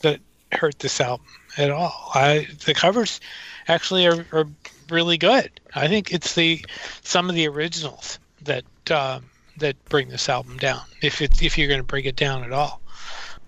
that 0.01 0.19
hurt 0.51 0.79
this 0.79 0.99
album 0.99 1.25
at 1.57 1.71
all. 1.71 2.11
I 2.13 2.47
the 2.65 2.73
covers 2.73 3.21
actually 3.67 4.05
are, 4.05 4.25
are 4.33 4.47
really 4.89 5.17
good. 5.17 5.49
I 5.75 5.87
think 5.87 6.13
it's 6.13 6.35
the 6.35 6.65
some 7.03 7.29
of 7.29 7.35
the 7.35 7.47
originals 7.47 8.19
that 8.43 8.65
um, 8.91 9.25
that 9.57 9.83
bring 9.85 10.09
this 10.09 10.27
album 10.27 10.57
down. 10.57 10.81
If 11.01 11.21
it, 11.21 11.41
if 11.41 11.57
you're 11.57 11.67
going 11.67 11.79
to 11.79 11.85
bring 11.85 12.05
it 12.05 12.15
down 12.15 12.43
at 12.43 12.51
all. 12.51 12.81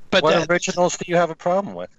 But 0.10 0.24
what 0.24 0.36
that, 0.36 0.50
originals 0.50 0.98
do 0.98 1.06
you 1.08 1.18
have 1.18 1.30
a 1.30 1.36
problem 1.36 1.76
with? 1.76 1.90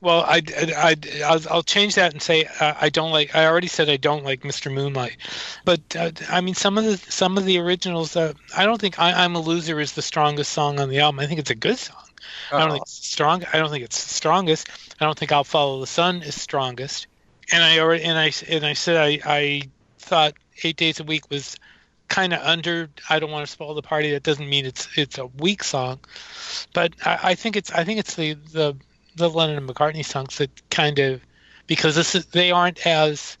Well, 0.00 0.20
I, 0.20 0.42
I, 0.56 0.96
I, 1.24 1.54
will 1.54 1.64
change 1.64 1.96
that 1.96 2.12
and 2.12 2.22
say 2.22 2.44
uh, 2.60 2.74
I 2.80 2.88
don't 2.88 3.10
like. 3.10 3.34
I 3.34 3.46
already 3.46 3.66
said 3.66 3.88
I 3.88 3.96
don't 3.96 4.24
like 4.24 4.42
Mr. 4.42 4.72
Moonlight, 4.72 5.16
but 5.64 5.80
uh, 5.96 6.12
I 6.30 6.40
mean 6.40 6.54
some 6.54 6.78
of 6.78 6.84
the 6.84 6.96
some 7.10 7.36
of 7.36 7.44
the 7.44 7.58
originals. 7.58 8.14
Uh, 8.14 8.34
I 8.56 8.64
don't 8.64 8.80
think 8.80 9.00
I, 9.00 9.24
am 9.24 9.34
a 9.34 9.40
Loser" 9.40 9.80
is 9.80 9.92
the 9.92 10.02
strongest 10.02 10.52
song 10.52 10.78
on 10.78 10.88
the 10.88 11.00
album. 11.00 11.18
I 11.18 11.26
think 11.26 11.40
it's 11.40 11.50
a 11.50 11.56
good 11.56 11.78
song. 11.78 11.96
Uh-huh. 11.98 12.56
I 12.56 12.60
don't 12.60 12.70
think 12.72 12.82
it's 12.82 13.06
strong. 13.06 13.44
I 13.52 13.58
don't 13.58 13.70
think 13.70 13.84
it's 13.84 14.04
the 14.04 14.14
strongest. 14.14 14.68
I 15.00 15.04
don't 15.04 15.18
think 15.18 15.32
"I'll 15.32 15.42
Follow 15.42 15.80
the 15.80 15.86
Sun" 15.88 16.22
is 16.22 16.40
strongest. 16.40 17.08
And 17.50 17.64
I 17.64 17.80
already 17.80 18.04
and 18.04 18.16
I 18.16 18.30
and 18.48 18.64
I 18.64 18.74
said 18.74 18.96
I 18.96 19.20
I 19.24 19.62
thought 19.98 20.34
Eight 20.62 20.76
Days 20.76 21.00
a 21.00 21.04
Week 21.04 21.28
was 21.28 21.56
kind 22.06 22.32
of 22.32 22.40
under. 22.42 22.88
I 23.10 23.18
don't 23.18 23.32
want 23.32 23.46
to 23.46 23.50
spoil 23.50 23.74
the 23.74 23.82
party. 23.82 24.12
That 24.12 24.22
doesn't 24.22 24.48
mean 24.48 24.64
it's 24.64 24.88
it's 24.96 25.18
a 25.18 25.26
weak 25.26 25.64
song, 25.64 25.98
but 26.72 26.94
I, 27.04 27.18
I 27.22 27.34
think 27.34 27.56
it's 27.56 27.72
I 27.72 27.82
think 27.82 27.98
it's 27.98 28.14
the 28.14 28.34
the 28.34 28.76
the 29.18 29.30
Lennon 29.30 29.56
and 29.56 29.68
McCartney 29.68 30.04
songs 30.04 30.38
that 30.38 30.50
kind 30.70 30.98
of 30.98 31.20
because 31.66 31.94
this 31.94 32.14
is 32.14 32.26
they 32.26 32.50
aren't 32.50 32.86
as 32.86 33.36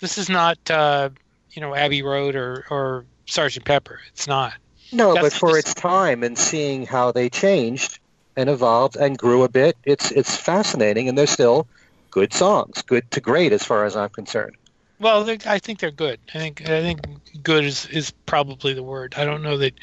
this 0.00 0.18
is 0.18 0.28
not 0.28 0.58
uh, 0.70 1.10
you 1.52 1.62
know 1.62 1.74
Abbey 1.74 2.02
Road 2.02 2.34
or 2.34 2.66
or 2.70 3.04
Sergeant 3.26 3.64
Pepper. 3.64 4.00
It's 4.08 4.26
not. 4.26 4.54
No, 4.92 5.14
That's 5.14 5.26
but 5.26 5.32
for 5.32 5.56
its 5.56 5.72
time 5.72 6.24
and 6.24 6.36
seeing 6.36 6.84
how 6.84 7.12
they 7.12 7.30
changed 7.30 8.00
and 8.36 8.50
evolved 8.50 8.96
and 8.96 9.16
grew 9.16 9.44
a 9.44 9.48
bit, 9.48 9.76
it's 9.84 10.10
it's 10.10 10.36
fascinating, 10.36 11.08
and 11.08 11.16
they're 11.16 11.26
still 11.26 11.66
good 12.10 12.32
songs, 12.32 12.82
good 12.82 13.08
to 13.12 13.20
great 13.20 13.52
as 13.52 13.62
far 13.62 13.84
as 13.84 13.96
I'm 13.96 14.08
concerned. 14.08 14.56
Well, 14.98 15.28
I 15.46 15.58
think 15.58 15.78
they're 15.78 15.90
good. 15.90 16.20
I 16.34 16.38
think 16.38 16.68
I 16.68 16.82
think 16.82 17.00
good 17.42 17.64
is 17.64 17.86
is 17.86 18.10
probably 18.26 18.74
the 18.74 18.82
word. 18.82 19.14
I 19.16 19.24
don't 19.24 19.42
know 19.42 19.56
that 19.58 19.74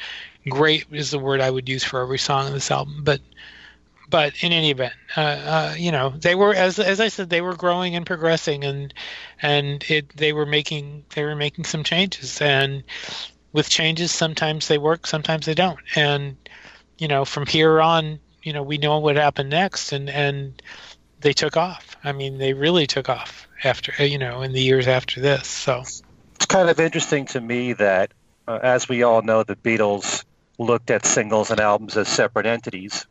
great 0.49 0.85
is 0.91 1.11
the 1.11 1.19
word 1.19 1.41
I 1.41 1.49
would 1.49 1.67
use 1.67 1.83
for 1.83 2.01
every 2.01 2.19
song 2.19 2.47
in 2.47 2.53
this 2.53 2.69
album, 2.69 3.01
but 3.03 3.21
but 4.09 4.41
in 4.41 4.53
any 4.53 4.71
event, 4.71 4.93
uh, 5.15 5.21
uh, 5.21 5.75
you 5.77 5.91
know, 5.91 6.09
they 6.09 6.35
were 6.35 6.53
as 6.53 6.79
as 6.79 6.99
I 6.99 7.09
said, 7.09 7.29
they 7.29 7.41
were 7.41 7.55
growing 7.55 7.95
and 7.95 8.05
progressing, 8.05 8.63
and 8.63 8.93
and 9.41 9.83
it 9.89 10.15
they 10.15 10.33
were 10.33 10.45
making 10.45 11.05
they 11.13 11.23
were 11.23 11.35
making 11.35 11.65
some 11.65 11.83
changes, 11.83 12.41
and 12.41 12.83
with 13.51 13.69
changes, 13.69 14.11
sometimes 14.11 14.67
they 14.67 14.77
work, 14.77 15.07
sometimes 15.07 15.45
they 15.45 15.53
don't, 15.53 15.79
and 15.95 16.37
you 16.97 17.07
know, 17.07 17.25
from 17.25 17.45
here 17.45 17.81
on, 17.81 18.19
you 18.43 18.53
know, 18.53 18.63
we 18.63 18.77
know 18.77 18.97
what 18.99 19.17
happened 19.17 19.49
next, 19.49 19.91
and 19.91 20.09
and 20.09 20.61
they 21.19 21.33
took 21.33 21.57
off. 21.57 21.97
I 22.03 22.11
mean, 22.11 22.37
they 22.37 22.53
really 22.53 22.87
took 22.87 23.09
off 23.09 23.47
after 23.63 24.05
you 24.05 24.17
know 24.17 24.41
in 24.41 24.53
the 24.53 24.61
years 24.61 24.87
after 24.87 25.19
this. 25.19 25.47
So 25.47 25.81
it's 25.81 26.45
kind 26.47 26.69
of 26.69 26.79
interesting 26.79 27.25
to 27.27 27.41
me 27.41 27.73
that, 27.73 28.13
uh, 28.47 28.59
as 28.63 28.87
we 28.87 29.03
all 29.03 29.21
know, 29.21 29.43
the 29.43 29.57
Beatles 29.57 30.23
looked 30.59 30.91
at 30.91 31.05
singles 31.05 31.51
and 31.51 31.59
albums 31.59 31.97
as 31.97 32.07
separate 32.07 32.45
entities 32.45 33.05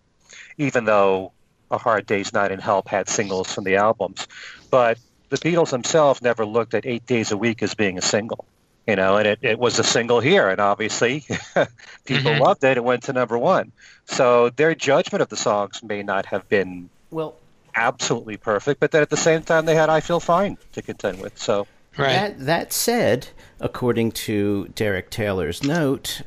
even 0.59 0.84
though 0.84 1.32
A 1.70 1.78
Hard 1.78 2.07
Day's 2.07 2.32
Night 2.32 2.52
and 2.52 2.61
Help 2.61 2.88
had 2.88 3.09
singles 3.09 3.52
from 3.52 3.64
the 3.64 3.76
albums. 3.76 4.26
But 4.70 4.98
the 5.28 5.38
Beatles 5.38 5.70
themselves 5.70 6.22
never 6.22 6.46
looked 6.46 6.74
at 6.74 6.86
Eight 6.86 7.07
Days 7.07 7.32
a 7.32 7.36
Week 7.36 7.62
as 7.62 7.74
being 7.74 7.98
a 7.98 8.02
single. 8.02 8.46
You 8.86 8.94
know, 8.94 9.16
and 9.16 9.26
it, 9.26 9.40
it 9.42 9.59
was 9.59 9.80
a 9.80 9.84
single 9.84 10.20
here, 10.20 10.48
and 10.48 10.61
obviously 10.61 11.20
people 12.04 12.30
mm-hmm. 12.30 12.40
loved 12.40 12.62
it. 12.62 12.76
It 12.76 12.84
went 12.84 13.02
to 13.04 13.12
number 13.12 13.36
one. 13.36 13.72
So 14.04 14.50
their 14.50 14.76
judgment 14.76 15.22
of 15.22 15.28
the 15.28 15.36
songs 15.36 15.82
may 15.82 16.04
not 16.04 16.26
have 16.26 16.48
been 16.48 16.88
well 17.11 17.34
absolutely 17.74 18.36
perfect, 18.36 18.78
but 18.78 18.92
then 18.92 19.02
at 19.02 19.11
the 19.11 19.16
same 19.16 19.42
time 19.42 19.66
they 19.66 19.74
had 19.74 19.90
I 19.90 20.00
Feel 20.00 20.20
Fine 20.20 20.57
to 20.72 20.82
contend 20.82 21.20
with. 21.20 21.36
So 21.36 21.66
Right. 21.96 22.12
That, 22.12 22.38
that 22.40 22.72
said, 22.72 23.28
according 23.59 24.12
to 24.12 24.68
Derek 24.74 25.11
Taylor's 25.11 25.62
note, 25.62 26.22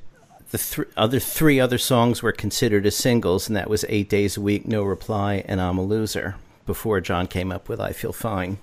the 0.52 0.58
th- 0.58 0.88
other 0.98 1.20
three 1.20 1.60
other 1.60 1.78
songs 1.78 2.24
were 2.24 2.32
considered 2.32 2.86
as 2.86 2.96
singles, 2.96 3.48
and 3.48 3.56
that 3.56 3.70
was 3.70 3.86
Eight 3.88 4.10
Days 4.10 4.38
a 4.38 4.42
Week, 4.42 4.68
No 4.68 4.84
Reply, 4.84 5.44
and 5.48 5.62
I'm 5.62 5.78
a 5.78 5.84
Loser. 5.84 6.36
Before 6.66 7.02
John 7.02 7.26
came 7.28 7.52
up 7.52 7.68
with 7.68 7.80
I 7.80 7.94
Feel 7.94 8.14
Fine. 8.14 8.60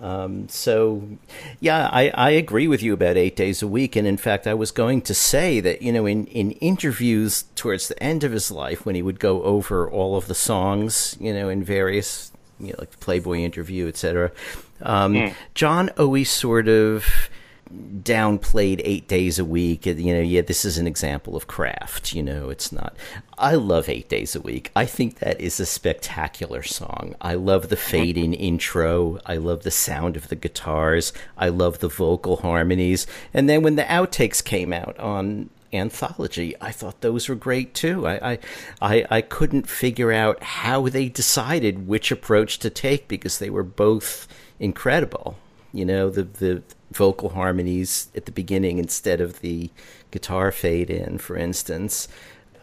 Um, 0.00 0.48
so, 0.48 1.02
yeah, 1.58 1.88
I, 1.92 2.10
I 2.14 2.30
agree 2.30 2.66
with 2.66 2.82
you 2.82 2.94
about 2.94 3.16
eight 3.16 3.36
days 3.36 3.62
a 3.62 3.66
week. 3.66 3.96
And 3.96 4.06
in 4.06 4.16
fact, 4.16 4.46
I 4.46 4.54
was 4.54 4.70
going 4.70 5.02
to 5.02 5.14
say 5.14 5.60
that, 5.60 5.82
you 5.82 5.92
know, 5.92 6.06
in, 6.06 6.26
in 6.26 6.52
interviews 6.52 7.44
towards 7.54 7.88
the 7.88 8.02
end 8.02 8.24
of 8.24 8.32
his 8.32 8.50
life, 8.50 8.86
when 8.86 8.94
he 8.94 9.02
would 9.02 9.20
go 9.20 9.42
over 9.42 9.90
all 9.90 10.16
of 10.16 10.26
the 10.26 10.34
songs, 10.34 11.16
you 11.20 11.34
know, 11.34 11.48
in 11.48 11.62
various 11.62 12.32
you 12.58 12.68
know, 12.68 12.76
like 12.78 12.90
the 12.90 12.98
Playboy 12.98 13.38
interview, 13.38 13.88
etc. 13.88 14.30
Um, 14.82 15.14
mm. 15.14 15.34
John 15.54 15.90
always 15.98 16.30
sort 16.30 16.68
of 16.68 17.06
downplayed 17.72 18.80
eight 18.84 19.06
days 19.06 19.38
a 19.38 19.44
week. 19.44 19.86
You 19.86 20.14
know, 20.14 20.20
yeah, 20.20 20.42
this 20.42 20.64
is 20.64 20.78
an 20.78 20.86
example 20.86 21.36
of 21.36 21.46
craft. 21.46 22.14
You 22.14 22.22
know, 22.22 22.50
it's 22.50 22.72
not. 22.72 22.96
I 23.38 23.54
love 23.54 23.88
eight 23.88 24.08
days 24.08 24.34
a 24.34 24.40
week. 24.40 24.70
I 24.74 24.86
think 24.86 25.18
that 25.18 25.40
is 25.40 25.60
a 25.60 25.66
spectacular 25.66 26.62
song. 26.62 27.14
I 27.20 27.34
love 27.34 27.68
the 27.68 27.76
mm-hmm. 27.76 27.90
fade 27.90 28.18
in 28.18 28.34
intro. 28.34 29.18
I 29.26 29.36
love 29.36 29.62
the 29.62 29.70
sound 29.70 30.16
of 30.16 30.28
the 30.28 30.36
guitars. 30.36 31.12
I 31.36 31.48
love 31.48 31.78
the 31.78 31.88
vocal 31.88 32.38
harmonies. 32.38 33.06
And 33.32 33.48
then 33.48 33.62
when 33.62 33.76
the 33.76 33.84
outtakes 33.84 34.42
came 34.44 34.72
out 34.72 34.98
on 34.98 35.50
anthology, 35.72 36.54
I 36.60 36.72
thought 36.72 37.00
those 37.00 37.28
were 37.28 37.36
great 37.36 37.74
too. 37.74 38.06
I, 38.06 38.32
I, 38.32 38.38
I, 38.82 39.06
I 39.10 39.20
couldn't 39.20 39.68
figure 39.68 40.12
out 40.12 40.42
how 40.42 40.88
they 40.88 41.08
decided 41.08 41.86
which 41.86 42.10
approach 42.10 42.58
to 42.60 42.70
take 42.70 43.06
because 43.06 43.38
they 43.38 43.50
were 43.50 43.62
both 43.62 44.26
incredible. 44.58 45.36
You 45.72 45.84
know, 45.84 46.10
the 46.10 46.24
the 46.24 46.62
vocal 46.90 47.30
harmonies 47.30 48.08
at 48.16 48.26
the 48.26 48.32
beginning 48.32 48.78
instead 48.78 49.20
of 49.20 49.40
the 49.40 49.70
guitar 50.10 50.50
fade 50.50 50.90
in, 50.90 51.18
for 51.18 51.36
instance. 51.36 52.08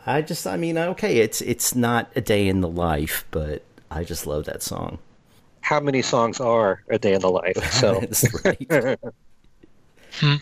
I 0.05 0.21
just, 0.21 0.47
I 0.47 0.55
mean, 0.55 0.77
okay, 0.77 1.17
it's 1.17 1.41
it's 1.41 1.75
not 1.75 2.09
a 2.15 2.21
day 2.21 2.47
in 2.47 2.61
the 2.61 2.69
life, 2.69 3.25
but 3.31 3.63
I 3.91 4.03
just 4.03 4.25
love 4.25 4.45
that 4.45 4.63
song. 4.63 4.99
How 5.61 5.79
many 5.81 6.01
songs 6.01 6.39
are 6.39 6.83
a 6.89 6.97
day 6.97 7.13
in 7.13 7.21
the 7.21 7.29
life? 7.29 7.57
So 7.73 7.99
that's 7.99 8.45
right. 8.45 8.99
hmm. 10.13 10.35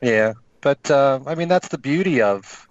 Yeah, 0.00 0.34
but 0.60 0.90
uh, 0.90 1.20
I 1.26 1.34
mean, 1.34 1.48
that's 1.48 1.68
the 1.68 1.78
beauty 1.78 2.22
of 2.22 2.68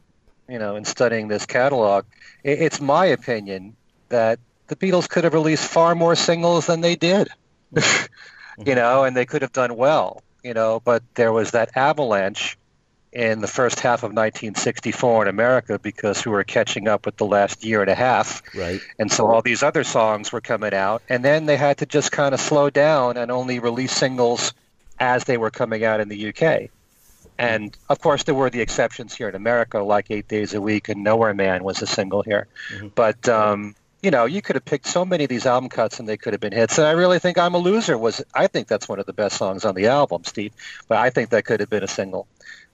you 0.49 0.59
know, 0.59 0.75
in 0.75 0.85
studying 0.85 1.27
this 1.27 1.45
catalog. 1.45 2.05
It's 2.43 2.79
my 2.79 3.05
opinion 3.05 3.75
that 4.09 4.39
the 4.67 4.75
Beatles 4.75 5.09
could 5.09 5.23
have 5.23 5.33
released 5.33 5.65
far 5.65 5.95
more 5.95 6.15
singles 6.15 6.67
than 6.67 6.81
they 6.81 6.95
did. 6.95 7.27
you 8.65 8.75
know, 8.75 9.03
and 9.03 9.15
they 9.15 9.25
could 9.25 9.41
have 9.41 9.53
done 9.53 9.75
well, 9.75 10.23
you 10.43 10.53
know, 10.53 10.81
but 10.83 11.03
there 11.15 11.31
was 11.31 11.51
that 11.51 11.75
avalanche 11.75 12.57
in 13.13 13.41
the 13.41 13.47
first 13.47 13.79
half 13.79 13.99
of 13.99 14.11
1964 14.11 15.23
in 15.23 15.27
America 15.27 15.79
because 15.79 16.25
we 16.25 16.31
were 16.31 16.43
catching 16.43 16.87
up 16.87 17.05
with 17.05 17.17
the 17.17 17.25
last 17.25 17.63
year 17.63 17.81
and 17.81 17.89
a 17.89 17.95
half. 17.95 18.43
Right. 18.55 18.81
And 18.99 19.11
so 19.11 19.27
all 19.27 19.41
these 19.41 19.63
other 19.63 19.83
songs 19.83 20.31
were 20.31 20.41
coming 20.41 20.73
out, 20.73 21.01
and 21.09 21.23
then 21.23 21.45
they 21.45 21.57
had 21.57 21.77
to 21.77 21.85
just 21.85 22.11
kind 22.11 22.33
of 22.33 22.39
slow 22.39 22.69
down 22.69 23.17
and 23.17 23.31
only 23.31 23.59
release 23.59 23.93
singles 23.93 24.53
as 24.99 25.23
they 25.23 25.37
were 25.37 25.51
coming 25.51 25.83
out 25.83 25.99
in 25.99 26.09
the 26.09 26.29
UK. 26.29 26.69
And 27.39 27.77
of 27.89 28.01
course, 28.01 28.23
there 28.23 28.35
were 28.35 28.49
the 28.49 28.61
exceptions 28.61 29.15
here 29.15 29.29
in 29.29 29.35
America, 29.35 29.79
like 29.79 30.07
Eight 30.09 30.27
Days 30.27 30.53
a 30.53 30.61
Week 30.61 30.89
and 30.89 31.03
Nowhere 31.03 31.33
Man 31.33 31.63
was 31.63 31.81
a 31.81 31.87
single 31.87 32.23
here. 32.23 32.47
Mm-hmm. 32.73 32.87
But 32.95 33.29
um, 33.29 33.75
you 34.01 34.11
know, 34.11 34.25
you 34.25 34.41
could 34.41 34.55
have 34.55 34.65
picked 34.65 34.87
so 34.87 35.05
many 35.05 35.23
of 35.23 35.29
these 35.29 35.45
album 35.45 35.69
cuts 35.69 35.99
and 35.99 36.07
they 36.07 36.17
could 36.17 36.33
have 36.33 36.39
been 36.39 36.53
hits. 36.53 36.77
And 36.77 36.87
I 36.87 36.91
really 36.91 37.19
think 37.19 37.37
I'm 37.37 37.55
a 37.55 37.57
Loser 37.57 37.97
was, 37.97 38.23
I 38.33 38.47
think 38.47 38.67
that's 38.67 38.87
one 38.87 38.99
of 38.99 39.05
the 39.05 39.13
best 39.13 39.37
songs 39.37 39.65
on 39.65 39.75
the 39.75 39.87
album, 39.87 40.23
Steve. 40.23 40.53
But 40.87 40.99
I 40.99 41.09
think 41.09 41.31
that 41.31 41.45
could 41.45 41.59
have 41.59 41.69
been 41.69 41.83
a 41.83 41.87
single. 41.87 42.27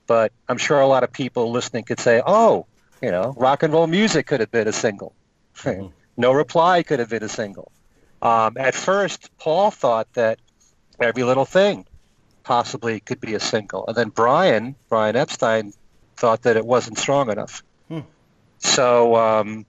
But 0.05 0.33
I'm 0.49 0.57
sure 0.57 0.79
a 0.79 0.87
lot 0.87 1.03
of 1.03 1.13
people 1.13 1.51
listening 1.51 1.85
could 1.85 1.99
say, 1.99 2.21
oh, 2.25 2.65
you 3.01 3.11
know, 3.11 3.33
rock 3.37 3.63
and 3.63 3.71
roll 3.73 3.87
music 3.87 4.27
could 4.27 4.41
have 4.41 4.51
been 4.51 4.67
a 4.67 4.73
single. 4.73 5.13
Mm-hmm. 5.57 5.87
no 6.17 6.33
reply 6.33 6.83
could 6.83 6.99
have 6.99 7.09
been 7.09 7.23
a 7.23 7.29
single. 7.29 7.71
Um, 8.21 8.57
at 8.57 8.75
first, 8.75 9.29
Paul 9.37 9.71
thought 9.71 10.11
that 10.13 10.39
every 10.99 11.23
little 11.23 11.45
thing 11.45 11.85
possibly 12.43 12.99
could 12.99 13.21
be 13.21 13.33
a 13.33 13.39
single. 13.39 13.85
And 13.87 13.95
then 13.95 14.09
Brian, 14.09 14.75
Brian 14.89 15.15
Epstein, 15.15 15.73
thought 16.15 16.43
that 16.43 16.57
it 16.57 16.65
wasn't 16.65 16.97
strong 16.97 17.31
enough. 17.31 17.63
Hmm. 17.87 18.01
So, 18.59 19.15
um, 19.15 19.65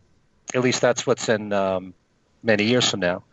at 0.55 0.63
least 0.63 0.81
that's 0.81 1.07
what's 1.07 1.29
in 1.29 1.53
um, 1.53 1.95
many 2.43 2.65
years 2.65 2.89
from 2.91 3.01
now. 3.01 3.25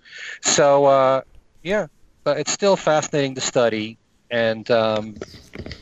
So 0.41 0.85
uh, 0.85 1.21
yeah, 1.63 1.87
but 2.23 2.39
it's 2.39 2.51
still 2.51 2.75
fascinating 2.75 3.35
to 3.35 3.41
study, 3.41 3.97
and 4.29 4.69
um, 4.71 5.15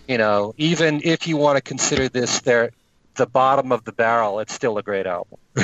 you 0.08 0.18
know, 0.18 0.54
even 0.58 1.02
if 1.04 1.28
you 1.28 1.38
want 1.38 1.58
to 1.58 1.62
consider 1.62 2.10
this 2.10 2.42
there, 2.42 2.72
the 3.16 3.26
bottom 3.26 3.72
of 3.72 3.84
the 3.86 3.94
barrel, 3.94 4.40
it's 4.40 4.54
still 4.54 4.78
a 4.78 4.84
great 4.84 5.08
album. 5.08 5.40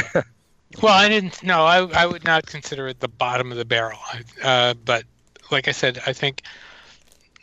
well, 0.81 0.93
I 0.93 1.09
didn't. 1.09 1.43
No, 1.43 1.65
I 1.65 1.79
I 1.79 2.05
would 2.05 2.23
not 2.23 2.45
consider 2.45 2.87
it 2.87 2.99
the 2.99 3.07
bottom 3.07 3.51
of 3.51 3.57
the 3.57 3.65
barrel. 3.65 3.99
Uh, 4.41 4.73
but 4.73 5.03
like 5.51 5.67
I 5.67 5.71
said, 5.71 5.99
I 6.05 6.13
think 6.13 6.41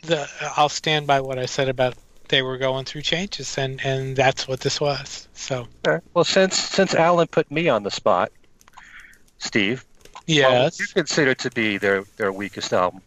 the 0.01 0.27
I'll 0.57 0.69
stand 0.69 1.07
by 1.07 1.21
what 1.21 1.39
I 1.39 1.45
said 1.45 1.69
about 1.69 1.95
they 2.27 2.41
were 2.41 2.57
going 2.57 2.85
through 2.85 3.01
changes, 3.01 3.57
and 3.57 3.79
and 3.85 4.15
that's 4.15 4.47
what 4.47 4.61
this 4.61 4.79
was. 4.79 5.27
So 5.33 5.67
well, 6.13 6.23
since 6.23 6.57
since 6.57 6.95
Allan 6.95 7.27
put 7.27 7.51
me 7.51 7.69
on 7.69 7.83
the 7.83 7.91
spot, 7.91 8.31
Steve, 9.37 9.85
yes, 10.25 10.79
you 10.79 10.87
consider 10.87 11.35
to 11.35 11.51
be 11.51 11.77
their 11.77 12.03
their 12.17 12.31
weakest 12.31 12.73
album. 12.73 13.01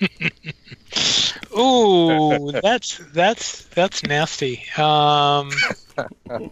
Ooh, 1.58 2.52
that's 2.52 2.98
that's 3.12 3.64
that's 3.66 4.02
nasty. 4.04 4.64
Um, 4.76 5.50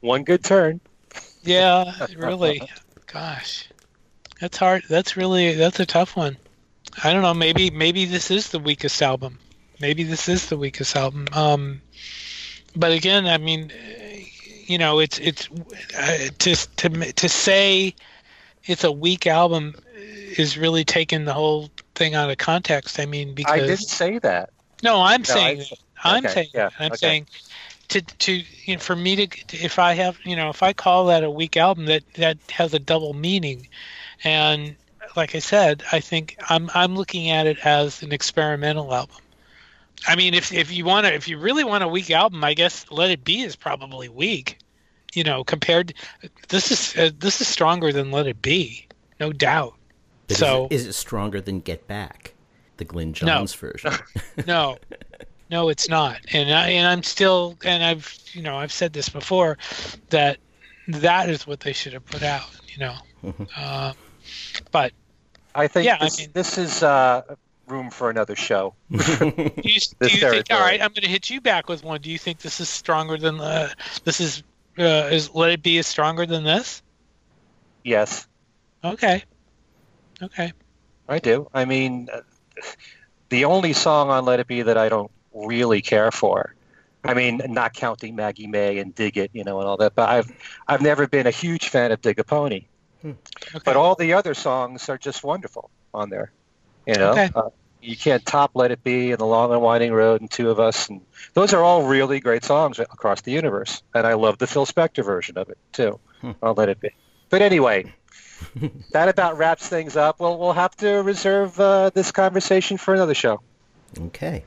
One 0.00 0.24
good 0.24 0.44
turn. 0.44 0.80
Yeah, 1.42 2.06
really. 2.16 2.62
Gosh, 3.06 3.68
that's 4.40 4.58
hard. 4.58 4.82
That's 4.88 5.16
really 5.16 5.54
that's 5.54 5.80
a 5.80 5.86
tough 5.86 6.16
one. 6.16 6.36
I 7.02 7.12
don't 7.12 7.22
know. 7.22 7.34
Maybe 7.34 7.70
maybe 7.70 8.04
this 8.04 8.30
is 8.30 8.50
the 8.50 8.58
weakest 8.58 9.00
album 9.00 9.38
maybe 9.84 10.02
this 10.02 10.30
is 10.30 10.46
the 10.46 10.56
weakest 10.56 10.96
album. 10.96 11.26
Um, 11.34 11.82
but 12.74 12.92
again, 12.92 13.26
I 13.26 13.36
mean, 13.36 13.70
you 14.66 14.78
know, 14.78 14.98
it's 14.98 15.18
it's 15.18 15.50
uh, 15.98 16.28
to 16.38 16.54
to 16.76 17.12
to 17.12 17.28
say 17.28 17.94
it's 18.64 18.82
a 18.82 18.90
weak 18.90 19.26
album 19.26 19.74
is 19.94 20.56
really 20.56 20.84
taking 20.84 21.26
the 21.26 21.34
whole 21.34 21.68
thing 21.94 22.14
out 22.14 22.30
of 22.30 22.38
context. 22.38 22.98
I 22.98 23.04
mean, 23.04 23.34
because 23.34 23.52
I 23.52 23.58
didn't 23.58 23.76
say 23.76 24.18
that. 24.20 24.50
No, 24.82 25.02
I'm 25.02 25.20
no, 25.20 25.34
saying 25.34 25.64
I, 26.02 26.16
am 26.16 26.24
okay, 26.24 26.34
saying 26.34 26.48
yeah, 26.54 26.70
I'm 26.78 26.92
okay. 26.92 26.96
saying 26.96 27.26
to 27.88 28.00
to 28.00 28.42
you 28.64 28.76
know, 28.76 28.80
for 28.80 28.96
me 28.96 29.26
to 29.26 29.28
if 29.54 29.78
I 29.78 29.92
have 29.92 30.18
you 30.24 30.34
know 30.34 30.48
if 30.48 30.62
I 30.62 30.72
call 30.72 31.06
that 31.06 31.24
a 31.24 31.30
weak 31.30 31.58
album 31.58 31.84
that 31.86 32.04
that 32.14 32.38
has 32.50 32.72
a 32.72 32.78
double 32.78 33.12
meaning, 33.12 33.68
and 34.24 34.76
like 35.14 35.34
I 35.34 35.40
said, 35.40 35.84
I 35.92 36.00
think 36.00 36.38
I'm 36.48 36.70
I'm 36.72 36.96
looking 36.96 37.28
at 37.28 37.46
it 37.46 37.58
as 37.66 38.02
an 38.02 38.12
experimental 38.12 38.94
album. 38.94 39.16
I 40.06 40.16
mean, 40.16 40.34
if 40.34 40.52
if 40.52 40.72
you 40.72 40.84
want 40.84 41.06
to, 41.06 41.14
if 41.14 41.28
you 41.28 41.38
really 41.38 41.64
want 41.64 41.84
a 41.84 41.88
weak 41.88 42.10
album, 42.10 42.44
I 42.44 42.54
guess 42.54 42.86
Let 42.90 43.10
It 43.10 43.24
Be 43.24 43.42
is 43.42 43.56
probably 43.56 44.08
weak. 44.08 44.58
You 45.14 45.22
know, 45.22 45.44
compared, 45.44 45.94
this 46.48 46.70
is 46.70 46.96
uh, 46.96 47.10
this 47.18 47.40
is 47.40 47.48
stronger 47.48 47.92
than 47.92 48.10
Let 48.10 48.26
It 48.26 48.42
Be, 48.42 48.86
no 49.20 49.32
doubt. 49.32 49.74
But 50.26 50.36
so 50.36 50.68
is 50.70 50.82
it, 50.82 50.84
is 50.84 50.86
it 50.88 50.92
stronger 50.94 51.40
than 51.40 51.60
Get 51.60 51.86
Back, 51.86 52.34
the 52.76 52.84
Glyn 52.84 53.12
Johns 53.12 53.54
no. 53.62 53.68
version? 53.68 53.92
no, 54.46 54.78
no, 55.50 55.68
it's 55.68 55.88
not. 55.88 56.20
And 56.32 56.52
I 56.52 56.70
and 56.70 56.86
I'm 56.86 57.02
still, 57.02 57.56
and 57.64 57.82
I've 57.82 58.18
you 58.32 58.42
know 58.42 58.56
I've 58.56 58.72
said 58.72 58.92
this 58.92 59.08
before, 59.08 59.56
that 60.10 60.38
that 60.88 61.30
is 61.30 61.46
what 61.46 61.60
they 61.60 61.72
should 61.72 61.92
have 61.92 62.04
put 62.04 62.22
out. 62.22 62.50
You 62.68 62.78
know, 62.78 62.94
mm-hmm. 63.22 63.44
uh, 63.56 63.92
but 64.72 64.92
I 65.54 65.68
think 65.68 65.86
yeah, 65.86 65.98
this, 65.98 66.18
I 66.18 66.22
mean, 66.22 66.30
this 66.32 66.58
is 66.58 66.82
uh, 66.82 67.36
room 67.66 67.90
for 67.90 68.10
another 68.10 68.36
show. 68.36 68.74
do 68.90 68.98
you, 68.98 69.80
do 70.00 70.08
you 70.08 70.30
think? 70.30 70.46
All 70.50 70.60
right, 70.60 70.80
I'm 70.80 70.90
going 70.90 71.02
to 71.02 71.08
hit 71.08 71.30
you 71.30 71.40
back 71.40 71.68
with 71.68 71.82
one. 71.84 72.00
Do 72.00 72.10
you 72.10 72.18
think 72.18 72.38
this 72.38 72.60
is 72.60 72.68
stronger 72.68 73.16
than 73.16 73.40
uh, 73.40 73.70
this 74.04 74.20
is? 74.20 74.42
Uh, 74.76 75.08
is 75.12 75.32
Let 75.34 75.50
It 75.50 75.62
Be 75.62 75.78
is 75.78 75.86
stronger 75.86 76.26
than 76.26 76.42
this? 76.42 76.82
Yes. 77.84 78.26
Okay. 78.82 79.22
Okay. 80.20 80.52
I 81.08 81.18
do. 81.18 81.48
I 81.54 81.64
mean, 81.64 82.08
uh, 82.12 82.22
the 83.28 83.44
only 83.44 83.72
song 83.72 84.10
on 84.10 84.24
Let 84.24 84.40
It 84.40 84.46
Be 84.46 84.62
that 84.62 84.76
I 84.76 84.88
don't 84.88 85.10
really 85.32 85.82
care 85.82 86.10
for. 86.10 86.54
I 87.04 87.14
mean, 87.14 87.42
not 87.48 87.74
counting 87.74 88.16
Maggie 88.16 88.46
May 88.46 88.78
and 88.78 88.94
Dig 88.94 89.18
It, 89.18 89.30
you 89.34 89.44
know, 89.44 89.60
and 89.60 89.68
all 89.68 89.76
that. 89.76 89.94
But 89.94 90.08
I've 90.08 90.32
I've 90.66 90.80
never 90.80 91.06
been 91.06 91.26
a 91.26 91.30
huge 91.30 91.68
fan 91.68 91.92
of 91.92 92.00
Dig 92.00 92.18
a 92.18 92.24
Pony. 92.24 92.64
Hmm. 93.02 93.12
Okay. 93.54 93.58
But 93.64 93.76
all 93.76 93.94
the 93.94 94.14
other 94.14 94.34
songs 94.34 94.88
are 94.88 94.96
just 94.96 95.22
wonderful 95.22 95.70
on 95.92 96.08
there. 96.08 96.32
You 96.86 96.94
know, 96.94 97.12
okay. 97.12 97.30
uh, 97.34 97.50
you 97.82 97.96
can't 97.96 98.24
top 98.24 98.52
"Let 98.54 98.70
It 98.70 98.82
Be" 98.82 99.12
and 99.12 99.20
"The 99.20 99.26
Long 99.26 99.52
and 99.52 99.62
Winding 99.62 99.92
Road" 99.92 100.20
and 100.20 100.30
Two 100.30 100.50
of 100.50 100.60
Us, 100.60 100.88
and 100.88 101.00
those 101.34 101.52
are 101.52 101.62
all 101.62 101.84
really 101.84 102.20
great 102.20 102.44
songs 102.44 102.78
across 102.78 103.20
the 103.22 103.32
universe. 103.32 103.82
And 103.94 104.06
I 104.06 104.14
love 104.14 104.38
the 104.38 104.46
Phil 104.46 104.66
Spector 104.66 105.04
version 105.04 105.38
of 105.38 105.48
it 105.48 105.58
too. 105.72 105.98
Hmm. 106.20 106.32
I'll 106.42 106.54
let 106.54 106.68
it 106.68 106.80
be. 106.80 106.90
But 107.30 107.42
anyway, 107.42 107.92
that 108.92 109.08
about 109.08 109.38
wraps 109.38 109.68
things 109.68 109.96
up. 109.96 110.20
Well, 110.20 110.38
we'll 110.38 110.52
have 110.52 110.76
to 110.76 110.88
reserve 111.02 111.58
uh, 111.58 111.90
this 111.90 112.12
conversation 112.12 112.76
for 112.76 112.94
another 112.94 113.14
show. 113.14 113.40
Okay. 113.98 114.44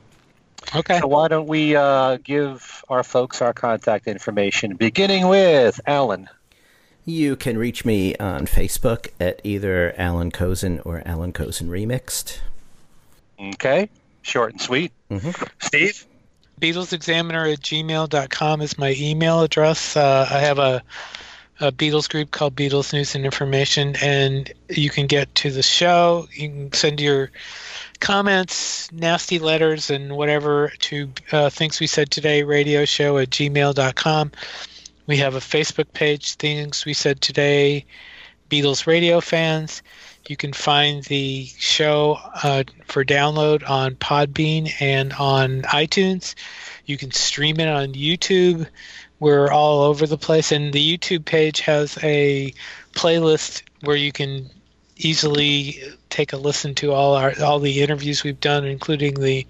Okay. 0.74 0.98
So 0.98 1.06
why 1.06 1.28
don't 1.28 1.48
we 1.48 1.76
uh, 1.76 2.18
give 2.22 2.84
our 2.88 3.02
folks 3.02 3.40
our 3.40 3.52
contact 3.52 4.06
information, 4.06 4.76
beginning 4.76 5.28
with 5.28 5.80
Allan. 5.86 6.28
You 7.08 7.36
can 7.36 7.56
reach 7.56 7.86
me 7.86 8.14
on 8.16 8.46
Facebook 8.46 9.08
at 9.18 9.40
either 9.42 9.94
Allan 9.96 10.30
Kozinn 10.30 10.84
or 10.84 11.02
Allan 11.06 11.32
Kozinn 11.32 11.68
Remixed. 11.68 12.40
Okay, 13.40 13.88
short 14.20 14.52
and 14.52 14.60
sweet. 14.60 14.92
Mm-hmm. 15.10 15.30
Steve? 15.58 16.04
BeatlesExaminer 16.60 17.50
at 17.50 17.60
gmail.com 17.60 18.60
is 18.60 18.76
my 18.76 18.94
email 18.98 19.40
address. 19.40 19.96
Uh, 19.96 20.28
I 20.30 20.38
have 20.40 20.58
a 20.58 20.82
a 21.60 21.72
Beatles 21.72 22.10
group 22.10 22.30
called 22.30 22.54
Beatles 22.54 22.92
News 22.92 23.14
and 23.14 23.24
Information, 23.24 23.96
and 24.02 24.52
you 24.68 24.90
can 24.90 25.06
get 25.06 25.34
to 25.36 25.50
the 25.50 25.62
show. 25.62 26.28
You 26.32 26.48
can 26.50 26.72
send 26.72 27.00
your 27.00 27.30
comments, 28.00 28.92
nasty 28.92 29.38
letters, 29.38 29.90
and 29.90 30.16
whatever 30.16 30.72
to 30.80 31.10
uh, 31.32 31.50
Things 31.50 31.80
We 31.80 31.86
Said 31.86 32.10
Today 32.10 32.42
radio 32.42 32.84
show 32.84 33.18
at 33.18 33.30
gmail.com. 33.30 34.32
We 35.08 35.16
have 35.16 35.34
a 35.34 35.40
Facebook 35.40 35.90
page, 35.94 36.34
Things 36.34 36.84
We 36.84 36.92
Said 36.92 37.22
Today, 37.22 37.86
Beatles 38.50 38.86
Radio 38.86 39.22
Fans. 39.22 39.82
You 40.28 40.36
can 40.36 40.52
find 40.52 41.02
the 41.04 41.46
show 41.46 42.18
uh, 42.42 42.64
for 42.84 43.06
download 43.06 43.66
on 43.66 43.94
Podbean 43.94 44.70
and 44.82 45.14
on 45.14 45.62
iTunes. 45.62 46.34
You 46.84 46.98
can 46.98 47.10
stream 47.10 47.58
it 47.58 47.68
on 47.68 47.94
YouTube. 47.94 48.68
We're 49.18 49.50
all 49.50 49.84
over 49.84 50.06
the 50.06 50.18
place, 50.18 50.52
and 50.52 50.74
the 50.74 50.98
YouTube 50.98 51.24
page 51.24 51.60
has 51.60 51.96
a 52.02 52.52
playlist 52.92 53.62
where 53.80 53.96
you 53.96 54.12
can 54.12 54.50
easily 54.98 55.80
take 56.10 56.34
a 56.34 56.36
listen 56.36 56.74
to 56.74 56.92
all 56.92 57.14
our 57.14 57.32
all 57.40 57.60
the 57.60 57.80
interviews 57.80 58.24
we've 58.24 58.40
done, 58.40 58.66
including 58.66 59.14
the 59.14 59.46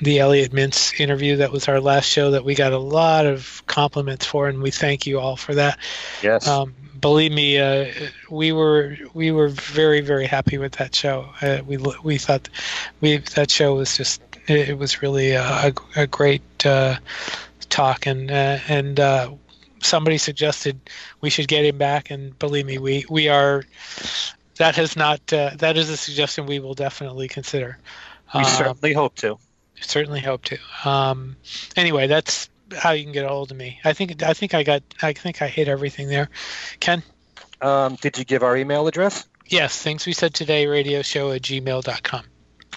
the 0.00 0.18
Elliot 0.18 0.52
Mintz 0.52 0.98
interview. 1.00 1.36
That 1.36 1.52
was 1.52 1.68
our 1.68 1.80
last 1.80 2.06
show 2.06 2.32
that 2.32 2.44
we 2.44 2.54
got 2.54 2.72
a 2.72 2.78
lot 2.78 3.26
of 3.26 3.62
compliments 3.66 4.26
for, 4.26 4.48
and 4.48 4.62
we 4.62 4.70
thank 4.70 5.06
you 5.06 5.18
all 5.20 5.36
for 5.36 5.54
that. 5.54 5.78
Yes. 6.22 6.46
Um, 6.46 6.74
believe 7.00 7.32
me, 7.32 7.58
uh, 7.58 7.86
we 8.30 8.52
were 8.52 8.96
we 9.14 9.30
were 9.32 9.48
very 9.48 10.00
very 10.00 10.26
happy 10.26 10.58
with 10.58 10.72
that 10.72 10.94
show. 10.94 11.28
Uh, 11.40 11.60
we 11.66 11.78
we 12.02 12.18
thought 12.18 12.48
we 13.00 13.18
that 13.34 13.50
show 13.50 13.74
was 13.74 13.96
just 13.96 14.20
it, 14.46 14.70
it 14.70 14.78
was 14.78 15.02
really 15.02 15.32
a, 15.32 15.72
a 15.96 16.06
great 16.06 16.66
uh, 16.66 16.96
talk, 17.68 18.06
and 18.06 18.30
uh, 18.30 18.58
and 18.68 19.00
uh, 19.00 19.30
somebody 19.82 20.18
suggested 20.18 20.78
we 21.20 21.30
should 21.30 21.48
get 21.48 21.64
him 21.64 21.78
back, 21.78 22.10
and 22.10 22.38
believe 22.38 22.66
me, 22.66 22.78
we 22.78 23.04
we 23.08 23.28
are. 23.28 23.64
That 24.58 24.76
has 24.76 24.96
not. 24.96 25.20
Uh, 25.32 25.50
that 25.58 25.76
is 25.76 25.90
a 25.90 25.96
suggestion 25.98 26.46
we 26.46 26.60
will 26.60 26.74
definitely 26.74 27.28
consider. 27.28 27.78
We 28.34 28.40
Um, 28.40 28.46
certainly 28.46 28.94
hope 28.94 29.16
to. 29.16 29.38
Certainly 29.80 30.20
hope 30.20 30.44
to. 30.44 30.58
Um, 30.84 31.36
anyway, 31.76 32.06
that's 32.06 32.48
how 32.76 32.92
you 32.92 33.04
can 33.04 33.12
get 33.12 33.24
a 33.24 33.28
hold 33.28 33.50
of 33.50 33.56
me. 33.56 33.80
I 33.84 33.92
think 33.92 34.22
I 34.22 34.32
think 34.32 34.54
I 34.54 34.62
got 34.62 34.82
I 35.02 35.12
think 35.12 35.42
I 35.42 35.48
hit 35.48 35.68
everything 35.68 36.08
there. 36.08 36.28
Ken? 36.80 37.02
Um, 37.60 37.96
did 37.96 38.18
you 38.18 38.24
give 38.24 38.42
our 38.42 38.56
email 38.56 38.86
address? 38.86 39.26
Yes, 39.46 39.80
things 39.80 40.06
we 40.06 40.12
said 40.12 40.34
today 40.34 40.66
radio 40.66 41.02
show 41.02 41.30
at 41.30 41.42
gmail.com. 41.42 42.24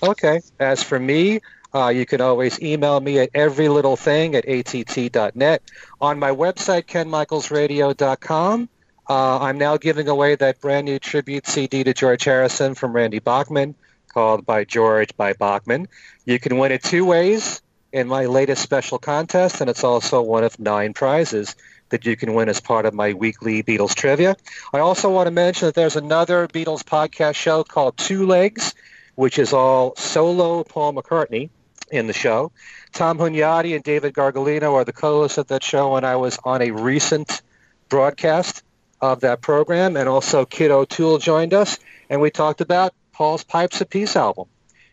Okay. 0.01 0.41
As 0.59 0.83
for 0.83 0.99
me, 0.99 1.39
uh, 1.73 1.89
you 1.89 2.05
can 2.05 2.21
always 2.21 2.61
email 2.61 2.99
me 2.99 3.19
at 3.19 3.33
everylittlething 3.33 4.35
at 4.35 4.45
att.net. 4.47 5.61
On 5.99 6.19
my 6.19 6.31
website, 6.31 6.85
kenmichaelsradio.com, 6.85 8.69
uh, 9.09 9.39
I'm 9.39 9.57
now 9.57 9.77
giving 9.77 10.07
away 10.07 10.35
that 10.35 10.61
brand 10.61 10.85
new 10.85 10.99
tribute 10.99 11.47
CD 11.47 11.83
to 11.83 11.93
George 11.93 12.23
Harrison 12.23 12.75
from 12.75 12.93
Randy 12.93 13.19
Bachman 13.19 13.75
called 14.09 14.45
By 14.45 14.65
George 14.65 15.15
by 15.15 15.33
Bachman. 15.33 15.87
You 16.25 16.39
can 16.39 16.57
win 16.57 16.71
it 16.71 16.83
two 16.83 17.05
ways 17.05 17.61
in 17.91 18.07
my 18.07 18.25
latest 18.25 18.61
special 18.61 18.99
contest, 18.99 19.61
and 19.61 19.69
it's 19.69 19.83
also 19.83 20.21
one 20.21 20.43
of 20.43 20.59
nine 20.59 20.93
prizes 20.93 21.55
that 21.89 22.05
you 22.05 22.15
can 22.15 22.33
win 22.33 22.49
as 22.49 22.61
part 22.61 22.85
of 22.85 22.93
my 22.93 23.13
weekly 23.13 23.63
Beatles 23.63 23.95
trivia. 23.95 24.35
I 24.73 24.79
also 24.79 25.09
want 25.09 25.27
to 25.27 25.31
mention 25.31 25.67
that 25.67 25.75
there's 25.75 25.95
another 25.95 26.47
Beatles 26.47 26.83
podcast 26.83 27.35
show 27.35 27.63
called 27.63 27.97
Two 27.97 28.27
Legs, 28.27 28.75
which 29.15 29.39
is 29.39 29.53
all 29.53 29.95
solo 29.95 30.63
Paul 30.63 30.93
McCartney 30.93 31.49
in 31.91 32.07
the 32.07 32.13
show. 32.13 32.51
Tom 32.93 33.17
Hunyadi 33.17 33.73
and 33.75 33.83
David 33.83 34.13
Gargalino 34.13 34.73
are 34.73 34.85
the 34.85 34.93
co-hosts 34.93 35.37
of 35.37 35.47
that 35.47 35.63
show, 35.63 35.95
and 35.95 36.05
I 36.05 36.15
was 36.17 36.37
on 36.43 36.61
a 36.61 36.71
recent 36.71 37.41
broadcast 37.89 38.63
of 39.01 39.21
that 39.21 39.41
program, 39.41 39.97
and 39.97 40.07
also 40.07 40.45
Kit 40.45 40.71
O'Toole 40.71 41.17
joined 41.17 41.53
us, 41.53 41.79
and 42.09 42.21
we 42.21 42.29
talked 42.29 42.61
about 42.61 42.93
Paul's 43.19 43.43
Pipes 43.43 43.81
of 43.81 43.89
Peace 43.89 44.15
album, 44.15 44.47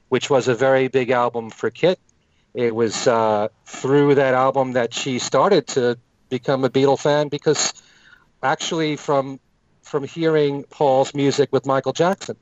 which 0.08 0.28
was 0.28 0.48
a 0.48 0.54
very 0.56 0.88
big 0.88 1.10
album 1.10 1.48
for 1.48 1.70
Kit. 1.70 2.00
It 2.54 2.74
was 2.74 3.06
uh, 3.06 3.46
through 3.66 4.16
that 4.16 4.34
album 4.34 4.72
that 4.72 4.92
she 4.92 5.20
started 5.20 5.68
to 5.68 5.96
become 6.28 6.64
a 6.64 6.68
Beatle 6.68 6.98
fan 6.98 7.28
because 7.28 7.72
actually 8.42 8.96
from 8.96 9.38
from 9.82 10.02
hearing 10.02 10.64
Paul's 10.64 11.14
music 11.14 11.52
with 11.52 11.66
Michael 11.66 11.92
Jackson, 11.92 12.36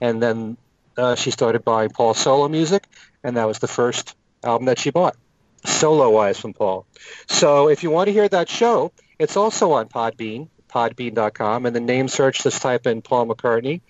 and 0.00 0.20
then 0.20 0.56
uh, 0.96 1.14
she 1.14 1.30
started 1.30 1.64
buying 1.64 1.90
Paul's 1.90 2.18
solo 2.18 2.48
music, 2.48 2.88
and 3.22 3.36
that 3.36 3.46
was 3.46 3.60
the 3.60 3.68
first 3.68 4.16
album 4.42 4.66
that 4.66 4.80
she 4.80 4.90
bought, 4.90 5.16
solo-wise 5.64 6.40
from 6.40 6.54
Paul. 6.54 6.86
So 7.28 7.68
if 7.68 7.84
you 7.84 7.90
want 7.90 8.08
to 8.08 8.12
hear 8.12 8.28
that 8.28 8.48
show, 8.48 8.90
it's 9.20 9.36
also 9.36 9.70
on 9.70 9.88
Podbean, 9.88 10.48
podbean.com, 10.68 11.66
and 11.66 11.76
the 11.76 11.80
name 11.80 12.08
search, 12.08 12.42
just 12.42 12.60
type 12.60 12.88
in 12.88 13.00
Paul 13.00 13.26
McCartney, 13.26 13.80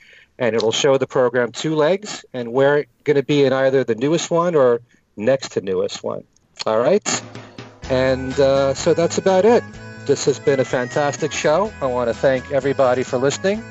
and 0.41 0.57
it'll 0.57 0.72
show 0.72 0.97
the 0.97 1.07
program 1.07 1.53
Two 1.53 1.76
Legs, 1.76 2.24
and 2.32 2.53
we're 2.53 2.86
going 3.05 3.16
to 3.16 3.22
be 3.22 3.45
in 3.45 3.53
either 3.53 3.84
the 3.84 3.95
newest 3.95 4.30
one 4.30 4.55
or 4.55 4.80
next 5.16 5.53
to 5.53 5.61
newest 5.61 6.03
one. 6.03 6.24
All 6.66 6.78
right? 6.78 7.22
And 7.91 8.32
uh, 8.41 8.74
so 8.74 8.95
that's 8.95 9.18
about 9.18 9.45
it. 9.45 9.62
This 10.07 10.24
has 10.24 10.41
been 10.41 10.59
a 10.59 10.64
fantastic 10.64 11.30
show. 11.30 11.72
I 11.82 11.86
want 11.86 12.09
to 12.09 12.14
thank 12.14 12.51
everybody 12.51 13.03
for 13.03 13.18
listening. 13.18 13.62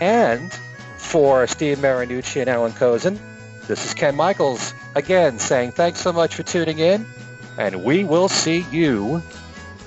And 0.00 0.52
for 0.98 1.46
Steve 1.46 1.78
Marinucci 1.78 2.40
and 2.40 2.50
Allan 2.50 2.72
Kozinn, 2.72 3.18
this 3.66 3.86
is 3.86 3.94
Ken 3.94 4.14
Michaels 4.14 4.74
again 4.94 5.38
saying 5.38 5.72
thanks 5.72 6.00
so 6.00 6.12
much 6.12 6.34
for 6.34 6.42
tuning 6.42 6.78
in, 6.78 7.06
and 7.56 7.82
we 7.82 8.04
will 8.04 8.28
see 8.28 8.66
you 8.70 9.22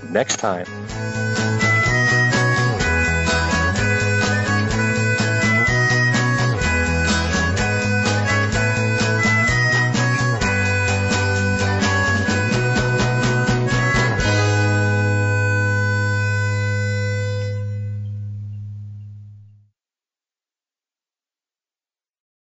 next 0.09 0.37
time. 0.37 0.65